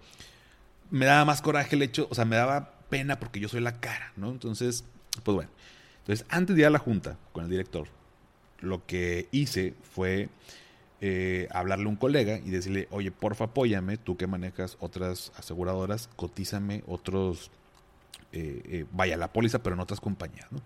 me 0.91 1.06
daba 1.06 1.24
más 1.24 1.41
coraje 1.41 1.78
el 1.78 1.82
hecho, 1.82 2.08
o 2.12 2.15
sea, 2.15 2.26
me 2.26 2.36
daba 2.36 2.74
pena 2.89 3.20
porque 3.20 3.39
yo 3.39 3.48
soy 3.48 3.62
la 3.62 3.80
cara, 3.80 4.12
¿no? 4.17 4.32
Entonces, 4.32 4.84
pues 5.24 5.34
bueno. 5.34 5.50
Entonces, 6.00 6.26
antes 6.30 6.56
de 6.56 6.62
ir 6.62 6.67
a 6.67 6.70
la 6.70 6.80
junta 6.80 7.17
con 7.32 7.46
el 7.46 7.50
director, 7.50 7.88
lo 8.60 8.86
que 8.86 9.28
hice 9.32 9.74
fue 9.93 10.30
eh, 10.99 11.47
hablarle 11.51 11.86
a 11.86 11.89
un 11.89 11.95
colega 11.95 12.39
y 12.39 12.49
decirle, 12.49 12.88
oye, 12.89 13.12
porfa, 13.12 13.45
apóyame, 13.45 13.97
tú 13.97 14.18
que 14.18 14.26
manejas 14.26 14.78
otras 14.80 15.32
aseguradoras, 15.38 16.10
cotízame 16.16 16.84
otros, 16.88 17.51
eh, 18.32 18.62
eh, 18.66 18.86
vaya, 18.91 19.16
la 19.16 19.32
póliza, 19.32 19.60
pero 19.60 19.76
en 19.76 19.80
otras 19.80 19.99
compañías, 19.99 20.51
¿no? 20.51 20.62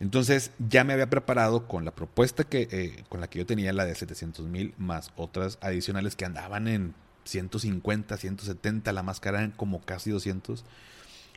Entonces 0.00 0.50
ya 0.58 0.82
me 0.82 0.92
había 0.92 1.08
preparado 1.08 1.68
con 1.68 1.84
la 1.84 1.94
propuesta 1.94 2.44
que, 2.44 3.04
con 3.08 3.20
la 3.20 3.28
que 3.28 3.38
yo 3.38 3.46
tenía, 3.46 3.72
la 3.72 3.84
de 3.84 3.94
700 3.94 4.46
mil, 4.46 4.74
más 4.76 5.12
otras 5.16 5.56
adicionales 5.60 6.16
que 6.16 6.24
andaban 6.24 6.66
en 6.66 6.94
150, 7.24 8.16
170, 8.16 8.92
la 8.92 9.02
más 9.02 9.20
cara 9.20 9.44
en 9.44 9.52
como 9.52 9.80
casi 9.82 10.10
200. 10.10 10.64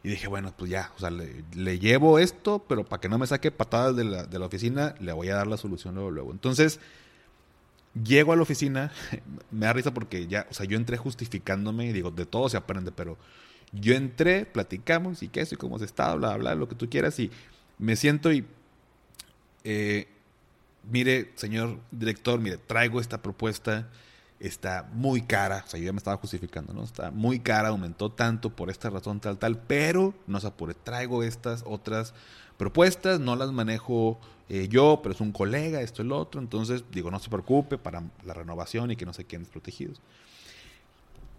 Y 0.04 0.10
dije, 0.10 0.28
bueno, 0.28 0.54
pues 0.56 0.72
ya, 0.72 0.92
o 0.96 1.00
sea, 1.00 1.10
le, 1.10 1.80
llevo 1.80 2.20
esto, 2.20 2.64
pero 2.68 2.86
para 2.86 3.02
que 3.02 3.10
no 3.10 3.18
me 3.18 3.28
saque 3.28 3.52
patadas 3.52 3.96
de 3.96 4.04
la, 4.04 4.26
de 4.26 4.40
la, 4.40 4.46
oficina, 4.46 4.96
le 5.00 5.12
voy 5.12 5.30
a 5.30 5.36
dar 5.36 5.48
la 5.48 5.58
solución 5.58 5.96
luego, 5.96 6.12
luego. 6.12 6.32
Entonces, 6.32 6.80
llego 8.04 8.32
a 8.32 8.36
la 8.36 8.44
oficina, 8.44 8.92
me 9.52 9.66
da 9.66 9.74
risa 9.74 9.94
porque 9.94 10.28
ya, 10.28 10.48
o 10.50 10.54
sea, 10.54 10.66
yo 10.66 10.78
entré 10.78 10.98
justificándome 10.98 11.88
y 11.88 11.94
digo, 11.94 12.12
de 12.12 12.26
todo 12.26 12.48
se 12.50 12.58
aprende, 12.58 12.92
pero 12.92 13.18
yo 13.72 13.96
entré, 13.96 14.46
platicamos 14.46 15.24
y 15.24 15.30
qué 15.30 15.42
es 15.42 15.52
y 15.52 15.56
cómo 15.56 15.80
se 15.80 15.86
está, 15.86 16.14
bla, 16.16 16.38
bla, 16.38 16.56
lo 16.56 16.68
que 16.68 16.76
tú 16.76 16.90
quieras 16.90 17.20
y 17.20 17.32
me 17.80 17.96
siento 17.96 18.32
y, 18.32 18.46
eh, 19.64 20.08
mire, 20.90 21.32
señor 21.36 21.80
director, 21.92 22.40
mire, 22.40 22.58
traigo 22.58 23.02
esta 23.02 23.22
propuesta 23.22 23.90
está 24.40 24.88
muy 24.94 25.22
cara, 25.22 25.64
o 25.66 25.70
sea, 25.70 25.80
yo 25.80 25.88
ya 25.88 25.94
me 25.94 25.98
estaba 25.98 26.18
justificando, 26.18 26.74
¿no? 26.74 26.84
Está 26.84 27.12
muy 27.12 27.40
cara, 27.40 27.70
aumentó 27.70 28.12
tanto 28.12 28.56
por 28.56 28.70
esta 28.70 28.90
razón 28.90 29.20
tal, 29.20 29.38
tal, 29.38 29.58
pero 29.58 30.14
no 30.28 30.40
se 30.40 30.48
apure, 30.48 30.74
traigo 30.76 31.24
estas 31.24 31.64
otras 31.66 32.14
propuestas, 32.58 33.20
no 33.20 33.36
las 33.36 33.52
manejo 33.52 34.20
eh, 34.50 34.68
yo, 34.70 35.00
pero 35.02 35.14
es 35.14 35.22
un 35.22 35.32
colega, 35.32 35.82
esto 35.82 36.04
lo 36.04 36.18
otro, 36.18 36.40
entonces 36.40 36.84
digo, 36.92 37.12
no 37.12 37.20
se 37.20 37.30
preocupe 37.30 37.78
para 37.78 38.04
la 38.24 38.34
renovación 38.34 38.92
y 38.92 38.96
que 38.96 39.06
no 39.06 39.14
sé 39.14 39.26
quiénes 39.26 39.50
protegidos. 39.50 40.00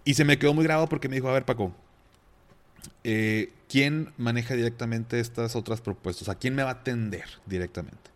Y 0.05 0.15
se 0.15 0.25
me 0.25 0.39
quedó 0.39 0.55
muy 0.55 0.65
grabado 0.65 0.89
porque 0.89 1.09
me 1.09 1.17
dijo, 1.17 1.29
a 1.29 1.33
ver 1.33 1.45
Paco, 1.45 1.73
eh, 3.05 3.53
¿quién 3.69 4.13
maneja 4.17 4.55
directamente 4.55 5.21
estas 5.21 5.55
otras 5.57 5.81
propuestas? 5.81 6.29
¿A 6.29 6.35
quién 6.35 6.55
me 6.55 6.63
va 6.63 6.71
a 6.71 6.75
atender 6.75 7.25
directamente? 7.47 8.11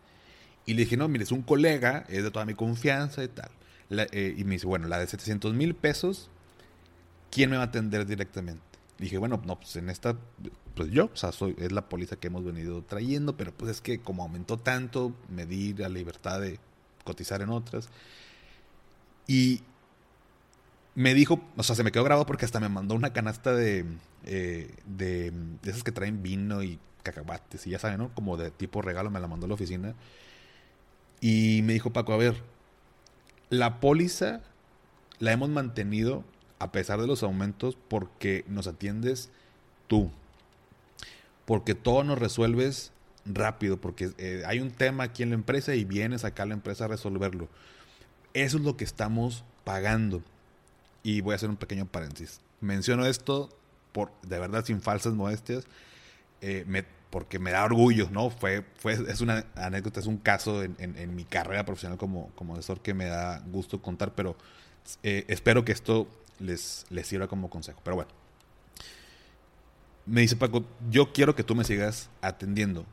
Y 0.64 0.74
le 0.74 0.83
dije, 0.83 0.97
no, 0.97 1.09
mire, 1.09 1.24
es 1.24 1.33
un 1.33 1.43
colega, 1.43 2.05
es 2.09 2.22
de 2.22 2.30
toda 2.30 2.45
mi 2.45 2.55
confianza 2.55 3.24
y 3.24 3.28
tal. 3.28 3.51
Eh, 3.93 4.34
y 4.36 4.45
me 4.45 4.53
dice, 4.53 4.66
bueno, 4.66 4.88
la 4.88 4.99
de 4.99 5.07
700 5.07 5.55
mil 5.55 5.74
pesos, 5.74 6.30
¿quién 7.30 7.51
me 7.51 7.57
va 7.57 7.64
a 7.64 7.66
atender 7.66 8.07
directamente? 8.07 8.72
dije, 8.99 9.18
bueno, 9.18 9.43
no, 9.45 9.59
pues 9.59 9.74
en 9.76 9.90
esta, 9.90 10.16
pues 10.76 10.90
yo, 10.90 11.07
o 11.12 11.16
sea, 11.16 11.32
soy, 11.32 11.57
es 11.59 11.72
la 11.72 11.88
póliza 11.88 12.16
que 12.16 12.28
hemos 12.28 12.45
venido 12.45 12.82
trayendo, 12.82 13.36
pero 13.36 13.53
pues 13.53 13.70
es 13.72 13.80
que 13.80 14.01
como 14.01 14.22
aumentó 14.22 14.59
tanto, 14.59 15.12
me 15.28 15.45
di 15.45 15.74
la 15.74 15.88
libertad 15.88 16.40
de 16.40 16.59
cotizar 17.05 17.43
en 17.43 17.51
otras. 17.51 17.88
Y 19.26 19.62
me 20.95 21.14
dijo, 21.14 21.40
o 21.57 21.62
sea, 21.62 21.74
se 21.76 21.84
me 21.84 21.93
quedó 21.93 22.05
grabado 22.05 22.26
porque 22.26 22.45
hasta 22.45 22.61
me 22.61 22.68
mandó 22.68 22.95
una 22.95 23.12
canasta 23.12 23.53
de, 23.55 23.84
eh, 24.24 24.74
de, 24.86 25.32
de 25.62 25.70
esas 25.70 25.82
que 25.84 25.93
traen 25.93 26.22
vino 26.22 26.62
y 26.62 26.78
cacahuates 27.03 27.66
y 27.66 27.70
ya 27.70 27.78
saben, 27.78 27.99
¿no? 27.99 28.14
Como 28.14 28.36
de 28.36 28.51
tipo 28.51 28.82
regalo, 28.82 29.11
me 29.11 29.20
la 29.20 29.28
mandó 29.28 29.47
a 29.47 29.49
la 29.49 29.55
oficina. 29.55 29.95
Y 31.20 31.62
me 31.64 31.72
dijo, 31.72 31.93
Paco, 31.93 32.12
a 32.12 32.16
ver, 32.16 32.43
la 33.53 33.81
póliza 33.81 34.41
la 35.19 35.31
hemos 35.31 35.51
mantenido 35.51 36.25
a 36.59 36.73
pesar 36.73 36.99
de 37.03 37.07
los 37.07 37.23
aumentos 37.23 37.77
porque 37.89 38.47
nos 38.49 38.67
atiendes 38.67 39.31
tú. 39.89 40.11
Porque 41.45 41.75
todo 41.75 42.03
nos 42.03 42.19
resuelves 42.19 42.93
rápido, 43.27 43.79
porque 43.79 44.13
eh, 44.17 44.43
hay 44.47 44.61
un 44.61 44.71
tema 44.71 45.05
aquí 45.05 45.23
en 45.23 45.29
la 45.29 45.35
empresa 45.35 45.75
y 45.75 45.85
vienes 45.85 46.25
acá 46.25 46.45
a 46.45 46.47
la 46.47 46.55
empresa 46.55 46.87
a 46.87 46.89
resolverlo. 46.89 47.47
Eso 48.33 48.57
es 48.57 48.65
lo 48.65 48.79
que 48.79 48.85
estamos 48.85 49.45
pagando. 49.65 50.23
Y 51.03 51.21
voy 51.21 51.33
a 51.33 51.37
hacer 51.37 51.51
un 51.51 51.57
pequeño 51.57 51.85
paréntesis. 51.85 52.41
Menciono 52.63 53.05
esto 53.05 53.51
por, 53.93 54.13
de 54.23 54.39
verdad, 54.39 54.65
sin 54.65 54.81
falsas 54.81 55.13
modestias. 55.13 55.67
Eh, 56.41 56.65
me 56.67 56.87
porque 57.13 57.39
me 57.39 57.51
da 57.51 57.63
orgullo, 57.63 58.09
¿no? 58.11 58.31
Fue, 58.31 58.65
fue, 58.77 58.95
es 58.95 59.21
una 59.21 59.45
anécdota, 59.55 60.01
es 60.01 60.07
un 60.07 60.17
caso 60.17 60.63
en, 60.63 60.75
en, 60.79 61.15
mi 61.15 61.25
carrera 61.25 61.63
profesional 61.63 61.99
como, 61.99 62.31
como 62.35 62.55
asesor 62.55 62.81
que 62.81 62.95
me 62.95 63.05
da 63.05 63.41
gusto 63.41 63.83
contar, 63.83 64.15
pero 64.15 64.35
eh, 65.03 65.27
espero 65.29 65.63
que 65.63 65.73
esto 65.73 66.09
les, 66.39 66.87
les 66.89 67.07
sirva 67.07 67.29
como 67.29 67.51
consejo. 67.51 67.83
Pero 67.85 67.97
bueno, 67.97 68.11
me 70.07 70.23
dice 70.23 70.37
Paco, 70.37 70.65
yo 70.91 71.13
quiero 71.13 71.35
que 71.35 71.45
tú 71.45 71.55
me 71.55 71.65
sigas 71.65 72.09
atendiendo. 72.23 72.87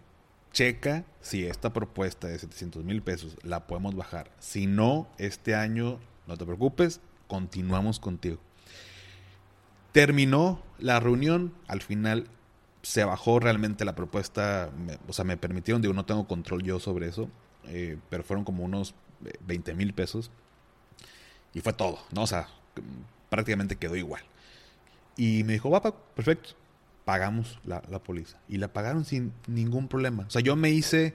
Checa 0.52 1.06
si 1.22 1.46
esta 1.46 1.72
propuesta 1.72 2.28
de 2.28 2.38
700 2.40 2.84
mil 2.84 3.02
pesos 3.02 3.38
la 3.42 3.68
podemos 3.68 3.96
bajar. 3.96 4.32
Si 4.40 4.68
no, 4.68 5.08
este 5.18 5.56
año, 5.56 5.98
no 6.28 6.36
te 6.36 6.46
preocupes, 6.46 7.00
continuamos 7.30 8.02
contigo. 8.02 8.38
Terminó 9.94 10.62
la 10.78 11.00
reunión, 11.00 11.54
al 11.68 11.82
final 11.82 12.28
se 12.82 13.04
bajó 13.04 13.40
realmente 13.40 13.86
la 13.86 13.96
propuesta, 13.96 14.70
o 15.08 15.14
sea, 15.14 15.26
me 15.26 15.38
permitieron, 15.38 15.82
digo, 15.82 15.94
no 15.94 16.06
tengo 16.06 16.28
control 16.28 16.64
yo 16.64 16.80
sobre 16.80 17.08
eso, 17.08 17.30
eh, 17.66 17.98
pero 18.10 18.24
fueron 18.24 18.46
como 18.46 18.64
unos 18.64 18.96
20 19.46 19.74
mil 19.74 19.94
pesos 19.94 20.32
y 21.54 21.62
fue 21.62 21.74
todo, 21.74 22.00
¿no? 22.12 22.24
O 22.24 22.28
sea, 22.28 22.48
prácticamente 23.30 23.76
quedó 23.76 23.96
igual. 23.96 24.22
Y 25.18 25.44
me 25.44 25.54
dijo, 25.54 25.70
va, 25.70 25.82
perfecto, 25.82 26.52
pagamos 27.04 27.60
la, 27.66 27.84
la 27.90 28.00
póliza. 28.00 28.38
Y 28.48 28.58
la 28.58 28.70
pagaron 28.70 29.04
sin 29.04 29.34
ningún 29.48 29.88
problema. 29.88 30.24
O 30.28 30.30
sea, 30.30 30.42
yo 30.42 30.56
me 30.56 30.70
hice 30.70 31.14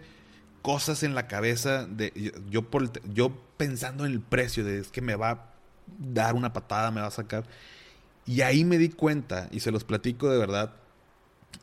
cosas 0.61 1.03
en 1.03 1.15
la 1.15 1.27
cabeza 1.27 1.87
de 1.87 2.33
yo 2.49 2.71
por 2.71 2.91
yo 3.13 3.37
pensando 3.59 4.07
en 4.07 4.13
el 4.13 4.21
precio 4.21 4.65
de 4.65 4.79
es 4.79 4.89
que 4.89 5.03
me 5.03 5.15
va 5.15 5.31
a 5.31 5.45
dar 5.99 6.35
una 6.35 6.53
patada, 6.53 6.91
me 6.91 7.01
va 7.01 7.07
a 7.07 7.11
sacar. 7.11 7.45
Y 8.27 8.41
ahí 8.41 8.65
me 8.65 8.79
di 8.79 8.89
cuenta 8.89 9.49
y 9.53 9.61
se 9.61 9.71
los 9.71 9.85
platico 9.85 10.31
de 10.31 10.39
verdad 10.39 10.75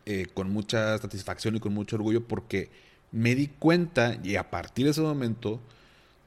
eh, 0.06 0.28
con 0.34 0.52
mucha 0.52 0.98
satisfacción 0.98 1.56
y 1.56 1.60
con 1.60 1.74
mucho 1.74 1.96
orgullo 1.96 2.28
porque 2.28 2.70
me 3.12 3.36
di 3.36 3.48
cuenta 3.48 4.18
y 4.24 4.36
a 4.36 4.50
partir 4.50 4.86
de 4.86 4.92
ese 4.92 5.02
momento 5.02 5.60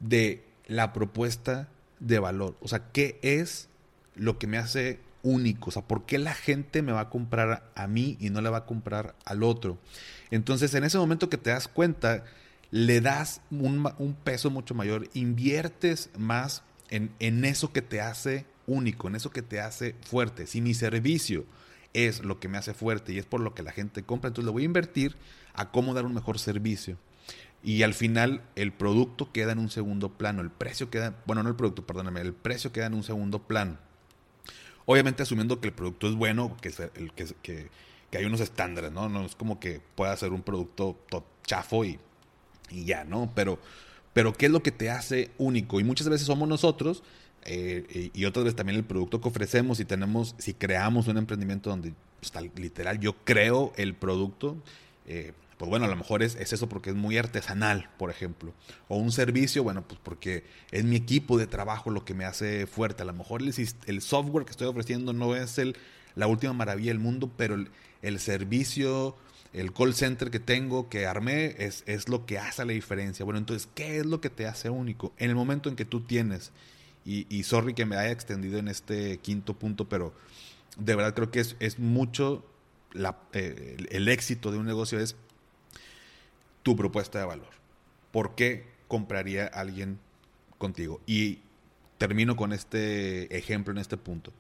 de 0.01 0.45
la 0.67 0.93
propuesta 0.93 1.69
de 2.01 2.19
valor. 2.19 2.57
O 2.61 2.69
sea, 2.69 2.91
¿qué 2.93 3.19
es 3.23 3.69
lo 4.15 4.39
que 4.39 4.47
me 4.47 4.59
hace 4.59 5.01
único? 5.23 5.71
O 5.71 5.73
sea, 5.73 5.83
¿por 5.83 6.05
qué 6.07 6.19
la 6.19 6.35
gente 6.35 6.83
me 6.83 6.93
va 6.93 7.01
a 7.01 7.11
comprar 7.11 7.71
a 7.75 7.87
mí 7.87 8.17
y 8.21 8.31
no 8.31 8.41
le 8.41 8.51
va 8.51 8.59
a 8.59 8.67
comprar 8.67 9.15
al 9.25 9.43
otro? 9.43 9.79
Entonces, 10.31 10.75
en 10.75 10.85
ese 10.85 10.99
momento 10.99 11.29
que 11.29 11.39
te 11.39 11.51
das 11.51 11.69
cuenta, 11.69 12.25
le 12.71 13.01
das 13.01 13.41
un, 13.51 13.89
un 13.99 14.15
peso 14.15 14.51
mucho 14.51 14.75
mayor, 14.75 15.09
inviertes 15.15 16.11
más 16.19 16.63
en, 16.91 17.11
en 17.19 17.45
eso 17.45 17.73
que 17.73 17.83
te 17.83 18.01
hace 18.01 18.47
único, 18.67 19.09
en 19.09 19.15
eso 19.15 19.31
que 19.31 19.43
te 19.43 19.61
hace 19.61 19.95
fuerte. 20.03 20.47
Si 20.47 20.61
mi 20.61 20.75
servicio 20.75 21.45
es 21.95 22.23
lo 22.23 22.39
que 22.39 22.49
me 22.49 22.59
hace 22.59 22.75
fuerte 22.75 23.13
y 23.13 23.19
es 23.19 23.25
por 23.25 23.41
lo 23.41 23.55
que 23.55 23.63
la 23.63 23.73
gente 23.73 24.03
compra, 24.03 24.29
entonces 24.29 24.47
le 24.47 24.53
voy 24.53 24.63
a 24.63 24.67
invertir 24.67 25.17
a 25.55 25.71
cómo 25.71 25.95
dar 25.95 26.05
un 26.05 26.15
mejor 26.15 26.39
servicio. 26.39 26.99
Y 27.63 27.83
al 27.83 27.95
final 27.95 28.43
el 28.57 28.73
producto 28.73 29.33
queda 29.33 29.53
en 29.53 29.59
un 29.59 29.71
segundo 29.71 30.11
plano, 30.11 30.43
el 30.43 30.51
precio 30.51 30.91
queda, 30.91 31.17
bueno, 31.25 31.43
no 31.43 31.49
el 31.49 31.57
producto, 31.57 31.87
perdóname, 31.87 32.21
el 32.21 32.35
precio 32.35 32.73
queda 32.73 32.87
en 32.87 32.95
un 32.95 33.05
segundo 33.05 33.39
plano. 33.39 33.79
Obviamente 34.85 35.23
asumiendo 35.23 35.61
que 35.61 35.69
el 35.69 35.75
producto 35.75 36.07
es 36.07 36.15
bueno, 36.15 36.59
que, 36.61 36.71
que, 37.43 37.71
que 38.11 38.19
hay 38.19 38.27
unos 38.27 38.41
estándares, 38.41 38.93
¿no? 38.93 39.09
No 39.09 39.25
es 39.25 39.35
como 39.35 39.59
que 39.59 39.81
pueda 39.95 40.15
ser 40.17 40.33
un 40.33 40.43
producto 40.43 40.99
chafo 41.47 41.87
y, 41.87 41.99
y 42.71 42.85
ya, 42.85 43.05
¿no? 43.05 43.33
Pero, 43.35 43.59
pero 44.13 44.35
¿qué 44.35 44.47
es 44.47 44.53
lo 44.53 44.63
que 44.63 44.71
te 44.71 44.91
hace 44.91 45.31
único? 45.39 45.81
Y 45.81 45.85
muchas 45.85 46.09
veces 46.09 46.27
somos 46.27 46.49
nosotros 46.49 47.03
eh, 47.45 48.11
y 48.13 48.25
otras 48.25 48.45
veces 48.45 48.57
también 48.57 48.79
el 48.79 48.85
producto 48.85 49.21
que 49.21 49.29
ofrecemos, 49.29 49.79
si 49.79 49.85
tenemos, 49.85 50.35
si 50.39 50.55
creamos 50.55 51.09
un 51.09 51.19
emprendimiento 51.19 51.71
donde 51.71 51.95
pues, 52.21 52.33
literal 52.57 53.01
yo 53.01 53.15
creo 53.25 53.73
el 53.77 53.95
producto, 53.95 54.57
eh, 55.07 55.33
pues 55.59 55.69
bueno, 55.69 55.85
a 55.85 55.89
lo 55.89 55.97
mejor 55.97 56.23
es, 56.23 56.35
eso 56.35 56.69
porque 56.69 56.91
es 56.91 56.97
muy 56.97 57.17
artesanal, 57.17 57.89
por 57.99 58.11
ejemplo. 58.11 58.53
O 58.89 58.97
un 58.97 59.13
servicio, 59.13 59.63
bueno, 59.63 59.87
pues 59.87 60.01
porque 60.03 60.45
es 60.73 60.85
mi 60.85 60.97
equipo 60.97 61.39
de 61.39 61.47
trabajo 61.47 61.91
lo 61.91 62.05
que 62.05 62.15
me 62.15 62.25
hace 62.25 62.67
fuerte. 62.67 63.03
A 63.03 63.07
lo 63.07 63.13
mejor 63.13 63.41
el, 63.43 63.55
el 63.87 64.03
software 64.03 64.45
que 64.45 64.51
estoy 64.51 64.67
ofreciendo 64.67 65.13
no 65.13 65.37
es 65.37 65.59
el, 65.59 65.77
la 66.17 66.27
última 66.27 66.53
maravilla 66.53 66.91
del 66.91 66.99
mundo, 66.99 67.31
pero 67.37 67.55
el, 67.55 67.69
el 68.03 68.19
servicio, 68.19 69.17
el 69.53 69.73
call 69.73 69.95
center 69.95 70.31
que 70.31 70.41
tengo, 70.41 70.89
que 70.89 71.07
armé, 71.07 71.55
es, 71.59 71.85
es 71.87 72.09
lo 72.09 72.27
que 72.27 72.39
hace 72.39 72.65
la 72.65 72.73
diferencia. 72.73 73.25
Bueno, 73.25 73.39
entonces, 73.39 73.69
¿qué 73.75 73.99
es 73.99 74.07
lo 74.07 74.21
que 74.21 74.31
te 74.31 74.47
hace 74.47 74.71
único? 74.71 75.13
En 75.19 75.31
el 75.31 75.37
momento 75.37 75.69
en 75.69 75.77
que 75.77 75.85
tú 75.85 76.01
tienes 76.01 76.51
y, 77.05 77.43
sorry 77.43 77.75
que 77.75 77.85
me 77.85 77.97
haya 77.97 78.11
extendido 78.11 78.59
en 78.59 78.69
este 78.69 79.19
quinto 79.19 79.55
punto, 79.55 79.89
pero 79.89 80.15
de 80.79 80.95
verdad 80.95 81.15
creo 81.15 81.31
que 81.31 81.41
es, 81.41 81.79
mucho 81.79 82.45
eh, 83.33 83.77
el, 83.91 84.09
éxito 84.09 84.51
de 84.51 84.59
un 84.59 84.65
negocio 84.65 84.99
es 84.99 85.17
tu 86.63 86.77
propuesta 86.77 87.19
de 87.19 87.27
valor. 87.27 87.51
¿Por 88.11 88.35
qué 88.35 88.67
compraría 88.89 89.47
alguien 89.47 89.99
contigo? 90.57 91.03
Y 91.07 91.41
termino 91.99 92.37
con 92.37 92.55
este 92.55 93.37
ejemplo 93.37 93.73
en 93.73 93.79
este 93.79 93.99
punto. 93.99 94.33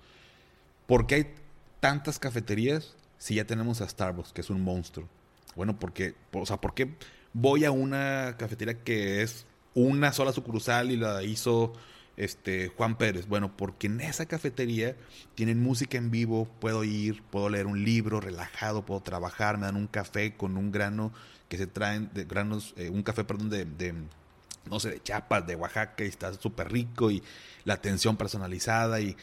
¿Por 0.86 1.06
qué 1.06 1.14
hay 1.16 1.34
tantas 1.80 2.18
cafeterías 2.18 2.94
si 3.18 3.34
ya 3.34 3.44
tenemos 3.44 3.82
a 3.82 3.88
Starbucks, 3.88 4.32
que 4.32 4.40
es 4.40 4.48
un 4.48 4.62
monstruo? 4.62 5.06
Bueno, 5.54 5.78
porque, 5.78 6.14
o 6.32 6.46
sea, 6.46 6.60
¿por 6.62 6.74
qué 6.74 6.94
voy 7.34 7.66
a 7.66 7.70
una 7.70 8.36
cafetería 8.38 8.82
que 8.82 9.22
es 9.22 9.44
una 9.74 10.12
sola 10.12 10.32
sucursal 10.32 10.90
y 10.90 10.96
la 10.96 11.22
hizo 11.22 11.74
este, 12.16 12.68
Juan 12.68 12.96
Pérez? 12.96 13.26
Bueno, 13.26 13.56
porque 13.56 13.86
en 13.86 14.00
esa 14.00 14.26
cafetería 14.26 14.96
tienen 15.34 15.62
música 15.62 15.98
en 15.98 16.10
vivo, 16.10 16.48
puedo 16.60 16.84
ir, 16.84 17.22
puedo 17.24 17.48
leer 17.48 17.66
un 17.66 17.84
libro 17.84 18.20
relajado, 18.20 18.84
puedo 18.84 19.00
trabajar, 19.00 19.58
me 19.58 19.66
dan 19.66 19.76
un 19.76 19.86
café 19.86 20.34
con 20.34 20.56
un 20.56 20.70
grano 20.70 21.12
que 21.48 21.58
se 21.58 21.66
traen, 21.66 22.10
de 22.14 22.24
granos, 22.24 22.74
eh, 22.76 22.90
un 22.90 23.02
café, 23.02 23.24
perdón, 23.24 23.50
de, 23.50 23.64
de, 23.64 23.94
no 24.66 24.80
sé, 24.80 24.90
de 24.90 25.02
Chiapas, 25.02 25.46
de 25.46 25.56
Oaxaca, 25.56 26.04
y 26.04 26.08
está 26.08 26.32
súper 26.34 26.72
rico, 26.72 27.10
y 27.10 27.22
la 27.64 27.74
atención 27.74 28.16
personalizada, 28.16 29.00
y 29.00 29.16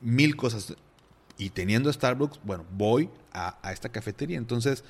mil 0.00 0.36
cosas. 0.36 0.74
y 1.36 1.50
teniendo 1.50 1.92
Starbucks, 1.92 2.40
bueno, 2.44 2.64
voy 2.72 3.10
a, 3.32 3.58
esta 3.72 3.90
cafetería. 3.90 4.38
Entonces, 4.38 4.84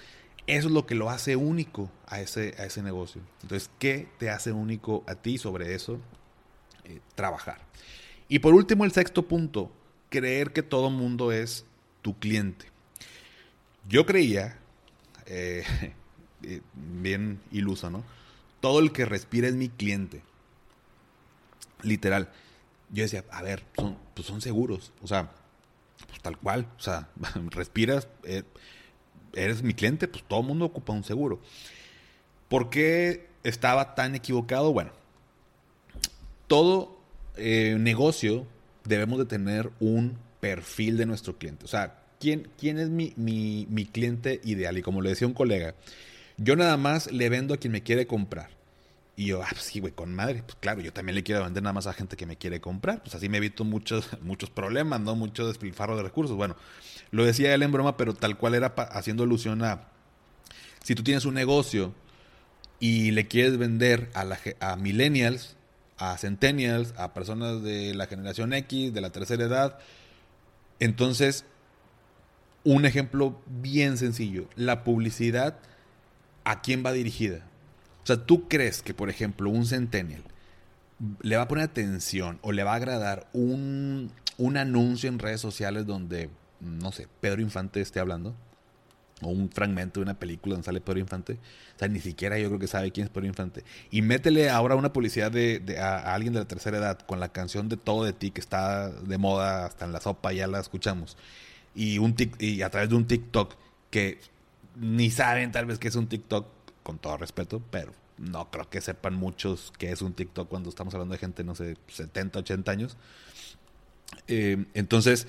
eso 0.46 0.68
es 0.68 0.72
lo 0.72 0.86
que 0.86 0.94
lo 0.94 1.10
hace 1.10 1.36
único 1.36 1.90
a 2.06 2.20
ese, 2.20 2.54
a 2.58 2.64
ese 2.64 2.82
negocio. 2.82 3.20
Entonces, 3.42 3.70
¿qué 3.78 4.08
te 4.18 4.30
hace 4.30 4.52
único 4.52 5.04
a 5.06 5.14
ti 5.14 5.38
sobre 5.38 5.74
eso? 5.74 6.00
Eh, 6.88 7.00
trabajar. 7.14 7.58
Y 8.28 8.38
por 8.38 8.54
último, 8.54 8.84
el 8.84 8.92
sexto 8.92 9.28
punto, 9.28 9.70
creer 10.08 10.52
que 10.52 10.62
todo 10.62 10.88
mundo 10.88 11.32
es 11.32 11.66
tu 12.00 12.18
cliente. 12.18 12.66
Yo 13.88 14.06
creía, 14.06 14.58
eh, 15.26 15.64
eh, 16.42 16.62
bien 16.74 17.40
iluso, 17.52 17.90
¿no? 17.90 18.04
Todo 18.60 18.80
el 18.80 18.92
que 18.92 19.04
respira 19.04 19.48
es 19.48 19.54
mi 19.54 19.68
cliente. 19.68 20.22
Literal. 21.82 22.30
Yo 22.90 23.02
decía, 23.02 23.24
a 23.30 23.42
ver, 23.42 23.64
son, 23.76 23.98
pues 24.14 24.26
son 24.26 24.40
seguros. 24.40 24.92
O 25.02 25.06
sea, 25.06 25.30
pues 26.06 26.20
tal 26.22 26.38
cual. 26.38 26.66
O 26.78 26.80
sea, 26.80 27.08
respiras, 27.50 28.08
eres 29.34 29.62
mi 29.62 29.74
cliente, 29.74 30.08
pues 30.08 30.24
todo 30.24 30.40
el 30.40 30.46
mundo 30.46 30.64
ocupa 30.64 30.94
un 30.94 31.04
seguro. 31.04 31.38
¿Por 32.48 32.70
qué 32.70 33.28
estaba 33.44 33.94
tan 33.94 34.14
equivocado? 34.14 34.72
Bueno, 34.72 34.92
todo 36.48 36.98
eh, 37.36 37.76
negocio 37.78 38.46
debemos 38.84 39.18
de 39.18 39.26
tener 39.26 39.70
un 39.78 40.18
perfil 40.40 40.96
de 40.96 41.06
nuestro 41.06 41.38
cliente. 41.38 41.64
O 41.64 41.68
sea, 41.68 42.02
¿quién, 42.18 42.48
quién 42.58 42.78
es 42.78 42.88
mi, 42.88 43.14
mi, 43.16 43.86
cliente 43.86 44.40
ideal? 44.44 44.78
Y 44.78 44.82
como 44.82 45.02
le 45.02 45.10
decía 45.10 45.26
un 45.26 45.34
colega, 45.34 45.74
yo 46.36 46.56
nada 46.56 46.76
más 46.76 47.12
le 47.12 47.28
vendo 47.28 47.54
a 47.54 47.58
quien 47.58 47.72
me 47.72 47.82
quiere 47.82 48.06
comprar. 48.06 48.50
Y 49.16 49.26
yo, 49.26 49.42
ah, 49.42 49.48
pues 49.50 49.62
sí, 49.62 49.80
güey, 49.80 49.92
con 49.92 50.14
madre. 50.14 50.42
Pues 50.44 50.56
claro, 50.60 50.80
yo 50.80 50.92
también 50.92 51.16
le 51.16 51.24
quiero 51.24 51.42
vender 51.42 51.62
nada 51.62 51.72
más 51.72 51.86
a 51.88 51.92
gente 51.92 52.16
que 52.16 52.24
me 52.24 52.36
quiere 52.36 52.60
comprar. 52.60 53.02
Pues 53.02 53.14
así 53.14 53.28
me 53.28 53.38
evito 53.38 53.64
muchos, 53.64 54.08
muchos 54.22 54.48
problemas, 54.48 55.00
¿no? 55.00 55.16
Mucho 55.16 55.46
despilfarro 55.46 55.96
de 55.96 56.04
recursos. 56.04 56.36
Bueno, 56.36 56.56
lo 57.10 57.24
decía 57.24 57.54
él 57.54 57.62
en 57.62 57.72
broma, 57.72 57.96
pero 57.96 58.14
tal 58.14 58.38
cual 58.38 58.54
era 58.54 58.68
haciendo 58.68 59.24
alusión 59.24 59.62
a. 59.64 59.88
Si 60.82 60.94
tú 60.94 61.02
tienes 61.02 61.24
un 61.24 61.34
negocio 61.34 61.92
y 62.78 63.10
le 63.10 63.26
quieres 63.26 63.58
vender 63.58 64.08
a, 64.14 64.24
la, 64.24 64.38
a 64.60 64.76
millennials, 64.76 65.57
a 65.98 66.16
centennials, 66.16 66.94
a 66.96 67.12
personas 67.12 67.62
de 67.62 67.94
la 67.94 68.06
generación 68.06 68.52
X, 68.52 68.92
de 68.92 69.00
la 69.00 69.10
tercera 69.10 69.44
edad, 69.44 69.78
entonces, 70.80 71.44
un 72.64 72.84
ejemplo 72.84 73.40
bien 73.46 73.98
sencillo. 73.98 74.48
La 74.54 74.84
publicidad, 74.84 75.58
¿a 76.44 76.60
quién 76.60 76.84
va 76.84 76.92
dirigida? 76.92 77.38
O 78.02 78.06
sea, 78.06 78.24
¿tú 78.24 78.48
crees 78.48 78.82
que, 78.82 78.94
por 78.94 79.10
ejemplo, 79.10 79.50
un 79.50 79.66
centennial 79.66 80.22
le 81.20 81.36
va 81.36 81.42
a 81.42 81.48
poner 81.48 81.64
atención 81.64 82.38
o 82.42 82.52
le 82.52 82.64
va 82.64 82.72
a 82.72 82.76
agradar 82.76 83.28
un, 83.32 84.12
anuncio 84.56 85.08
en 85.08 85.18
redes 85.18 85.40
sociales 85.40 85.86
donde, 85.86 86.30
no 86.60 86.92
sé, 86.92 87.08
Pedro 87.20 87.42
Infante 87.42 87.80
esté 87.80 88.00
hablando? 88.00 88.34
O 89.22 89.28
un 89.28 89.50
fragmento 89.50 90.00
de 90.00 90.04
una 90.04 90.18
película 90.18 90.54
donde 90.54 90.66
sale 90.66 90.80
Pedro 90.80 91.00
Infante. 91.00 91.34
O 91.34 91.78
sea, 91.78 91.88
ni 91.88 92.00
siquiera 92.00 92.38
yo 92.38 92.48
creo 92.48 92.60
que 92.60 92.68
sabe 92.68 92.92
quién 92.92 93.06
es 93.06 93.10
Pedro 93.10 93.26
Infante. 93.26 93.64
Y 93.90 94.02
métele 94.02 94.50
ahora 94.50 94.76
una 94.76 94.92
publicidad 94.92 95.32
de, 95.32 95.76
a, 95.80 96.14
alguien 96.14 96.32
de 96.32 96.40
la 96.40 96.48
tercera 96.48 96.78
edad 96.78 96.98
con 97.00 97.20
la 97.20 97.30
canción 97.30 97.68
de 97.68 97.76
Todo 97.76 98.04
de 98.04 98.12
ti 98.12 98.30
que 98.30 98.40
está 98.40 98.90
de 98.90 99.18
moda 99.18 99.66
hasta 99.66 99.84
en 99.84 99.92
la 99.92 100.00
sopa, 100.00 100.32
ya 100.32 100.46
la 100.46 100.60
escuchamos. 100.60 101.16
Y, 101.74 101.98
un 101.98 102.14
y 102.38 102.62
a 102.62 102.70
través 102.70 102.90
de 102.90 102.96
un 102.96 103.06
TikTok 103.06 103.54
que 103.90 104.18
ni 104.76 105.10
saben 105.10 105.52
tal 105.52 105.66
vez 105.66 105.78
que 105.78 105.88
es 105.88 105.96
un 105.96 106.06
TikTok 106.06 106.46
con 106.82 106.98
todo 106.98 107.16
respeto, 107.16 107.60
pero 107.70 107.92
no 108.18 108.50
creo 108.50 108.68
que 108.68 108.80
sepan 108.80 109.14
muchos 109.14 109.72
que 109.78 109.90
es 109.92 110.02
un 110.02 110.12
TikTok 110.12 110.48
cuando 110.48 110.68
estamos 110.68 110.94
hablando 110.94 111.12
de 111.12 111.18
gente, 111.18 111.44
no 111.44 111.54
sé, 111.54 111.76
70, 111.88 112.40
80 112.40 112.70
años. 112.70 112.96
Eh, 114.26 114.64
entonces, 114.74 115.26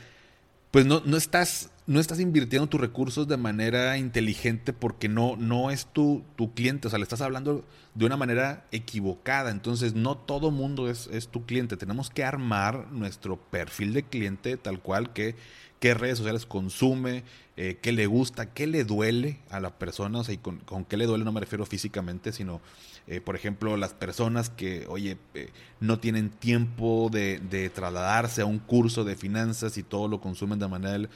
pues 0.72 0.86
no, 0.86 1.02
no, 1.06 1.18
estás, 1.18 1.72
no 1.88 2.00
estás 2.00 2.20
invirtiendo 2.20 2.68
tus 2.68 2.80
recursos 2.80 3.28
de 3.28 3.38
manera 3.38 3.98
inteligente 3.98 4.74
porque 4.74 5.10
no, 5.10 5.36
no 5.36 5.72
es 5.72 5.88
tu, 5.88 6.24
tu 6.36 6.54
cliente, 6.54 6.88
o 6.88 6.90
sea, 6.90 7.00
le 7.00 7.04
estás 7.04 7.22
hablando 7.22 7.66
de 7.96 8.06
una 8.06 8.18
manera 8.18 8.66
equivocada. 8.72 9.50
Entonces, 9.52 9.96
no 9.96 10.16
todo 10.18 10.52
mundo 10.52 10.90
es, 10.90 11.08
es 11.12 11.28
tu 11.28 11.46
cliente. 11.46 11.78
Tenemos 11.78 12.10
que 12.10 12.24
armar 12.24 12.92
nuestro 12.92 13.38
perfil 13.38 13.94
de 13.94 14.04
cliente 14.04 14.58
tal 14.58 14.80
cual 14.80 15.12
que 15.12 15.36
qué 15.80 15.94
redes 15.94 16.18
sociales 16.18 16.46
consume, 16.46 17.24
eh, 17.58 17.78
qué 17.82 17.92
le 17.92 18.06
gusta, 18.06 18.54
qué 18.54 18.68
le 18.68 18.84
duele 18.84 19.40
a 19.50 19.60
la 19.60 19.78
persona, 19.78 20.20
o 20.20 20.24
sea, 20.24 20.34
y 20.34 20.38
con, 20.38 20.60
qué 20.86 20.98
le 20.98 21.06
duele 21.06 21.24
no 21.24 21.32
me 21.32 21.40
refiero 21.40 21.66
físicamente, 21.66 22.32
sino, 22.32 22.62
eh, 23.08 23.22
por 23.22 23.36
ejemplo, 23.36 23.76
las 23.78 23.94
personas 23.94 24.50
que, 24.50 24.86
oye, 24.88 25.18
eh, 25.34 25.50
no 25.80 26.00
tienen 26.00 26.30
tiempo 26.30 27.10
de, 27.12 27.72
trasladarse 27.74 28.42
a 28.42 28.46
un 28.46 28.60
curso 28.60 29.04
de 29.04 29.16
finanzas 29.16 29.78
y 29.78 29.84
todo 29.84 30.08
lo 30.08 30.22
consumen 30.22 30.60
de 30.60 30.68
manera 30.68 31.10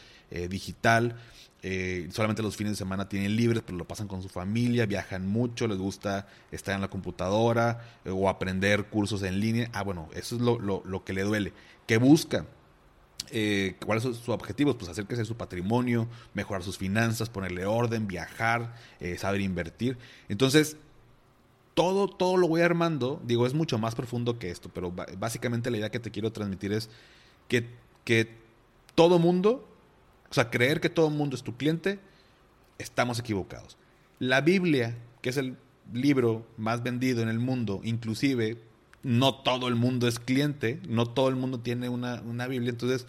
digital. 0.50 1.16
solamente 2.12 2.42
los 2.42 2.56
fines 2.56 2.74
de 2.74 2.78
semana 2.78 3.08
tienen 3.08 3.36
libres, 3.36 3.62
pero 3.66 3.78
lo 3.78 3.86
pasan 3.86 4.08
con 4.08 4.22
su 4.24 4.30
familia, 4.30 4.86
viajan 4.88 5.28
mucho, 5.28 5.68
les 5.68 5.78
gusta 5.78 6.28
estar 6.52 6.74
en 6.74 6.82
la 6.82 6.90
computadora 6.90 8.00
o 8.06 8.28
aprender 8.28 8.86
cursos 8.86 9.22
en 9.24 9.40
línea. 9.40 9.70
Ah, 9.74 9.84
bueno, 9.84 10.10
eso 10.16 10.36
es 10.36 10.42
lo, 10.42 10.60
lo, 10.60 10.82
lo 10.86 11.04
que 11.04 11.14
le 11.14 11.22
duele. 11.22 11.54
¿Qué 11.86 11.98
busca? 11.98 12.46
eh, 13.36 13.76
cuáles 13.84 14.04
son 14.04 14.14
sus 14.14 14.30
objetivos, 14.30 14.76
pues 14.76 14.90
hacer 14.90 15.06
crecer 15.06 15.26
su 15.26 15.36
patrimonio, 15.36 16.08
mejorar 16.34 16.64
sus 16.64 16.78
finanzas, 16.78 17.30
ponerle 17.30 17.66
orden, 17.66 18.08
viajar, 18.08 18.76
eh, 19.00 19.18
saber 19.18 19.42
invertir. 19.42 19.98
Entonces, 20.30 20.78
todo, 21.74 22.08
todo 22.08 22.38
lo 22.38 22.48
voy 22.48 22.62
armando, 22.62 23.22
digo, 23.26 23.48
es 23.48 23.54
mucho 23.54 23.78
más 23.78 23.96
profundo 23.96 24.38
que 24.40 24.50
esto, 24.50 24.70
pero 24.74 24.92
básicamente 24.92 25.72
la 25.72 25.78
idea 25.78 25.92
que 25.92 26.00
te 26.00 26.12
quiero 26.12 26.32
transmitir 26.32 26.72
es 26.72 26.90
que, 27.48 27.68
que 28.04 28.36
todo 28.96 29.20
mundo, 29.20 29.68
o 30.30 30.34
sea, 30.34 30.50
creer 30.50 30.82
que 30.82 30.90
todo 30.90 31.10
mundo 31.10 31.36
es 31.36 31.44
tu 31.44 31.56
cliente, 31.58 32.00
estamos 32.78 33.20
equivocados. 33.20 33.78
La 34.20 34.42
Biblia, 34.42 34.96
que 35.22 35.30
es 35.30 35.38
el 35.38 35.58
libro 35.92 36.46
más 36.58 36.84
vendido 36.84 37.22
en 37.22 37.30
el 37.30 37.40
mundo, 37.40 37.82
inclusive 37.84 38.58
no 39.02 39.36
todo 39.36 39.68
el 39.68 39.76
mundo 39.76 40.08
es 40.08 40.20
cliente, 40.20 40.80
no 40.88 41.06
todo 41.06 41.30
el 41.30 41.36
mundo 41.36 41.60
tiene 41.60 41.90
una, 41.90 42.48
Biblia, 42.48 42.70
entonces 42.70 43.06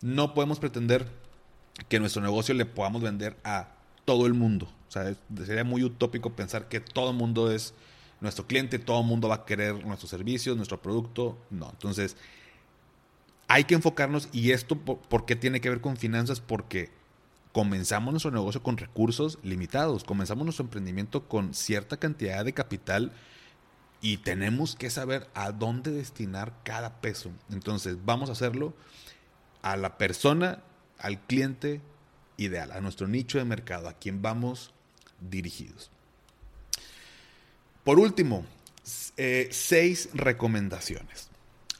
no 0.00 0.34
podemos 0.34 0.58
pretender 0.58 1.06
que 1.88 1.98
nuestro 1.98 2.22
negocio 2.22 2.54
le 2.54 2.66
podamos 2.66 3.02
vender 3.02 3.36
a 3.44 3.68
todo 4.04 4.26
el 4.26 4.34
mundo. 4.34 4.66
O 4.88 4.90
sea, 4.92 5.14
sería 5.44 5.64
muy 5.64 5.84
utópico 5.84 6.30
pensar 6.30 6.68
que 6.68 6.80
todo 6.80 7.10
el 7.10 7.16
mundo 7.16 7.50
es 7.50 7.74
nuestro 8.20 8.46
cliente, 8.46 8.78
todo 8.78 9.00
el 9.00 9.06
mundo 9.06 9.28
va 9.28 9.36
a 9.36 9.44
querer 9.44 9.84
nuestros 9.86 10.10
servicios, 10.10 10.56
nuestro 10.56 10.80
producto. 10.80 11.38
No, 11.50 11.70
entonces 11.70 12.16
hay 13.48 13.64
que 13.64 13.74
enfocarnos 13.74 14.28
y 14.32 14.52
esto, 14.52 14.76
¿por 14.76 15.26
qué 15.26 15.36
tiene 15.36 15.60
que 15.60 15.70
ver 15.70 15.80
con 15.80 15.96
finanzas? 15.96 16.40
Porque 16.40 16.90
comenzamos 17.52 18.12
nuestro 18.12 18.30
negocio 18.30 18.62
con 18.62 18.76
recursos 18.76 19.38
limitados, 19.42 20.04
comenzamos 20.04 20.44
nuestro 20.44 20.64
emprendimiento 20.64 21.26
con 21.26 21.52
cierta 21.54 21.96
cantidad 21.96 22.44
de 22.44 22.52
capital 22.52 23.12
y 24.00 24.18
tenemos 24.18 24.76
que 24.76 24.88
saber 24.88 25.28
a 25.34 25.52
dónde 25.52 25.90
destinar 25.90 26.54
cada 26.62 27.00
peso. 27.00 27.30
Entonces, 27.50 27.98
vamos 28.04 28.28
a 28.28 28.32
hacerlo 28.32 28.74
a 29.62 29.76
la 29.76 29.98
persona, 29.98 30.62
al 30.98 31.20
cliente 31.20 31.80
ideal, 32.36 32.72
a 32.72 32.80
nuestro 32.80 33.08
nicho 33.08 33.38
de 33.38 33.44
mercado, 33.44 33.88
a 33.88 33.94
quien 33.94 34.22
vamos 34.22 34.72
dirigidos. 35.20 35.90
Por 37.84 37.98
último, 37.98 38.44
eh, 39.16 39.48
seis 39.50 40.10
recomendaciones. 40.14 41.28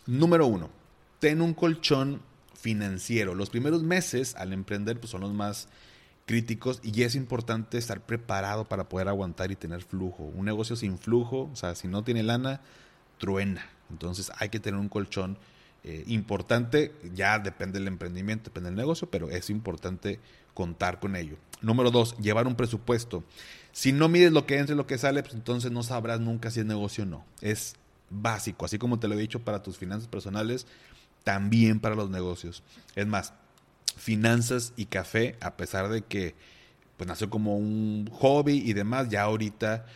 Número 0.07 0.47
uno, 0.47 0.71
ten 1.19 1.41
un 1.43 1.55
colchón 1.55 2.23
financiero. 2.55 3.35
Los 3.35 3.51
primeros 3.51 3.83
meses 3.83 4.35
al 4.37 4.53
emprender 4.53 4.99
pues, 4.99 5.11
son 5.11 5.23
los 5.23 5.33
más 5.33 5.69
críticos 6.27 6.81
y 6.83 7.03
es 7.03 7.15
importante 7.15 7.79
estar 7.79 8.01
preparado 8.01 8.65
para 8.69 8.89
poder 8.89 9.09
aguantar 9.09 9.51
y 9.51 9.57
tener 9.57 9.83
flujo. 9.83 10.25
Un 10.25 10.45
negocio 10.45 10.77
sin 10.77 10.99
flujo, 10.99 11.51
o 11.53 11.57
sea, 11.57 11.75
si 11.75 11.89
no 11.89 12.05
tiene 12.05 12.23
lana, 12.23 12.61
truena. 13.19 13.67
Entonces 13.91 14.31
hay 14.39 14.49
que 14.49 14.61
tener 14.61 14.79
un 14.79 14.89
colchón 14.89 15.39
eh, 15.83 16.05
importante, 16.07 16.95
ya 17.15 17.39
depende 17.39 17.79
del 17.79 17.89
emprendimiento, 17.89 18.51
depende 18.51 18.71
del 18.71 18.77
negocio, 18.77 19.09
pero 19.11 19.31
es 19.31 19.51
importante 19.51 20.21
contar 20.55 21.01
con 21.01 21.17
ello. 21.17 21.37
Número 21.63 21.91
dos, 21.91 22.17
llevar 22.19 22.47
un 22.47 22.55
presupuesto. 22.55 23.25
Si 23.73 23.93
no 23.93 24.09
mides 24.09 24.33
lo 24.33 24.47
que 24.47 24.59
entra 24.59 24.75
y 24.75 24.77
lo 24.77 24.87
que 24.87 24.99
sale, 24.99 25.23
pues 25.23 25.35
entonces 25.35 25.71
no 25.71 25.83
sabrás 25.83 26.21
nunca 26.21 26.51
si 26.51 26.61
es 26.61 26.67
negocio 26.67 27.05
o 27.05 27.07
no. 27.07 27.25
Es 27.41 27.75
básico, 28.11 28.65
así 28.65 28.79
como 28.79 28.99
te 28.99 29.09
lo 29.09 29.15
he 29.15 29.19
dicho 29.19 29.41
para 29.41 29.63
tus 29.63 29.79
finanzas 29.79 30.09
personales, 30.09 30.67
también 31.25 31.81
para 31.81 31.95
los 31.95 32.11
negocios. 32.11 32.63
Es 32.97 33.07
más, 33.07 33.33
finanzas 33.97 34.73
y 34.77 34.87
café, 34.87 35.37
a 35.41 35.57
pesar 35.57 35.89
de 35.89 36.03
que 36.03 36.35
pues 36.97 37.09
nació 37.09 37.31
como 37.31 37.57
un 37.57 38.11
hobby 38.13 38.59
y 38.59 38.73
demás, 38.73 39.09
ya 39.09 39.23
ahorita 39.23 39.87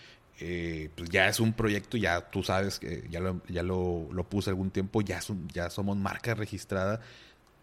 eh, 0.40 0.90
pues 0.96 1.10
ya 1.10 1.28
es 1.28 1.38
un 1.38 1.52
proyecto, 1.52 1.96
ya 1.96 2.30
tú 2.30 2.42
sabes 2.42 2.78
que 2.78 3.06
ya 3.10 3.20
lo, 3.20 3.42
ya 3.48 3.62
lo, 3.62 4.08
puse 4.28 4.50
algún 4.50 4.70
tiempo, 4.70 5.00
ya, 5.02 5.20
ya 5.52 5.70
somos 5.70 5.96
marca 5.96 6.34
registrada. 6.34 7.00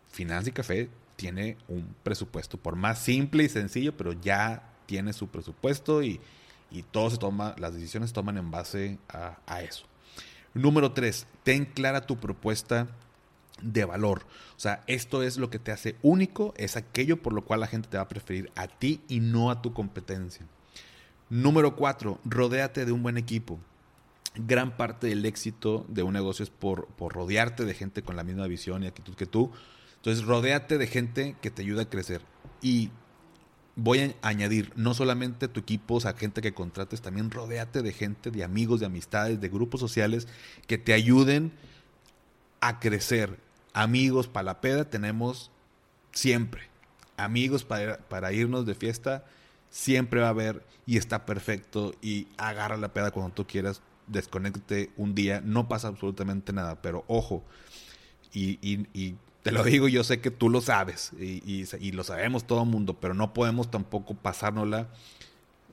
Finanzas 0.09 0.49
y 0.49 0.51
Café 0.51 0.89
tiene 1.15 1.57
un 1.67 1.95
presupuesto, 2.03 2.57
por 2.57 2.75
más 2.75 2.99
simple 2.99 3.43
y 3.43 3.49
sencillo, 3.49 3.95
pero 3.95 4.13
ya 4.13 4.70
tiene 4.91 5.13
su 5.13 5.29
presupuesto 5.29 6.03
y, 6.03 6.19
y 6.69 6.83
todo 6.83 7.09
se 7.09 7.15
toma, 7.15 7.55
las 7.57 7.73
decisiones 7.73 8.09
se 8.09 8.13
toman 8.13 8.37
en 8.37 8.51
base 8.51 8.99
a, 9.07 9.61
eso. 9.61 9.85
Número 10.53 10.91
tres, 10.91 11.27
ten 11.43 11.63
clara 11.63 12.05
tu 12.05 12.19
propuesta 12.19 12.89
de 13.61 13.85
valor. 13.85 14.25
O 14.57 14.59
sea, 14.59 14.83
esto 14.87 15.23
es 15.23 15.37
lo 15.37 15.49
que 15.49 15.59
te 15.59 15.71
hace 15.71 15.95
único, 16.01 16.53
es 16.57 16.75
aquello 16.75 17.21
por 17.21 17.31
lo 17.31 17.45
cual 17.45 17.61
la 17.61 17.67
gente 17.67 17.87
te 17.87 17.95
va 17.95 18.03
a 18.03 18.09
preferir 18.09 18.51
a 18.55 18.67
ti 18.67 18.99
y 19.07 19.21
no 19.21 19.49
a 19.49 19.61
tu 19.61 19.71
competencia. 19.71 20.45
Número 21.29 21.77
cuatro, 21.77 22.19
rodéate 22.25 22.83
de 22.83 22.91
un 22.91 23.01
buen 23.01 23.17
equipo. 23.17 23.61
Gran 24.35 24.75
parte 24.75 25.07
del 25.07 25.25
éxito 25.25 25.85
de 25.87 26.03
un 26.03 26.11
negocio 26.11 26.43
es 26.43 26.49
por, 26.49 26.87
por 26.87 27.13
rodearte 27.13 27.63
de 27.63 27.75
gente 27.75 28.01
con 28.01 28.17
la 28.17 28.25
misma 28.25 28.45
visión 28.47 28.83
y 28.83 28.87
actitud 28.87 29.15
que 29.15 29.25
tú. 29.25 29.53
Entonces, 29.95 30.25
rodéate 30.25 30.77
de 30.77 30.87
gente 30.87 31.37
que 31.41 31.49
te 31.49 31.61
ayuda 31.61 31.83
a 31.83 31.89
crecer. 31.89 32.21
Y 32.61 32.89
voy 33.75 33.99
a 34.21 34.27
añadir, 34.27 34.71
no 34.75 34.93
solamente 34.93 35.47
tu 35.47 35.59
equipo, 35.59 35.99
sea, 35.99 36.13
gente 36.13 36.41
que 36.41 36.53
contrates, 36.53 37.01
también 37.01 37.31
rodéate 37.31 37.81
de 37.81 37.93
gente, 37.93 38.31
de 38.31 38.43
amigos, 38.43 38.79
de 38.79 38.85
amistades, 38.85 39.39
de 39.39 39.49
grupos 39.49 39.79
sociales 39.79 40.27
que 40.67 40.77
te 40.77 40.93
ayuden 40.93 41.51
a 42.59 42.79
crecer 42.79 43.39
amigos 43.73 44.27
para 44.27 44.43
la 44.43 44.61
peda 44.61 44.89
tenemos 44.89 45.51
siempre. 46.11 46.69
Amigos 47.17 47.63
para, 47.63 47.97
para 47.97 48.33
irnos 48.33 48.65
de 48.65 48.75
fiesta 48.75 49.25
siempre 49.69 50.21
va 50.21 50.27
a 50.27 50.31
haber 50.31 50.65
y 50.85 50.97
está 50.97 51.25
perfecto 51.25 51.93
y 52.01 52.27
agarra 52.37 52.77
la 52.77 52.93
peda 52.93 53.11
cuando 53.11 53.33
tú 53.33 53.45
quieras, 53.45 53.81
desconecte 54.07 54.91
un 54.97 55.15
día, 55.15 55.41
no 55.41 55.67
pasa 55.67 55.87
absolutamente 55.87 56.51
nada, 56.51 56.81
pero 56.81 57.05
ojo, 57.07 57.43
y, 58.33 58.59
y, 58.61 59.15
te 59.43 59.51
lo 59.51 59.63
digo, 59.63 59.87
yo 59.87 60.03
sé 60.03 60.21
que 60.21 60.31
tú 60.31 60.49
lo 60.49 60.61
sabes 60.61 61.11
y, 61.19 61.65
y, 61.79 61.91
lo 61.91 62.03
sabemos 62.03 62.45
todo 62.45 62.63
el 62.63 62.69
mundo, 62.69 62.99
pero 62.99 63.13
no 63.13 63.33
podemos 63.33 63.71
tampoco 63.71 64.13
pasárnosla 64.13 64.89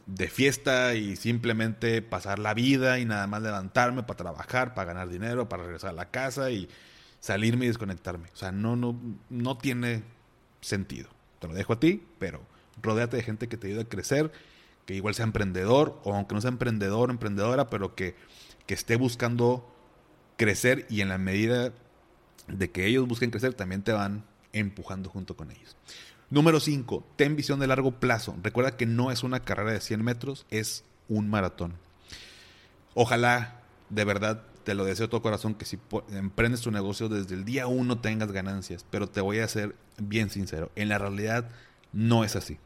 de 0.06 0.28
fiesta 0.28 0.94
y 0.94 1.16
simplemente 1.16 2.00
pasar 2.00 2.38
la 2.38 2.54
vida 2.54 2.98
y 2.98 3.04
nada 3.04 3.26
más 3.26 3.42
levantarme 3.42 4.02
para 4.04 4.16
trabajar, 4.16 4.74
para 4.74 4.94
ganar 4.94 5.10
dinero, 5.10 5.50
para 5.50 5.64
regresar 5.64 5.90
a 5.90 5.92
la 5.92 6.10
casa 6.10 6.50
y 6.50 6.68
salirme 7.20 7.66
y 7.66 7.68
desconectarme. 7.68 8.28
O 8.32 8.36
sea, 8.36 8.52
no, 8.52 8.74
no, 8.74 8.98
no 9.28 9.58
tiene 9.58 10.02
sentido. 10.62 11.10
Te 11.38 11.46
lo 11.46 11.54
dejo 11.54 11.74
a 11.74 11.80
ti, 11.80 12.02
pero 12.18 12.40
rodéate 12.80 13.18
de 13.18 13.22
gente 13.22 13.48
que 13.48 13.58
te 13.58 13.66
ayude 13.66 13.82
a 13.82 13.88
crecer, 13.88 14.32
que 14.86 14.94
igual 14.94 15.14
sea 15.14 15.24
emprendedor, 15.24 16.00
o 16.04 16.14
aunque 16.14 16.34
no 16.34 16.40
sea 16.40 16.50
emprendedor, 16.50 17.10
emprendedora, 17.10 17.68
pero 17.68 17.94
que, 17.94 18.14
que 18.66 18.72
esté 18.72 18.96
buscando 18.96 19.70
crecer 20.38 20.86
y 20.88 21.02
en 21.02 21.10
la 21.10 21.18
medida 21.18 21.74
de 22.48 22.70
que 22.70 22.86
ellos 22.86 23.06
busquen 23.06 23.30
crecer, 23.30 23.54
también 23.54 23.82
te 23.82 23.92
van 23.92 24.24
empujando 24.52 25.10
junto 25.10 25.36
con 25.36 25.50
ellos. 25.50 25.76
Número 26.30 26.60
5, 26.60 27.06
ten 27.16 27.36
visión 27.36 27.58
de 27.60 27.66
largo 27.66 27.92
plazo. 27.92 28.36
Recuerda 28.42 28.76
que 28.76 28.86
no 28.86 29.10
es 29.10 29.22
una 29.22 29.40
carrera 29.40 29.72
de 29.72 29.80
100 29.80 30.02
metros, 30.02 30.46
es 30.50 30.84
un 31.08 31.28
maratón. 31.28 31.74
Ojalá 32.94 33.62
de 33.88 34.04
verdad 34.04 34.42
te 34.64 34.74
lo 34.74 34.84
deseo 34.84 35.06
de 35.06 35.10
todo 35.10 35.22
corazón 35.22 35.54
que 35.54 35.64
si 35.64 35.78
emprendes 36.12 36.60
tu 36.60 36.70
negocio 36.70 37.08
desde 37.08 37.34
el 37.34 37.44
día 37.44 37.66
uno 37.66 38.00
tengas 38.00 38.32
ganancias, 38.32 38.84
pero 38.90 39.08
te 39.08 39.22
voy 39.22 39.38
a 39.38 39.48
ser 39.48 39.74
bien 39.96 40.28
sincero, 40.28 40.70
en 40.76 40.90
la 40.90 40.98
realidad 40.98 41.48
no 41.92 42.24
es 42.24 42.36
así. 42.36 42.58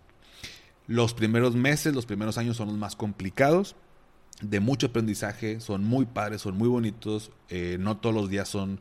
Los 0.88 1.14
primeros 1.14 1.54
meses, 1.54 1.94
los 1.94 2.06
primeros 2.06 2.38
años 2.38 2.56
son 2.56 2.68
los 2.68 2.76
más 2.76 2.96
complicados, 2.96 3.76
de 4.40 4.58
mucho 4.58 4.88
aprendizaje, 4.88 5.60
son 5.60 5.84
muy 5.84 6.06
padres, 6.06 6.42
son 6.42 6.56
muy 6.56 6.68
bonitos, 6.68 7.30
eh, 7.48 7.76
no 7.78 7.98
todos 7.98 8.14
los 8.14 8.28
días 8.28 8.48
son, 8.48 8.80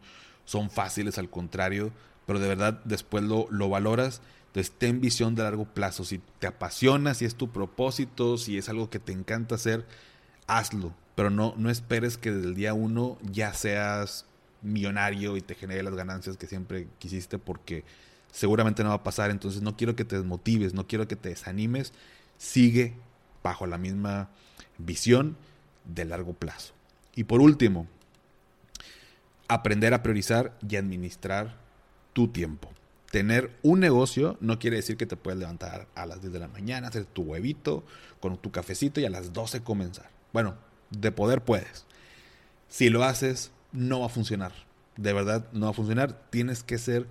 son 0.51 0.69
fáciles, 0.69 1.17
al 1.17 1.29
contrario, 1.29 1.91
pero 2.25 2.39
de 2.39 2.47
verdad 2.47 2.81
después 2.83 3.23
lo, 3.23 3.47
lo 3.49 3.69
valoras. 3.69 4.21
Entonces 4.47 4.73
ten 4.77 4.99
visión 4.99 5.33
de 5.35 5.43
largo 5.43 5.65
plazo, 5.65 6.03
si 6.03 6.19
te 6.39 6.47
apasiona, 6.47 7.13
si 7.13 7.25
es 7.25 7.35
tu 7.35 7.51
propósito, 7.51 8.37
si 8.37 8.57
es 8.57 8.67
algo 8.67 8.89
que 8.89 8.99
te 8.99 9.13
encanta 9.13 9.55
hacer, 9.55 9.85
hazlo 10.47 10.93
pero 11.15 11.29
no, 11.29 11.53
no 11.57 11.69
esperes 11.69 12.17
que 12.17 12.31
desde 12.31 12.47
el 12.47 12.55
día 12.55 12.73
uno 12.73 13.17
ya 13.21 13.53
seas 13.53 14.25
millonario 14.61 15.37
y 15.37 15.41
te 15.41 15.55
genere 15.55 15.83
las 15.83 15.95
ganancias 15.95 16.37
que 16.37 16.47
siempre 16.47 16.87
quisiste 16.99 17.37
porque 17.37 17.83
seguramente 18.31 18.83
no 18.83 18.89
va 18.89 18.95
a 18.95 19.03
pasar. 19.03 19.31
Entonces 19.31 19.61
no 19.61 19.75
quiero 19.75 19.95
que 19.95 20.05
te 20.05 20.15
desmotives, 20.15 20.73
no 20.73 20.87
quiero 20.87 21.07
que 21.07 21.15
te 21.15 21.29
desanimes. 21.29 21.93
Sigue 22.37 22.93
bajo 23.43 23.67
la 23.67 23.77
misma 23.77 24.29
visión 24.77 25.37
de 25.85 26.05
largo 26.05 26.33
plazo. 26.33 26.73
Y 27.15 27.25
por 27.25 27.41
último, 27.41 27.87
aprender 29.51 29.93
a 29.93 30.01
priorizar 30.01 30.57
y 30.67 30.77
administrar 30.77 31.57
tu 32.13 32.29
tiempo. 32.29 32.71
Tener 33.11 33.51
un 33.63 33.81
negocio 33.81 34.37
no 34.39 34.59
quiere 34.59 34.77
decir 34.77 34.95
que 34.95 35.05
te 35.05 35.17
puedes 35.17 35.37
levantar 35.37 35.89
a 35.93 36.05
las 36.05 36.21
10 36.21 36.31
de 36.31 36.39
la 36.39 36.47
mañana, 36.47 36.87
hacer 36.87 37.03
tu 37.03 37.23
huevito 37.23 37.83
con 38.21 38.37
tu 38.37 38.49
cafecito 38.49 39.01
y 39.01 39.05
a 39.05 39.09
las 39.09 39.33
12 39.33 39.61
comenzar. 39.61 40.09
Bueno, 40.31 40.55
de 40.89 41.11
poder 41.11 41.41
puedes. 41.41 41.85
Si 42.69 42.89
lo 42.89 43.03
haces, 43.03 43.51
no 43.73 43.99
va 43.99 44.05
a 44.05 44.09
funcionar. 44.09 44.53
De 44.95 45.11
verdad, 45.11 45.45
no 45.51 45.65
va 45.65 45.71
a 45.71 45.75
funcionar. 45.75 46.13
Tienes 46.29 46.63
que 46.63 46.77
ser 46.77 47.05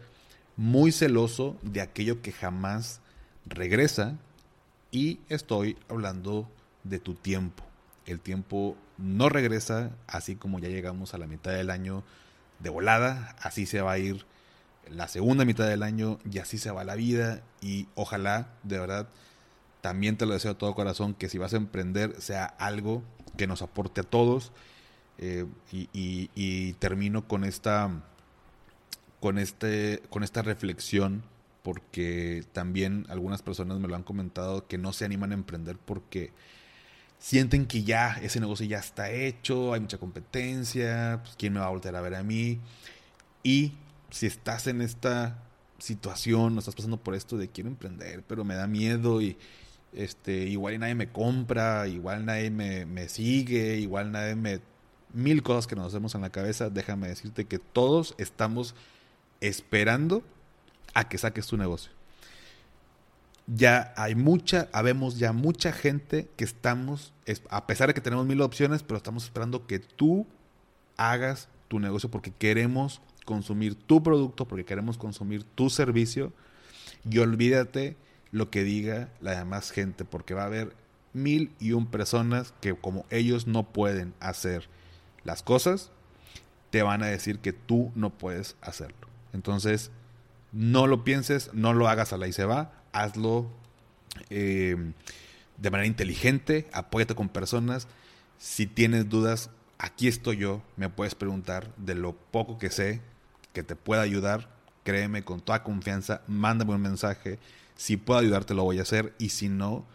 muy 0.56 0.92
celoso 0.92 1.58
de 1.60 1.82
aquello 1.82 2.22
que 2.22 2.32
jamás 2.32 3.02
regresa. 3.44 4.16
Y 4.90 5.20
estoy 5.28 5.76
hablando 5.90 6.48
de 6.84 7.00
tu 7.00 7.12
tiempo. 7.12 7.64
El 8.06 8.18
tiempo 8.18 8.78
no 8.96 9.28
regresa, 9.28 9.90
así 10.06 10.36
como 10.36 10.58
ya 10.58 10.70
llegamos 10.70 11.12
a 11.12 11.18
la 11.18 11.26
mitad 11.26 11.52
del 11.52 11.68
año 11.68 12.02
de 12.60 12.70
volada, 12.70 13.36
así 13.40 13.66
se 13.66 13.80
va 13.80 13.92
a 13.92 13.98
ir 13.98 14.24
la 14.88 15.08
segunda 15.08 15.44
mitad 15.44 15.68
del 15.68 15.82
año 15.82 16.18
y 16.30 16.38
así 16.38 16.58
se 16.58 16.70
va 16.70 16.84
la 16.84 16.94
vida 16.94 17.42
y 17.60 17.86
ojalá, 17.94 18.48
de 18.62 18.78
verdad, 18.78 19.08
también 19.80 20.16
te 20.16 20.26
lo 20.26 20.34
deseo 20.34 20.52
de 20.52 20.58
todo 20.58 20.74
corazón 20.74 21.14
que 21.14 21.28
si 21.28 21.38
vas 21.38 21.54
a 21.54 21.56
emprender 21.56 22.20
sea 22.20 22.44
algo 22.44 23.02
que 23.36 23.46
nos 23.46 23.62
aporte 23.62 24.02
a 24.02 24.04
todos. 24.04 24.52
Eh, 25.22 25.46
y, 25.70 26.72
termino 26.74 27.28
con 27.28 27.44
esta, 27.44 27.90
con, 29.20 29.38
este, 29.38 30.02
con 30.08 30.22
esta 30.22 30.40
reflexión, 30.40 31.22
porque 31.62 32.42
también 32.52 33.04
algunas 33.10 33.42
personas 33.42 33.78
me 33.78 33.88
lo 33.88 33.96
han 33.96 34.02
comentado 34.02 34.66
que 34.66 34.78
no 34.78 34.94
se 34.94 35.04
animan 35.04 35.32
a 35.32 35.34
emprender 35.34 35.76
porque 35.76 36.32
sienten 37.20 37.66
que 37.66 37.84
ya 37.84 38.18
ese 38.22 38.40
negocio 38.40 38.66
ya 38.66 38.78
está 38.78 39.10
hecho, 39.12 39.74
hay 39.74 39.80
mucha 39.80 39.98
competencia, 39.98 41.20
pues 41.22 41.36
quién 41.38 41.52
me 41.52 41.60
va 41.60 41.66
a 41.66 41.70
volver 41.70 41.94
a 41.94 42.00
ver 42.00 42.16
a 42.16 42.24
mí. 42.24 42.58
Y 43.44 43.74
si 44.10 44.26
estás 44.26 44.66
en 44.66 44.80
esta 44.80 45.38
situación, 45.78 46.54
no 46.54 46.58
estás 46.58 46.74
pasando 46.74 46.96
por 46.96 47.14
esto 47.14 47.38
de 47.38 47.48
quiero 47.48 47.70
emprender, 47.70 48.24
pero 48.26 48.44
me 48.44 48.54
da 48.54 48.66
miedo 48.66 49.22
y, 49.22 49.36
este, 49.92 50.44
igual 50.46 50.78
nadie 50.78 50.94
me 50.94 51.10
compra, 51.10 51.86
igual 51.88 52.24
nadie 52.24 52.50
me, 52.50 53.08
sigue, 53.08 53.76
igual 53.76 54.12
nadie 54.12 54.34
me... 54.34 54.60
Mil 55.12 55.42
cosas 55.42 55.66
que 55.66 55.74
nos 55.74 55.88
hacemos 55.88 56.14
en 56.14 56.20
la 56.20 56.30
cabeza, 56.30 56.70
déjame 56.70 57.08
decirte 57.08 57.44
que 57.44 57.58
todos 57.58 58.14
estamos 58.16 58.76
esperando 59.40 60.22
a 60.94 61.08
que 61.08 61.18
saques 61.18 61.48
tu 61.48 61.56
negocio. 61.56 61.90
Ya 63.52 63.92
hay 63.96 64.14
mucha, 64.14 64.68
habemos 64.72 65.18
ya 65.18 65.32
mucha 65.32 65.72
gente 65.72 66.28
que 66.36 66.44
estamos, 66.44 67.12
a 67.48 67.66
pesar 67.66 67.88
de 67.88 67.94
que 67.94 68.00
tenemos 68.00 68.26
mil 68.26 68.40
opciones, 68.42 68.84
pero 68.84 68.96
estamos 68.96 69.24
esperando 69.24 69.66
que 69.66 69.80
tú 69.80 70.26
hagas 70.96 71.48
tu 71.66 71.80
negocio 71.80 72.10
porque 72.10 72.30
queremos 72.30 73.02
consumir 73.24 73.74
tu 73.74 74.02
producto, 74.02 74.46
porque 74.46 74.64
queremos 74.64 74.98
consumir 74.98 75.42
tu 75.42 75.70
servicio. 75.70 76.32
Y 77.08 77.18
olvídate 77.18 77.96
lo 78.30 78.50
que 78.50 78.62
diga 78.62 79.08
la 79.20 79.36
demás 79.36 79.70
gente, 79.70 80.04
porque 80.04 80.34
va 80.34 80.42
a 80.42 80.46
haber 80.46 80.76
mil 81.12 81.52
y 81.58 81.72
un 81.72 81.86
personas 81.86 82.54
que 82.60 82.74
como 82.74 83.04
ellos 83.10 83.46
no 83.46 83.64
pueden 83.64 84.14
hacer 84.20 84.68
las 85.24 85.42
cosas, 85.42 85.90
te 86.70 86.82
van 86.82 87.02
a 87.02 87.06
decir 87.06 87.40
que 87.40 87.52
tú 87.52 87.90
no 87.94 88.10
puedes 88.10 88.56
hacerlo. 88.60 89.08
Entonces, 89.32 89.90
no 90.52 90.86
lo 90.86 91.04
pienses, 91.04 91.52
no 91.52 91.72
lo 91.72 91.88
hagas 91.88 92.12
a 92.12 92.16
la 92.16 92.28
y 92.28 92.32
se 92.32 92.44
va, 92.44 92.72
hazlo 92.92 93.46
eh, 94.30 94.76
de 95.56 95.70
manera 95.70 95.86
inteligente, 95.86 96.68
apóyate 96.72 97.14
con 97.14 97.28
personas. 97.28 97.88
Si 98.38 98.66
tienes 98.66 99.08
dudas, 99.08 99.50
aquí 99.78 100.08
estoy 100.08 100.38
yo, 100.38 100.62
me 100.76 100.88
puedes 100.88 101.14
preguntar 101.14 101.74
de 101.76 101.94
lo 101.94 102.14
poco 102.14 102.58
que 102.58 102.70
sé, 102.70 103.00
que 103.52 103.62
te 103.62 103.76
pueda 103.76 104.02
ayudar, 104.02 104.48
créeme 104.84 105.24
con 105.24 105.40
toda 105.40 105.62
confianza, 105.62 106.22
mándame 106.26 106.74
un 106.74 106.82
mensaje 106.82 107.38
si 107.80 107.96
puedo 107.96 108.20
ayudarte 108.20 108.52
lo 108.52 108.64
voy 108.64 108.78
a 108.78 108.82
hacer 108.82 109.14
y 109.16 109.30
si 109.30 109.48
no, 109.48 109.86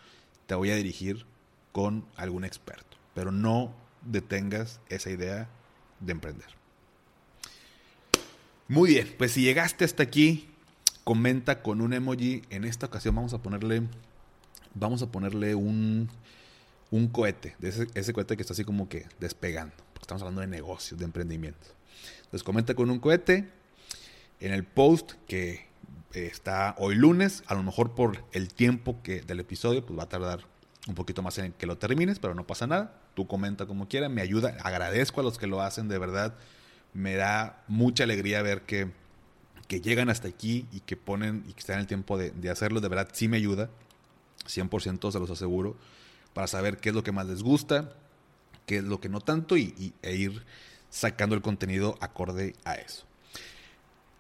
te 0.48 0.56
voy 0.56 0.72
a 0.72 0.76
dirigir 0.76 1.24
con 1.72 2.04
algún 2.16 2.44
experto. 2.44 2.98
Pero 3.14 3.32
no 3.32 3.76
detengas 4.02 4.80
esa 4.90 5.12
idea 5.12 5.48
de 6.00 6.12
emprender. 6.12 6.48
Muy 8.68 8.90
bien, 8.90 9.14
pues 9.20 9.34
si 9.34 9.44
llegaste 9.44 9.86
hasta 9.86 10.02
aquí, 10.02 10.50
comenta 11.06 11.62
con 11.62 11.80
un 11.80 11.94
emoji. 11.94 12.42
En 12.50 12.66
esta 12.66 12.88
ocasión 12.88 13.16
vamos 13.16 13.34
a 13.34 13.38
ponerle, 13.38 13.84
vamos 14.74 15.02
a 15.02 15.08
ponerle 15.08 15.56
un, 15.56 16.10
un 16.92 17.08
cohete, 17.08 17.56
ese, 17.62 18.12
cohete 18.12 18.36
que 18.36 18.42
está 18.42 18.52
así 18.52 18.66
como 18.66 18.90
que 18.90 19.06
despegando, 19.22 19.76
porque 19.94 20.04
estamos 20.04 20.24
hablando 20.24 20.42
de 20.42 20.48
negocios, 20.48 21.00
de 21.00 21.06
emprendimiento. 21.06 21.68
Entonces 22.18 22.44
comenta 22.44 22.74
con 22.74 22.90
un 22.90 23.00
cohete 23.00 23.48
en 24.42 24.52
el 24.52 24.66
post 24.66 25.14
que 25.28 25.68
está 26.12 26.76
hoy 26.80 26.96
lunes, 26.96 27.44
a 27.48 27.54
lo 27.54 27.64
mejor 27.64 27.94
por 27.94 28.26
el 28.34 28.54
tiempo 28.54 29.02
que 29.04 29.22
del 29.22 29.40
episodio, 29.40 29.86
pues 29.86 29.98
va 29.98 30.04
a 30.04 30.10
tardar 30.10 30.46
un 30.88 30.96
poquito 30.96 31.22
más 31.22 31.38
en 31.38 31.54
que 31.54 31.68
lo 31.68 31.78
termines, 31.78 32.20
pero 32.20 32.34
no 32.34 32.48
pasa 32.48 32.68
nada. 32.68 33.00
Tú 33.14 33.28
comenta 33.28 33.66
como 33.66 33.88
quieras, 33.88 34.10
me 34.10 34.22
ayuda, 34.22 34.58
agradezco 34.64 35.22
a 35.22 35.24
los 35.24 35.38
que 35.38 35.48
lo 35.48 35.62
hacen, 35.62 35.88
de 35.88 35.98
verdad. 36.00 36.36
Me 36.94 37.16
da 37.16 37.64
mucha 37.68 38.06
alegría 38.06 38.42
ver 38.42 38.62
que 38.64 38.92
que 39.68 39.82
llegan 39.82 40.10
hasta 40.10 40.28
aquí 40.28 40.66
y 40.72 40.82
que 40.82 40.98
ponen 40.98 41.44
y 41.48 41.54
que 41.54 41.60
están 41.60 41.76
en 41.76 41.82
el 41.82 41.88
tiempo 41.88 42.18
de, 42.18 42.32
de 42.32 42.50
hacerlo, 42.50 42.82
de 42.82 42.88
verdad 42.88 43.10
sí 43.14 43.28
me 43.28 43.38
ayuda. 43.38 43.70
100% 44.48 45.12
se 45.12 45.20
los 45.20 45.30
aseguro. 45.30 45.76
Para 46.34 46.48
saber 46.48 46.78
qué 46.78 46.90
es 46.90 46.96
lo 46.96 47.04
que 47.04 47.12
más 47.12 47.26
les 47.26 47.44
gusta, 47.44 47.94
qué 48.66 48.78
es 48.78 48.84
lo 48.84 49.00
que 49.00 49.10
no 49.10 49.22
tanto 49.22 49.58
y, 49.58 49.94
e 50.02 50.16
ir 50.16 50.44
sacando 50.90 51.36
el 51.36 51.42
contenido 51.42 51.98
acorde 52.02 52.56
a 52.64 52.76
eso. 52.76 53.06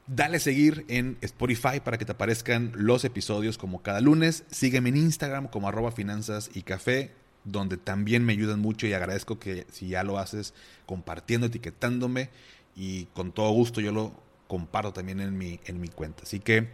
Dale 0.07 0.39
seguir 0.39 0.85
en 0.87 1.17
Spotify 1.21 1.79
para 1.83 1.97
que 1.97 2.05
te 2.05 2.11
aparezcan 2.11 2.71
los 2.75 3.03
episodios 3.05 3.57
como 3.57 3.81
cada 3.81 4.01
lunes. 4.01 4.43
Sígueme 4.51 4.89
en 4.89 4.97
Instagram 4.97 5.47
como 5.47 5.67
arroba 5.67 5.91
finanzas 5.91 6.51
y 6.53 6.61
café, 6.61 7.11
donde 7.43 7.77
también 7.77 8.23
me 8.23 8.33
ayudan 8.33 8.59
mucho 8.59 8.85
y 8.85 8.93
agradezco 8.93 9.39
que 9.39 9.65
si 9.71 9.89
ya 9.89 10.03
lo 10.03 10.19
haces 10.19 10.53
compartiendo, 10.85 11.47
etiquetándome 11.47 12.29
y 12.75 13.05
con 13.05 13.31
todo 13.31 13.49
gusto 13.51 13.81
yo 13.81 13.91
lo 13.91 14.24
comparto 14.47 14.93
también 14.93 15.19
en 15.19 15.37
mi, 15.37 15.59
en 15.65 15.79
mi 15.79 15.87
cuenta. 15.87 16.23
Así 16.23 16.39
que 16.39 16.67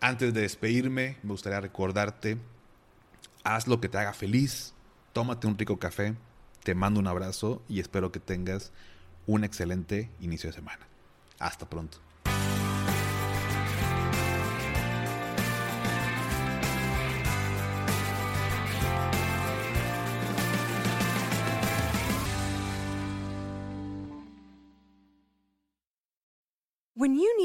antes 0.00 0.34
de 0.34 0.40
despedirme, 0.40 1.16
me 1.22 1.30
gustaría 1.30 1.60
recordarte, 1.60 2.36
haz 3.44 3.66
lo 3.68 3.80
que 3.80 3.88
te 3.88 3.98
haga 3.98 4.12
feliz, 4.12 4.74
tómate 5.12 5.46
un 5.46 5.58
rico 5.58 5.78
café, 5.78 6.14
te 6.62 6.74
mando 6.74 7.00
un 7.00 7.06
abrazo 7.06 7.62
y 7.68 7.80
espero 7.80 8.12
que 8.12 8.20
tengas 8.20 8.72
un 9.26 9.44
excelente 9.44 10.10
inicio 10.20 10.50
de 10.50 10.54
semana. 10.54 10.86
Hasta 11.38 11.68
pronto. 11.68 11.98